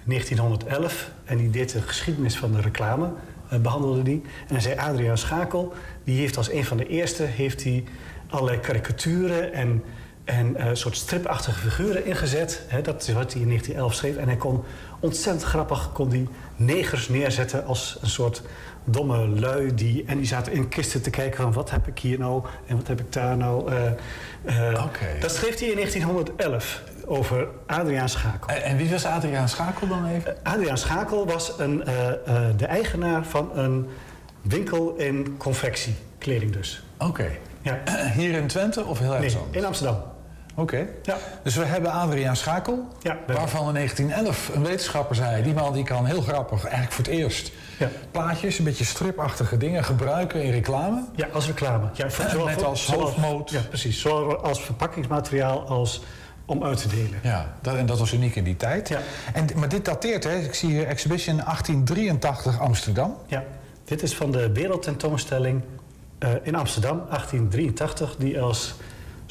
1911 0.05 1.11
en 1.25 1.37
die 1.37 1.51
deed 1.51 1.73
de 1.73 1.83
geschiedenis 1.83 2.37
van 2.37 2.53
de 2.53 2.61
reclame, 2.61 3.11
eh, 3.49 3.59
behandelde 3.59 4.03
die. 4.03 4.23
En 4.49 4.55
hij 4.55 4.61
zei, 4.61 4.77
Adriaan 4.77 5.19
Schakel, 5.19 5.73
die 6.05 6.19
heeft 6.19 6.37
als 6.37 6.51
een 6.51 6.65
van 6.65 6.77
de 6.77 6.87
eerste, 6.87 7.23
heeft 7.23 7.63
hij 7.63 7.85
allerlei 8.29 8.61
karikaturen 8.61 9.53
en, 9.53 9.83
en 10.25 10.57
eh, 10.57 10.69
soort 10.73 10.97
stripachtige 10.97 11.59
figuren 11.59 12.07
ingezet. 12.07 12.63
Hè, 12.69 12.81
dat 12.81 13.09
is 13.09 13.15
wat 13.15 13.33
hij 13.33 13.43
in 13.43 13.49
1911 13.49 13.95
schreef. 13.95 14.17
En 14.17 14.27
hij 14.27 14.37
kon 14.37 14.65
ontzettend 15.01 15.45
grappig, 15.45 15.93
kon 15.93 16.09
die 16.09 16.29
negers 16.57 17.09
neerzetten 17.09 17.67
als 17.67 17.99
een 18.01 18.11
soort 18.11 18.43
domme 18.85 19.29
lui. 19.29 19.75
Die, 19.75 20.05
en 20.07 20.17
die 20.17 20.27
zaten 20.27 20.53
in 20.53 20.69
kisten 20.69 21.03
te 21.03 21.11
kijken 21.11 21.43
van, 21.43 21.53
wat 21.53 21.71
heb 21.71 21.87
ik 21.87 21.99
hier 21.99 22.19
nou 22.19 22.45
en 22.67 22.77
wat 22.77 22.89
heb 22.89 23.01
ik 23.01 23.13
daar 23.13 23.37
nou. 23.37 23.73
eh, 23.73 23.87
eh. 24.45 24.87
Dat 25.21 25.31
schreef 25.35 25.59
hij 25.59 25.69
in 25.69 25.75
1911 25.77 26.83
over 27.07 27.49
Adriaan 27.67 28.09
Schakel. 28.09 28.49
en, 28.49 28.63
en 28.63 28.77
wie 28.77 28.91
was 28.91 29.05
Adriaan 29.07 29.49
Schakel 29.49 29.89
dan 29.89 30.07
even? 30.07 30.37
Adriaan 30.43 30.79
Schakel 30.79 31.27
was 31.27 31.53
een, 31.59 31.85
eh, 31.85 32.09
eh, 32.09 32.57
de 32.57 32.67
eigenaar 32.67 33.25
van 33.25 33.51
een 33.59 33.87
winkel 34.43 34.95
in 34.97 35.35
confectie, 35.39 35.95
kleding 36.19 36.53
dus. 36.53 36.83
Oké. 36.99 37.29
Ja. 37.63 37.79
Hier 38.17 38.33
in 38.33 38.47
Twente 38.47 38.85
of 38.85 38.99
heel 38.99 39.15
ergens 39.15 39.33
Nee, 39.35 39.43
anders? 39.43 39.59
in 39.61 39.65
Amsterdam. 39.67 40.03
Oké. 40.63 40.87
Ja. 41.03 41.17
Dus 41.43 41.57
we 41.57 41.65
hebben 41.65 41.91
Adriaan 41.93 42.37
Schakel, 42.37 42.89
waarvan 43.27 43.69
in 43.69 43.75
1911 43.75 44.51
een 44.55 44.63
wetenschapper 44.63 45.17
zei... 45.17 45.43
die 45.43 45.55
man 45.55 45.73
die 45.73 45.85
kan 45.85 46.07
heel 46.07 46.21
grappig, 46.21 46.63
eigenlijk 46.63 46.93
voor 46.93 47.05
het 47.05 47.13
eerst... 47.13 47.53
Ja. 47.79 47.89
plaatjes, 48.11 48.59
een 48.59 48.65
beetje 48.65 48.85
stripachtige 48.85 49.57
dingen 49.57 49.85
gebruiken 49.85 50.43
in 50.43 50.51
reclame. 50.51 51.05
Ja, 51.17 51.27
als 51.33 51.47
reclame. 51.47 51.89
Ja, 51.93 52.11
voor- 52.11 52.45
net 52.45 52.65
als 52.65 52.87
hoofdmoot. 52.87 53.51
Ja, 53.51 53.61
precies. 53.69 54.01
Zowel 54.01 54.37
als 54.37 54.63
verpakkingsmateriaal 54.63 55.67
als 55.67 56.03
om 56.47 56.65
uit 56.65 56.83
te 56.83 56.89
delen. 56.89 57.19
Ja, 57.23 57.55
dat, 57.61 57.77
en 57.77 57.87
dat 57.87 57.99
was 57.99 58.13
uniek 58.13 58.37
in 58.37 58.45
die 58.45 58.57
tijd. 58.57 58.89
Ja. 58.89 59.01
En, 59.33 59.47
maar 59.57 59.69
dit 59.69 59.85
dateert, 59.85 60.25
hè? 60.25 60.37
ik 60.37 60.55
zie 60.55 60.71
hier 60.71 60.87
Exhibition 60.87 61.37
1883 61.37 62.61
Amsterdam. 62.61 63.17
Ja. 63.27 63.45
Dit 63.85 64.03
is 64.03 64.15
van 64.15 64.33
de 64.33 64.53
wereldtentoonstelling 64.53 65.63
eh, 66.19 66.31
in 66.43 66.55
Amsterdam, 66.55 66.97
1883, 67.09 68.17
die 68.19 68.41
als 68.41 68.75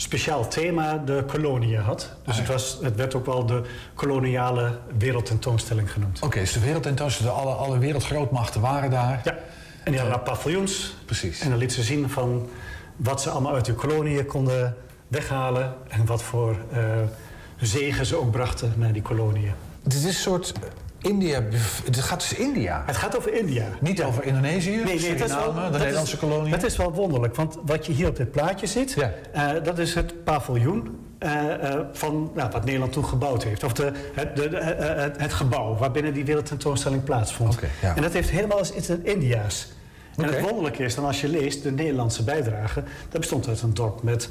speciaal 0.01 0.47
thema 0.47 0.97
de 0.97 1.23
koloniën 1.27 1.79
had. 1.79 2.09
Dus 2.25 2.37
het, 2.37 2.47
was, 2.47 2.77
het 2.81 2.95
werd 2.95 3.15
ook 3.15 3.25
wel 3.25 3.45
de 3.45 3.61
koloniale 3.93 4.79
wereldtentoonstelling 4.97 5.91
genoemd. 5.91 6.19
Oké, 6.21 6.39
dus 6.39 6.53
de 6.53 6.59
wereldtentoonstelling, 6.59 7.35
alle, 7.35 7.53
alle 7.53 7.77
wereldgrootmachten 7.77 8.61
waren 8.61 8.89
daar. 8.91 9.21
Ja, 9.23 9.37
en 9.83 9.91
die 9.91 9.99
hadden 9.99 10.17
daar 10.17 10.33
paviljoens. 10.33 10.95
Precies. 11.05 11.39
En 11.39 11.49
dan 11.49 11.57
lieten 11.57 11.77
ze 11.77 11.83
zien 11.83 12.09
van 12.09 12.49
wat 12.95 13.21
ze 13.21 13.29
allemaal 13.29 13.53
uit 13.53 13.65
de 13.65 13.73
koloniën 13.73 14.25
konden 14.25 14.75
weghalen... 15.07 15.73
en 15.87 16.05
wat 16.05 16.23
voor 16.23 16.55
eh, 16.71 16.83
zegen 17.59 18.05
ze 18.05 18.15
ook 18.15 18.31
brachten 18.31 18.73
naar 18.75 18.93
die 18.93 19.01
koloniën. 19.01 19.53
Dit 19.83 19.93
is 19.93 20.03
een 20.03 20.13
soort 20.13 20.53
India. 21.01 21.43
Het 21.85 21.97
gaat 21.99 22.19
dus 22.29 22.33
India. 22.33 22.83
Het 22.85 22.97
gaat 22.97 23.17
over 23.17 23.33
India. 23.33 23.65
Niet 23.79 24.03
over 24.03 24.23
Indonesië, 24.23 24.69
Nee, 24.75 24.99
nee, 24.99 25.15
dat 25.15 25.29
is 25.29 25.35
wel, 25.35 25.43
Suriname, 25.43 25.69
de 25.71 25.77
Nederlandse 25.77 26.17
kolonie. 26.17 26.51
Dat 26.51 26.63
is 26.63 26.77
wel 26.77 26.93
wonderlijk, 26.93 27.35
want 27.35 27.57
wat 27.65 27.85
je 27.85 27.91
hier 27.91 28.07
op 28.07 28.15
dit 28.15 28.31
plaatje 28.31 28.67
ziet, 28.67 28.91
Ja. 28.91 29.11
eh, 29.31 29.63
dat 29.63 29.79
is 29.79 29.93
het 29.95 30.23
paviljoen 30.23 30.99
eh, 31.19 31.31
van 31.93 32.31
nou, 32.35 32.49
wat 32.51 32.65
Nederland 32.65 32.91
toen 32.93 33.05
gebouwd 33.05 33.43
heeft. 33.43 33.63
Of 33.63 33.73
de, 33.73 33.91
het, 34.13 34.35
de, 34.35 34.49
de- 34.49 34.57
het, 34.57 35.17
het 35.19 35.33
gebouw 35.33 35.75
waarbinnen 35.75 36.13
die 36.13 36.25
wereldtentoonstelling 36.25 37.03
plaatsvond. 37.03 37.59
Ja. 37.81 37.95
En 37.95 38.01
dat 38.01 38.13
heeft 38.13 38.29
helemaal 38.29 38.59
iets 38.59 38.71
in 38.89 38.95
het 38.95 39.03
India's. 39.03 39.67
En 40.17 40.23
het 40.23 40.41
wonderlijke 40.41 40.83
is 40.83 40.95
dan 40.95 41.05
als 41.05 41.21
je 41.21 41.27
leest 41.27 41.63
de 41.63 41.71
Nederlandse 41.71 42.23
bijdrage, 42.23 42.83
dat 43.09 43.19
bestond 43.19 43.47
uit 43.47 43.61
een 43.61 43.73
dorp 43.73 44.03
met 44.03 44.29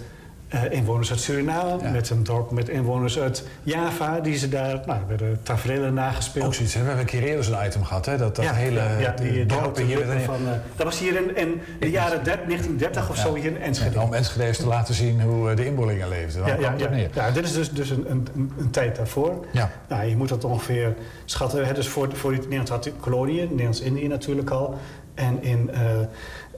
eh, 0.50 0.62
inwoners 0.70 1.10
uit 1.10 1.20
Suriname, 1.20 1.82
Ja. 1.82 1.90
met 1.90 2.10
een 2.10 2.24
dorp 2.24 2.50
met 2.50 2.68
inwoners 2.68 3.18
uit 3.18 3.44
Java, 3.62 4.20
die 4.20 4.36
ze 4.36 4.48
daar, 4.48 4.80
nou, 4.86 5.00
werden 5.08 5.40
tafereelen 5.42 5.94
nagespeeld. 5.94 6.44
Ook 6.46 6.54
zoiets. 6.54 6.74
hè? 6.74 6.80
We 6.80 6.86
hebben 6.86 7.04
een 7.04 7.10
keer 7.10 7.22
eerder 7.22 7.44
zo'n 7.44 7.64
item 7.66 7.84
gehad, 7.84 8.06
hè? 8.06 8.16
Dat, 8.16 8.36
dat 8.36 8.44
hele 8.46 8.80
ja, 8.98 9.10
die, 9.10 9.32
die 9.32 9.46
dorpen 9.46 9.84
hier. 9.84 9.98
van, 10.24 10.34
eh, 10.46 10.52
dat 10.76 10.84
was 10.86 10.98
hier 10.98 11.16
in, 11.16 11.36
in 11.36 11.60
de 11.80 11.90
jaren 11.90 12.24
30, 12.24 12.44
1930 12.46 13.10
of 13.10 13.16
zo 13.16 13.34
hier 13.34 13.44
in 13.44 13.60
Enschede. 13.62 13.94
Ja, 13.94 14.02
om 14.02 14.14
Enschede 14.14 14.44
eens 14.46 14.56
te 14.58 14.66
laten 14.66 14.94
zien 14.94 15.20
hoe 15.22 15.50
eh, 15.50 15.56
de 15.56 15.66
inboorlingen 15.66 16.08
leefden. 16.08 16.46
Ja, 16.46 16.56
ja, 16.58 16.74
ja. 16.76 17.08
ja, 17.14 17.30
dit 17.30 17.44
is 17.44 17.52
dus, 17.52 17.70
dus 17.70 17.90
een, 17.90 18.10
een, 18.10 18.28
een- 18.34 18.52
een 18.58 18.70
tijd 18.70 18.96
daarvoor. 18.96 19.46
Ja. 19.52 19.70
Nou, 19.88 20.04
je 20.04 20.16
moet 20.16 20.28
dat 20.28 20.44
ongeveer 20.44 20.94
schatten. 21.24 21.66
Hè, 21.66 21.72
dus 21.74 21.88
voor, 21.88 22.08
voor 22.16 22.30
die, 22.30 22.40
Nederland 22.40 22.68
had 22.68 22.90
koloniën, 23.00 23.48
Nederlands-Indië 23.48 24.06
natuurlijk 24.08 24.50
al. 24.50 24.78
En 25.14 25.42
in, 25.42 25.70
eh, 25.70 26.00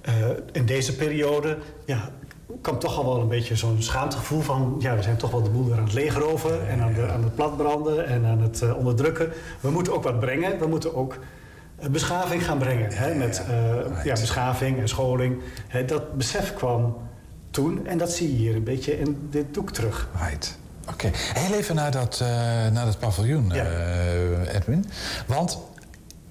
eh, 0.03 0.12
in 0.53 0.66
deze 0.66 0.97
periode 0.97 1.59
ja, 1.84 2.11
kwam 2.61 2.78
toch 2.78 2.96
al 2.98 3.05
wel 3.05 3.20
een 3.20 3.28
beetje 3.28 3.57
zo'n 3.57 3.82
schaamtegevoel 3.82 4.40
van... 4.40 4.76
ja, 4.78 4.96
we 4.96 5.03
zijn 5.03 5.16
toch 5.16 5.30
wel 5.30 5.42
de 5.42 5.50
boel 5.50 5.66
weer 5.66 5.76
aan 5.76 5.84
het 5.84 5.92
legeroven 5.92 6.68
en 6.68 6.80
aan, 6.80 6.92
de, 6.92 7.09
aan 7.09 7.22
het 7.22 7.34
platbranden 7.34 8.07
en 8.07 8.24
aan 8.26 8.40
het 8.42 8.62
eh, 8.62 8.76
onderdrukken. 8.76 9.32
We 9.61 9.70
moeten 9.70 9.92
ook 9.94 10.03
wat 10.03 10.20
brengen. 10.20 10.59
We 10.59 10.66
moeten 10.66 10.94
ook 10.94 11.16
eh, 11.78 11.88
beschaving 11.88 12.44
gaan 12.44 12.59
brengen. 12.59 12.92
Hè, 12.92 13.14
met 13.14 13.42
eh, 13.48 14.05
ja, 14.05 14.12
beschaving 14.12 14.78
en 14.78 14.88
scholing. 14.88 15.40
Hè, 15.68 15.84
dat 15.84 16.16
besef 16.16 16.55
kwam 16.55 16.96
toen 17.50 17.86
en 17.86 17.98
dat 17.98 18.12
zie 18.12 18.28
je 18.30 18.36
hier 18.36 18.57
een 18.57 18.64
beetje 18.64 18.98
in 18.98 19.26
dit 19.30 19.55
doek 19.55 19.70
terug. 19.70 20.09
Right. 20.28 20.59
Oké, 20.90 21.11
heel 21.14 21.55
even 21.59 21.74
naar 21.74 21.90
dat, 21.90 22.18
eh, 22.22 22.28
naar 22.72 22.84
dat 22.84 22.98
paviljoen, 22.98 23.50
Ja. 23.53 23.64
eh, 23.64 24.55
Edwin. 24.55 24.84
Want 25.26 25.59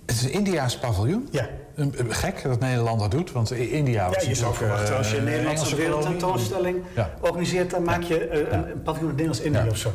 het 0.05 0.15
is 0.15 0.23
een 0.23 0.31
Indiaas 0.31 0.77
paviljoen. 0.77 1.27
Ja. 1.31 1.49
Een- 1.81 1.93
een- 1.97 2.13
Gek 2.13 2.41
dat 2.43 2.59
Nederland 2.59 2.99
dat 2.99 3.11
doet, 3.11 3.31
want 3.31 3.51
India 3.51 4.09
was 4.09 4.23
Ja, 4.23 4.29
je 4.29 4.35
zou 4.35 4.53
verwachten 4.55 4.91
eh, 4.91 4.97
als 4.97 5.11
je 5.11 5.17
een 5.17 5.23
Nederlandse 5.23 5.75
wereldtentoonstelling 5.75 6.77
Ja. 6.95 7.09
organiseert, 7.19 7.69
dan 7.69 7.83
maak 7.83 8.01
je 8.01 8.27
eh, 8.27 8.39
een, 8.51 8.71
een 8.71 8.81
paviljoen 8.83 9.09
Nederlands-Indië 9.11 9.69
of 9.69 9.77
zo. 9.77 9.91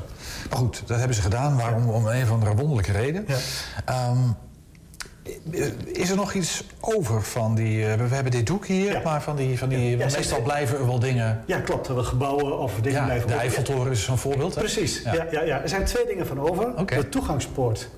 Maar 0.51 0.59
goed, 0.59 0.83
dat 0.87 0.99
hebben 0.99 1.17
ze 1.17 1.23
gedaan. 1.23 1.57
Waarom? 1.57 1.89
Om 1.89 2.07
een 2.07 2.23
of 2.23 2.31
andere 2.31 2.55
wonderlijke 2.55 2.93
reden. 2.93 3.25
Ja. 3.29 3.37
Ehm, 3.85 4.19
is 5.85 6.11
er 6.11 6.17
nog 6.17 6.33
iets 6.33 6.65
over 6.81 7.23
van 7.23 7.55
die... 7.55 7.87
eh, 7.87 7.95
we 8.09 8.15
hebben 8.15 8.33
dit 8.33 8.47
doek 8.47 8.67
hier, 8.67 8.93
Ja. 8.93 9.01
maar 9.05 9.23
van 9.23 9.37
die... 9.37 9.59
Van 9.59 9.69
die 9.69 9.97
Ja, 9.97 10.07
meestal 10.17 10.43
blijven 10.43 10.79
er 10.79 10.87
wel 10.87 10.99
dingen... 10.99 11.43
Ja, 11.47 11.61
klopt. 11.61 11.89
We 11.89 12.03
gebouwen 12.03 12.59
of 12.59 12.73
dingen 12.75 12.99
Ja, 12.99 13.05
blijven 13.05 13.29
de. 13.29 13.35
Eiffeltoren 13.35 13.93
is 13.93 14.05
zo'n 14.05 14.19
voorbeeld. 14.19 14.55
Hè? 14.55 14.61
Precies. 14.61 15.03
Ja. 15.03 15.27
Ja. 15.31 15.43
Ja, 15.43 15.63
Er 15.63 15.69
zijn 15.69 15.85
twee 15.85 16.07
dingen 16.07 16.27
van 16.27 16.41
over. 16.41 16.87
De 16.87 17.09
toegangspoort. 17.09 17.89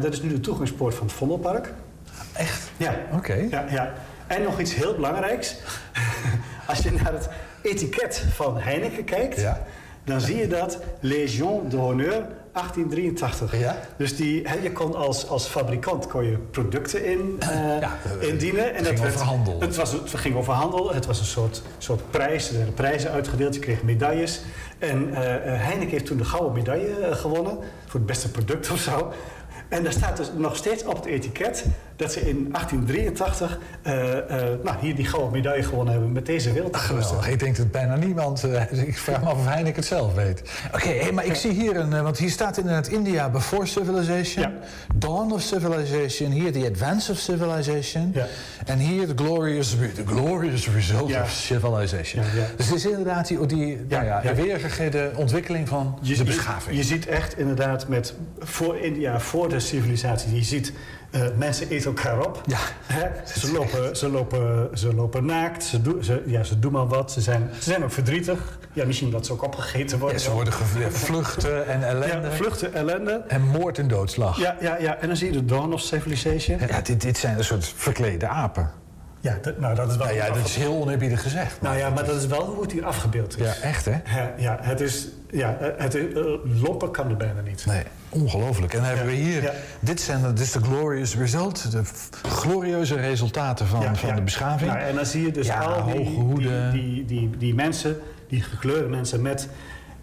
Dat 0.00 0.12
is 0.12 0.22
nu 0.22 0.28
de 0.28 0.40
toegangspoort 0.40 0.94
van 0.94 1.06
het 1.06 1.16
Vondelpark. 1.16 1.72
Echt? 2.34 2.70
Ja. 2.76 2.94
Oké. 3.12 3.46
Ja, 3.50 3.64
ja. 3.70 3.92
En 4.26 4.42
nog 4.42 4.60
iets 4.60 4.74
heel 4.74 4.94
belangrijks. 4.94 5.54
Als 6.68 6.78
je 6.78 6.92
naar 6.92 7.12
het 7.12 7.28
etiket 7.62 8.24
van 8.34 8.58
Heineken 8.58 9.04
kijkt, 9.04 9.40
Ja. 9.40 9.62
dan 10.04 10.20
zie 10.20 10.36
je 10.36 10.46
dat 10.46 10.78
Légion 11.00 11.68
d'honneur 11.68 12.26
1883. 12.52 13.58
Ja. 13.58 13.78
Dus 13.96 14.16
die, 14.16 14.48
hè, 14.48 14.54
je 14.54 14.72
kon 14.72 14.94
als, 14.94 15.28
als 15.28 15.46
fabrikant 15.46 16.06
kon 16.06 16.24
je 16.24 16.36
producten 16.38 17.04
in, 17.04 17.36
Ja, 17.80 17.98
eh, 18.20 18.28
indienen. 18.28 18.74
het 18.74 18.86
ging 18.86 18.98
over 19.06 19.20
handel. 19.20 19.60
Het, 19.60 19.76
was, 19.76 19.92
het 19.92 20.10
ging 20.14 20.36
over 20.36 20.52
handel. 20.52 20.94
Het 20.94 21.06
was 21.06 21.18
een 21.18 21.24
soort, 21.26 21.62
soort 21.78 22.10
prijs. 22.10 22.48
Er 22.50 22.56
werden 22.56 22.74
prijzen 22.74 23.10
uitgedeeld. 23.10 23.54
Je 23.54 23.60
kreeg 23.60 23.82
medailles. 23.82 24.40
En 24.78 25.14
eh, 25.14 25.34
eh, 25.34 25.60
Heineken 25.60 25.90
heeft 25.90 26.06
toen 26.06 26.16
de 26.18 26.24
gouden 26.24 26.52
medaille 26.52 27.14
gewonnen. 27.14 27.58
Voor 27.86 28.00
het 28.00 28.06
beste 28.06 28.30
product 28.30 28.70
of 28.70 28.78
zo. 28.78 29.12
En 29.68 29.82
daar 29.82 29.92
staat 29.92 30.16
dus 30.16 30.30
nog 30.36 30.56
steeds 30.56 30.84
op 30.84 30.94
het 30.96 31.04
etiket 31.04 31.64
dat 31.96 32.12
ze 32.12 32.20
in 32.20 32.48
1883 32.52 33.58
eh, 33.82 34.18
eh, 34.18 34.58
nou, 34.62 34.76
hier 34.80 34.94
die 34.94 35.04
gouden 35.04 35.32
medaille 35.32 35.62
gewonnen 35.62 35.92
hebben 35.92 36.12
met 36.12 36.26
deze 36.26 36.52
wereldtentoonstelling. 36.52 37.06
Geweldig. 37.06 37.28
Ik 37.28 37.38
denk 37.38 37.56
dat 37.56 37.70
bijna 37.70 37.96
niemand... 37.96 38.44
eh, 38.44 38.82
ik 38.88 38.98
vraag 38.98 39.20
me 39.20 39.26
af 39.28 39.38
of 39.38 39.46
Heineken 39.46 39.76
het 39.76 39.84
zelf 39.84 40.14
weet. 40.14 40.42
Oké, 40.74 40.88
hey, 40.88 41.12
maar 41.12 41.24
ik 41.24 41.34
zie 41.34 41.52
hier 41.52 41.76
een... 41.76 42.02
want 42.02 42.18
hier 42.18 42.30
staat 42.30 42.56
inderdaad 42.56 42.86
India 42.86 43.30
before 43.30 43.66
civilization. 43.66 44.44
Ja. 44.44 44.52
Dawn 44.94 45.32
of 45.32 45.40
civilization. 45.42 46.30
Hier 46.30 46.52
the 46.52 46.66
advance 46.66 47.12
of 47.12 47.18
civilization. 47.18 48.10
Ja. 48.14 48.26
En 48.64 48.78
hier 48.78 49.06
the 49.06 49.24
glorious, 49.24 49.76
the 49.94 50.06
glorious 50.06 50.68
result 50.68 51.08
Ja. 51.08 51.22
of 51.22 51.30
civilization. 51.30 52.24
Dus 52.56 52.66
het 52.66 52.74
is 52.76 52.86
inderdaad 52.86 53.28
die, 53.28 53.46
die 53.46 53.80
nou 53.88 54.04
ja, 54.04 54.34
weergegeven 54.34 55.16
ontwikkeling 55.16 55.68
van 55.68 55.98
Je, 56.02 56.16
de 56.16 56.24
beschaving. 56.24 56.76
Je, 56.76 56.82
je 56.82 56.88
ziet 56.88 57.06
echt 57.06 57.38
inderdaad 57.38 57.88
met 57.88 58.14
voor 58.38 58.78
India, 58.78 59.20
voor 59.20 59.48
de 59.48 59.60
civilisatie, 59.60 60.34
je 60.34 60.42
ziet 60.42 60.72
eh, 61.14 61.22
mensen 61.36 61.68
eten 61.68 61.86
elkaar 61.86 62.26
op. 62.26 62.40
Ja. 62.46 62.58
Hè? 62.86 63.08
Ze, 63.38 63.52
lopen, 63.52 63.96
ze, 63.96 64.08
lopen, 64.08 64.68
ze 64.78 64.94
lopen 64.94 65.24
naakt, 65.24 65.64
ze, 65.64 65.82
doen 65.82 66.04
ze, 66.04 66.22
ja, 66.26 66.42
ze 66.42 66.58
doen 66.58 66.72
maar 66.72 66.86
wat. 66.86 67.12
Ze 67.12 67.20
zijn, 67.20 67.50
ze 67.54 67.62
zijn 67.62 67.84
ook 67.84 67.92
verdrietig. 67.92 68.58
Ja, 68.72 68.84
misschien 68.84 69.10
dat 69.10 69.26
ze 69.26 69.32
ook 69.32 69.42
opgegeten 69.42 69.98
worden. 69.98 70.18
Ja, 70.18 70.24
ze 70.24 70.30
worden 70.30 70.52
vluchten 70.92 71.66
en 71.66 71.82
ellende. 71.82 72.28
Ja, 72.28 72.34
vluchten, 72.34 72.74
ellende. 72.74 73.24
En 73.28 73.42
moord 73.42 73.78
en 73.78 73.88
doodslag. 73.88 74.38
Ja, 74.38 74.56
ja, 74.60 74.76
ja, 74.78 74.96
en 74.96 75.06
dan 75.06 75.16
zie 75.16 75.26
je 75.26 75.32
de 75.32 75.44
Dawn 75.44 75.72
of 75.72 75.80
Civilization. 75.80 76.58
Ja, 76.68 76.80
dit, 76.80 77.00
dit 77.00 77.18
zijn 77.18 77.38
een 77.38 77.44
soort 77.44 77.72
verklede 77.76 78.28
apen. 78.28 78.70
Ja, 79.20 79.38
dat, 79.42 79.58
nou, 79.58 79.74
dat 79.74 79.90
is 79.90 79.96
wel 79.96 80.06
Nou 80.06 80.18
ja, 80.18 80.30
dat 80.30 80.44
is 80.44 80.56
heel 80.56 80.80
oneerbiedig 80.80 81.22
gezegd. 81.22 81.60
Nou 81.60 81.76
ja, 81.76 81.90
maar 81.90 82.04
dat 82.04 82.16
is 82.16 82.26
wel 82.26 82.46
hoe 82.46 82.62
het 82.62 82.72
hier 82.72 82.84
afgebeeld 82.84 83.38
is. 83.38 83.46
Ja, 83.46 83.54
echt 83.62 83.84
hè? 83.84 84.00
Ja, 84.16 84.32
ja 84.36 84.58
het 84.60 84.80
is... 84.80 85.08
Ja, 85.30 85.56
het 85.76 85.94
is, 85.94 86.12
eh, 86.12 86.22
loppen 86.62 86.90
kan 86.90 87.10
er 87.10 87.16
bijna 87.16 87.40
niet. 87.40 87.66
Nee, 87.66 87.82
ongelooflijk. 88.14 88.72
En 88.72 88.78
dan 88.78 88.88
hebben 88.88 89.06
we 89.06 89.12
hier, 89.12 89.42
ja. 89.42 89.52
dit 89.80 90.00
zijn 90.00 90.22
de, 90.22 90.28
dit 90.32 90.40
is 90.44 90.52
de 90.52 90.60
glorious 90.60 91.16
result, 91.16 91.70
de 91.72 91.82
glorieuze 92.28 92.94
resultaten 92.94 93.66
van, 93.66 93.80
Ja, 93.80 93.94
van 93.94 94.08
ja. 94.08 94.14
de 94.14 94.22
beschaving. 94.22 94.70
Nou, 94.70 94.82
en 94.82 94.94
dan 94.94 95.06
zie 95.06 95.22
je 95.22 95.30
dus 95.32 95.46
Ja, 95.46 95.60
al 95.60 95.84
die, 95.84 95.94
hoge 95.94 96.10
hoeden. 96.20 96.72
Die, 96.72 96.82
die, 96.82 97.04
die, 97.04 97.30
die 97.38 97.54
mensen, 97.54 97.96
die 98.28 98.42
gekleurde 98.42 98.88
mensen 98.88 99.22
met 99.22 99.48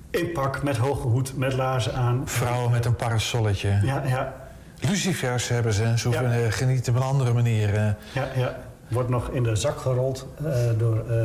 inpak, 0.10 0.64
met 0.64 0.78
hoge 0.78 1.08
hoed, 1.08 1.38
met 1.38 1.54
laarzen 1.54 1.94
aan. 1.94 2.22
Vrouwen 2.26 2.72
met 2.72 2.86
een 2.86 2.96
parasolletje. 2.96 3.80
Ja, 3.84 4.04
ja, 4.06 4.34
Lucifers 4.80 5.48
hebben 5.48 5.74
ze, 5.74 5.94
ze 5.98 6.08
hoeven, 6.08 6.32
Ja. 6.40 6.46
eh, 6.46 6.52
genieten 6.52 6.94
op 6.96 7.02
een 7.02 7.08
andere 7.08 7.34
manier. 7.34 7.74
eh. 7.74 7.84
ja, 8.14 8.28
ja. 8.36 8.58
Wordt 8.92 9.10
nog 9.10 9.30
in 9.30 9.44
de 9.44 9.56
zak 9.56 9.78
gerold 9.80 10.28
eh, 10.46 10.54
door 10.78 11.04
eh, 11.10 11.16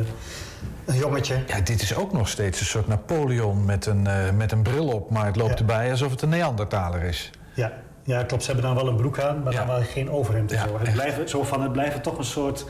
een 0.85 0.95
jongetje. 0.97 1.35
Ja, 1.47 1.59
dit 1.61 1.81
is 1.81 1.95
ook 1.95 2.13
nog 2.13 2.27
steeds 2.29 2.59
een 2.59 2.65
soort 2.65 2.87
Napoleon 2.87 3.65
met 3.65 3.85
een, 3.85 4.07
eh, 4.07 4.31
met 4.31 4.51
een 4.51 4.61
bril 4.61 4.87
op, 4.87 5.09
maar 5.09 5.25
het 5.25 5.35
loopt 5.35 5.51
Ja. 5.51 5.57
erbij 5.57 5.91
alsof 5.91 6.11
het 6.11 6.21
een 6.21 6.29
Neandertaler 6.29 7.03
is. 7.03 7.29
Ja, 7.53 7.71
ja, 8.03 8.23
klopt. 8.23 8.43
Ze 8.43 8.51
hebben 8.51 8.65
dan 8.75 8.83
wel 8.83 8.87
een 8.91 8.95
broek 8.97 9.19
aan, 9.19 9.43
maar 9.43 9.53
Ja. 9.53 9.59
dan 9.65 9.67
wel 9.75 9.83
geen 9.83 10.09
overhemd 10.11 10.51
en 10.51 10.57
Ja, 10.57 10.67
zo. 10.67 10.79
Het 10.79 10.91
blijven, 10.93 11.29
zo 11.29 11.43
van, 11.43 11.61
het 11.61 11.71
blijven 11.71 12.01
toch 12.01 12.17
een 12.17 12.23
soort... 12.23 12.65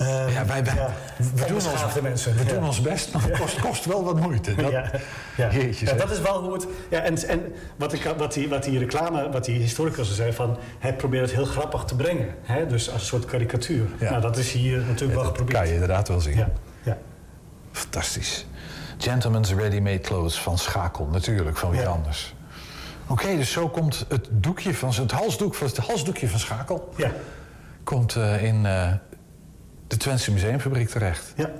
eh, 0.00 0.32
Ja, 0.34 0.46
wij, 0.46 0.64
wij, 0.64 0.74
ja, 0.74 0.90
we, 1.34 1.44
doen 1.46 1.56
ons, 1.56 2.00
mensen. 2.02 2.36
we 2.36 2.44
Ja. 2.44 2.52
doen 2.52 2.64
ons 2.64 2.80
best, 2.80 3.12
maar 3.12 3.22
het 3.22 3.38
kost, 3.38 3.60
kost 3.60 3.84
wel 3.84 4.04
wat 4.04 4.20
moeite. 4.20 4.54
Dat, 4.54 5.98
dat 5.98 6.10
is 6.10 6.20
wel 6.20 6.42
hoe 6.42 6.52
het. 6.52 6.66
Ja, 6.90 7.00
en 7.00 7.28
en 7.28 7.52
wat, 7.76 7.92
ik, 7.92 8.14
wat, 8.16 8.32
die, 8.32 8.48
wat 8.48 8.64
die 8.64 8.78
reclame, 8.78 9.30
wat 9.30 9.44
die 9.44 9.58
historicus 9.58 10.14
zei 10.14 10.32
van. 10.32 10.56
Hij 10.78 10.94
probeert 10.94 11.22
het 11.26 11.34
heel 11.34 11.44
grappig 11.44 11.84
te 11.84 11.96
brengen. 11.96 12.28
Hè? 12.42 12.66
Dus 12.66 12.90
als 12.90 13.00
een 13.00 13.06
soort 13.06 13.24
karikatuur. 13.24 13.86
Ja. 14.00 14.10
Nou, 14.10 14.22
dat 14.22 14.36
is 14.36 14.52
hier 14.52 14.76
natuurlijk 14.78 15.12
wel 15.12 15.18
dat 15.18 15.26
geprobeerd. 15.26 15.58
kan 15.58 15.66
je 15.66 15.72
inderdaad 15.72 16.08
wel 16.08 16.20
zien. 16.20 16.36
Ja, 16.36 16.50
ja. 16.82 16.98
Fantastisch. 17.72 18.46
Gentleman's 18.98 19.52
Ready-Made 19.54 20.00
Clothes 20.00 20.40
van 20.40 20.58
Schakel, 20.58 21.06
natuurlijk, 21.06 21.56
van 21.56 21.70
wie 21.70 21.86
anders. 21.86 22.34
Oké, 23.06 23.36
dus 23.36 23.52
zo 23.52 23.68
komt 23.68 24.06
het 24.08 24.28
doekje 24.30 24.74
van 24.74 24.92
het 24.94 25.10
halsdoek 25.10 25.54
van 25.54 25.66
het 25.66 25.76
halsdoekje 25.76 26.28
van 26.28 26.38
Schakel 26.38 26.92
ja, 26.96 27.10
komt 27.84 28.16
eh, 28.16 28.42
in 28.42 28.66
eh, 28.66 28.92
de 29.90 29.96
Twentse 29.96 30.32
Museumfabriek 30.32 30.88
terecht. 30.88 31.32
ja, 31.36 31.50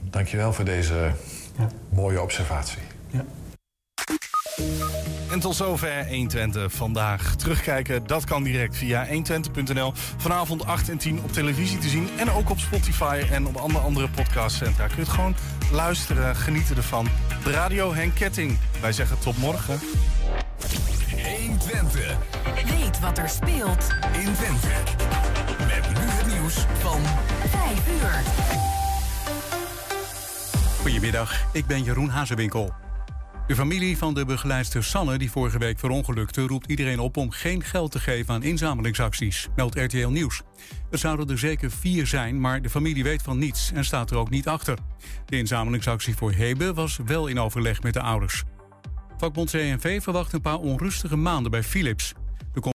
Dankjewel 0.00 0.52
voor 0.52 0.64
deze 0.64 1.12
Ja. 1.58 1.68
mooie 1.88 2.20
observatie. 2.22 2.78
ja. 3.10 3.24
En 5.30 5.40
tot 5.40 5.56
zover 5.56 6.06
120 6.08 6.72
vandaag. 6.72 7.34
Terugkijken, 7.36 8.06
dat 8.06 8.24
kan 8.24 8.42
direct 8.42 8.76
via 8.76 9.06
120.nl. 9.06 9.92
Vanavond 10.16 10.64
8 10.66 10.88
en 10.88 10.98
10 10.98 11.20
op 11.22 11.32
televisie 11.32 11.78
te 11.78 11.88
zien. 11.88 12.08
En 12.18 12.30
ook 12.30 12.50
op 12.50 12.58
Spotify 12.58 13.22
en 13.30 13.46
op 13.46 13.56
alle 13.56 13.78
andere 13.78 14.08
podcastcentra. 14.08 14.86
Kun 14.86 14.96
je 14.96 15.02
het 15.02 15.10
gewoon 15.10 15.34
luisteren, 15.72 16.36
genieten 16.36 16.76
ervan. 16.76 17.08
De 17.44 17.50
radio 17.50 17.94
Henk 17.94 18.14
Ketting. 18.14 18.58
Wij 18.80 18.92
zeggen 18.92 19.18
tot 19.18 19.38
morgen. 19.38 19.78
120. 21.38 22.16
Weet 22.68 23.00
wat 23.00 23.18
er 23.18 23.28
speelt 23.28 23.86
in 24.12 24.34
Twente. 24.34 24.68
Nieuws 26.46 26.66
van 26.78 27.00
5 27.48 27.88
uur. 27.88 28.22
Goedemiddag, 30.80 31.44
ik 31.52 31.66
ben 31.66 31.82
Jeroen 31.82 32.08
Hazewinkel. 32.08 32.72
De 33.46 33.54
familie 33.54 33.98
van 33.98 34.14
de 34.14 34.24
begeleidster 34.24 34.84
Sanne, 34.84 35.18
die 35.18 35.30
vorige 35.30 35.58
week 35.58 35.78
verongelukte, 35.78 36.46
roept 36.46 36.70
iedereen 36.70 36.98
op 36.98 37.16
om 37.16 37.30
geen 37.30 37.62
geld 37.62 37.92
te 37.92 37.98
geven 37.98 38.34
aan 38.34 38.42
inzamelingsacties, 38.42 39.48
meldt 39.56 39.78
RTL 39.78 40.08
Nieuws. 40.08 40.42
Het 40.90 41.00
zouden 41.00 41.28
er 41.28 41.38
zeker 41.38 41.70
vier 41.70 42.06
zijn, 42.06 42.40
maar 42.40 42.62
de 42.62 42.70
familie 42.70 43.02
weet 43.02 43.22
van 43.22 43.38
niets 43.38 43.72
en 43.72 43.84
staat 43.84 44.10
er 44.10 44.16
ook 44.16 44.30
niet 44.30 44.48
achter. 44.48 44.78
De 45.24 45.36
inzamelingsactie 45.36 46.16
voor 46.16 46.32
Hebe 46.32 46.74
was 46.74 46.98
wel 47.06 47.26
in 47.26 47.40
overleg 47.40 47.82
met 47.82 47.92
de 47.92 48.00
ouders. 48.00 48.42
Vakbond 49.16 49.50
CNV 49.50 50.02
verwacht 50.02 50.32
een 50.32 50.40
paar 50.40 50.58
onrustige 50.58 51.16
maanden 51.16 51.50
bij 51.50 51.62
Philips. 51.62 52.14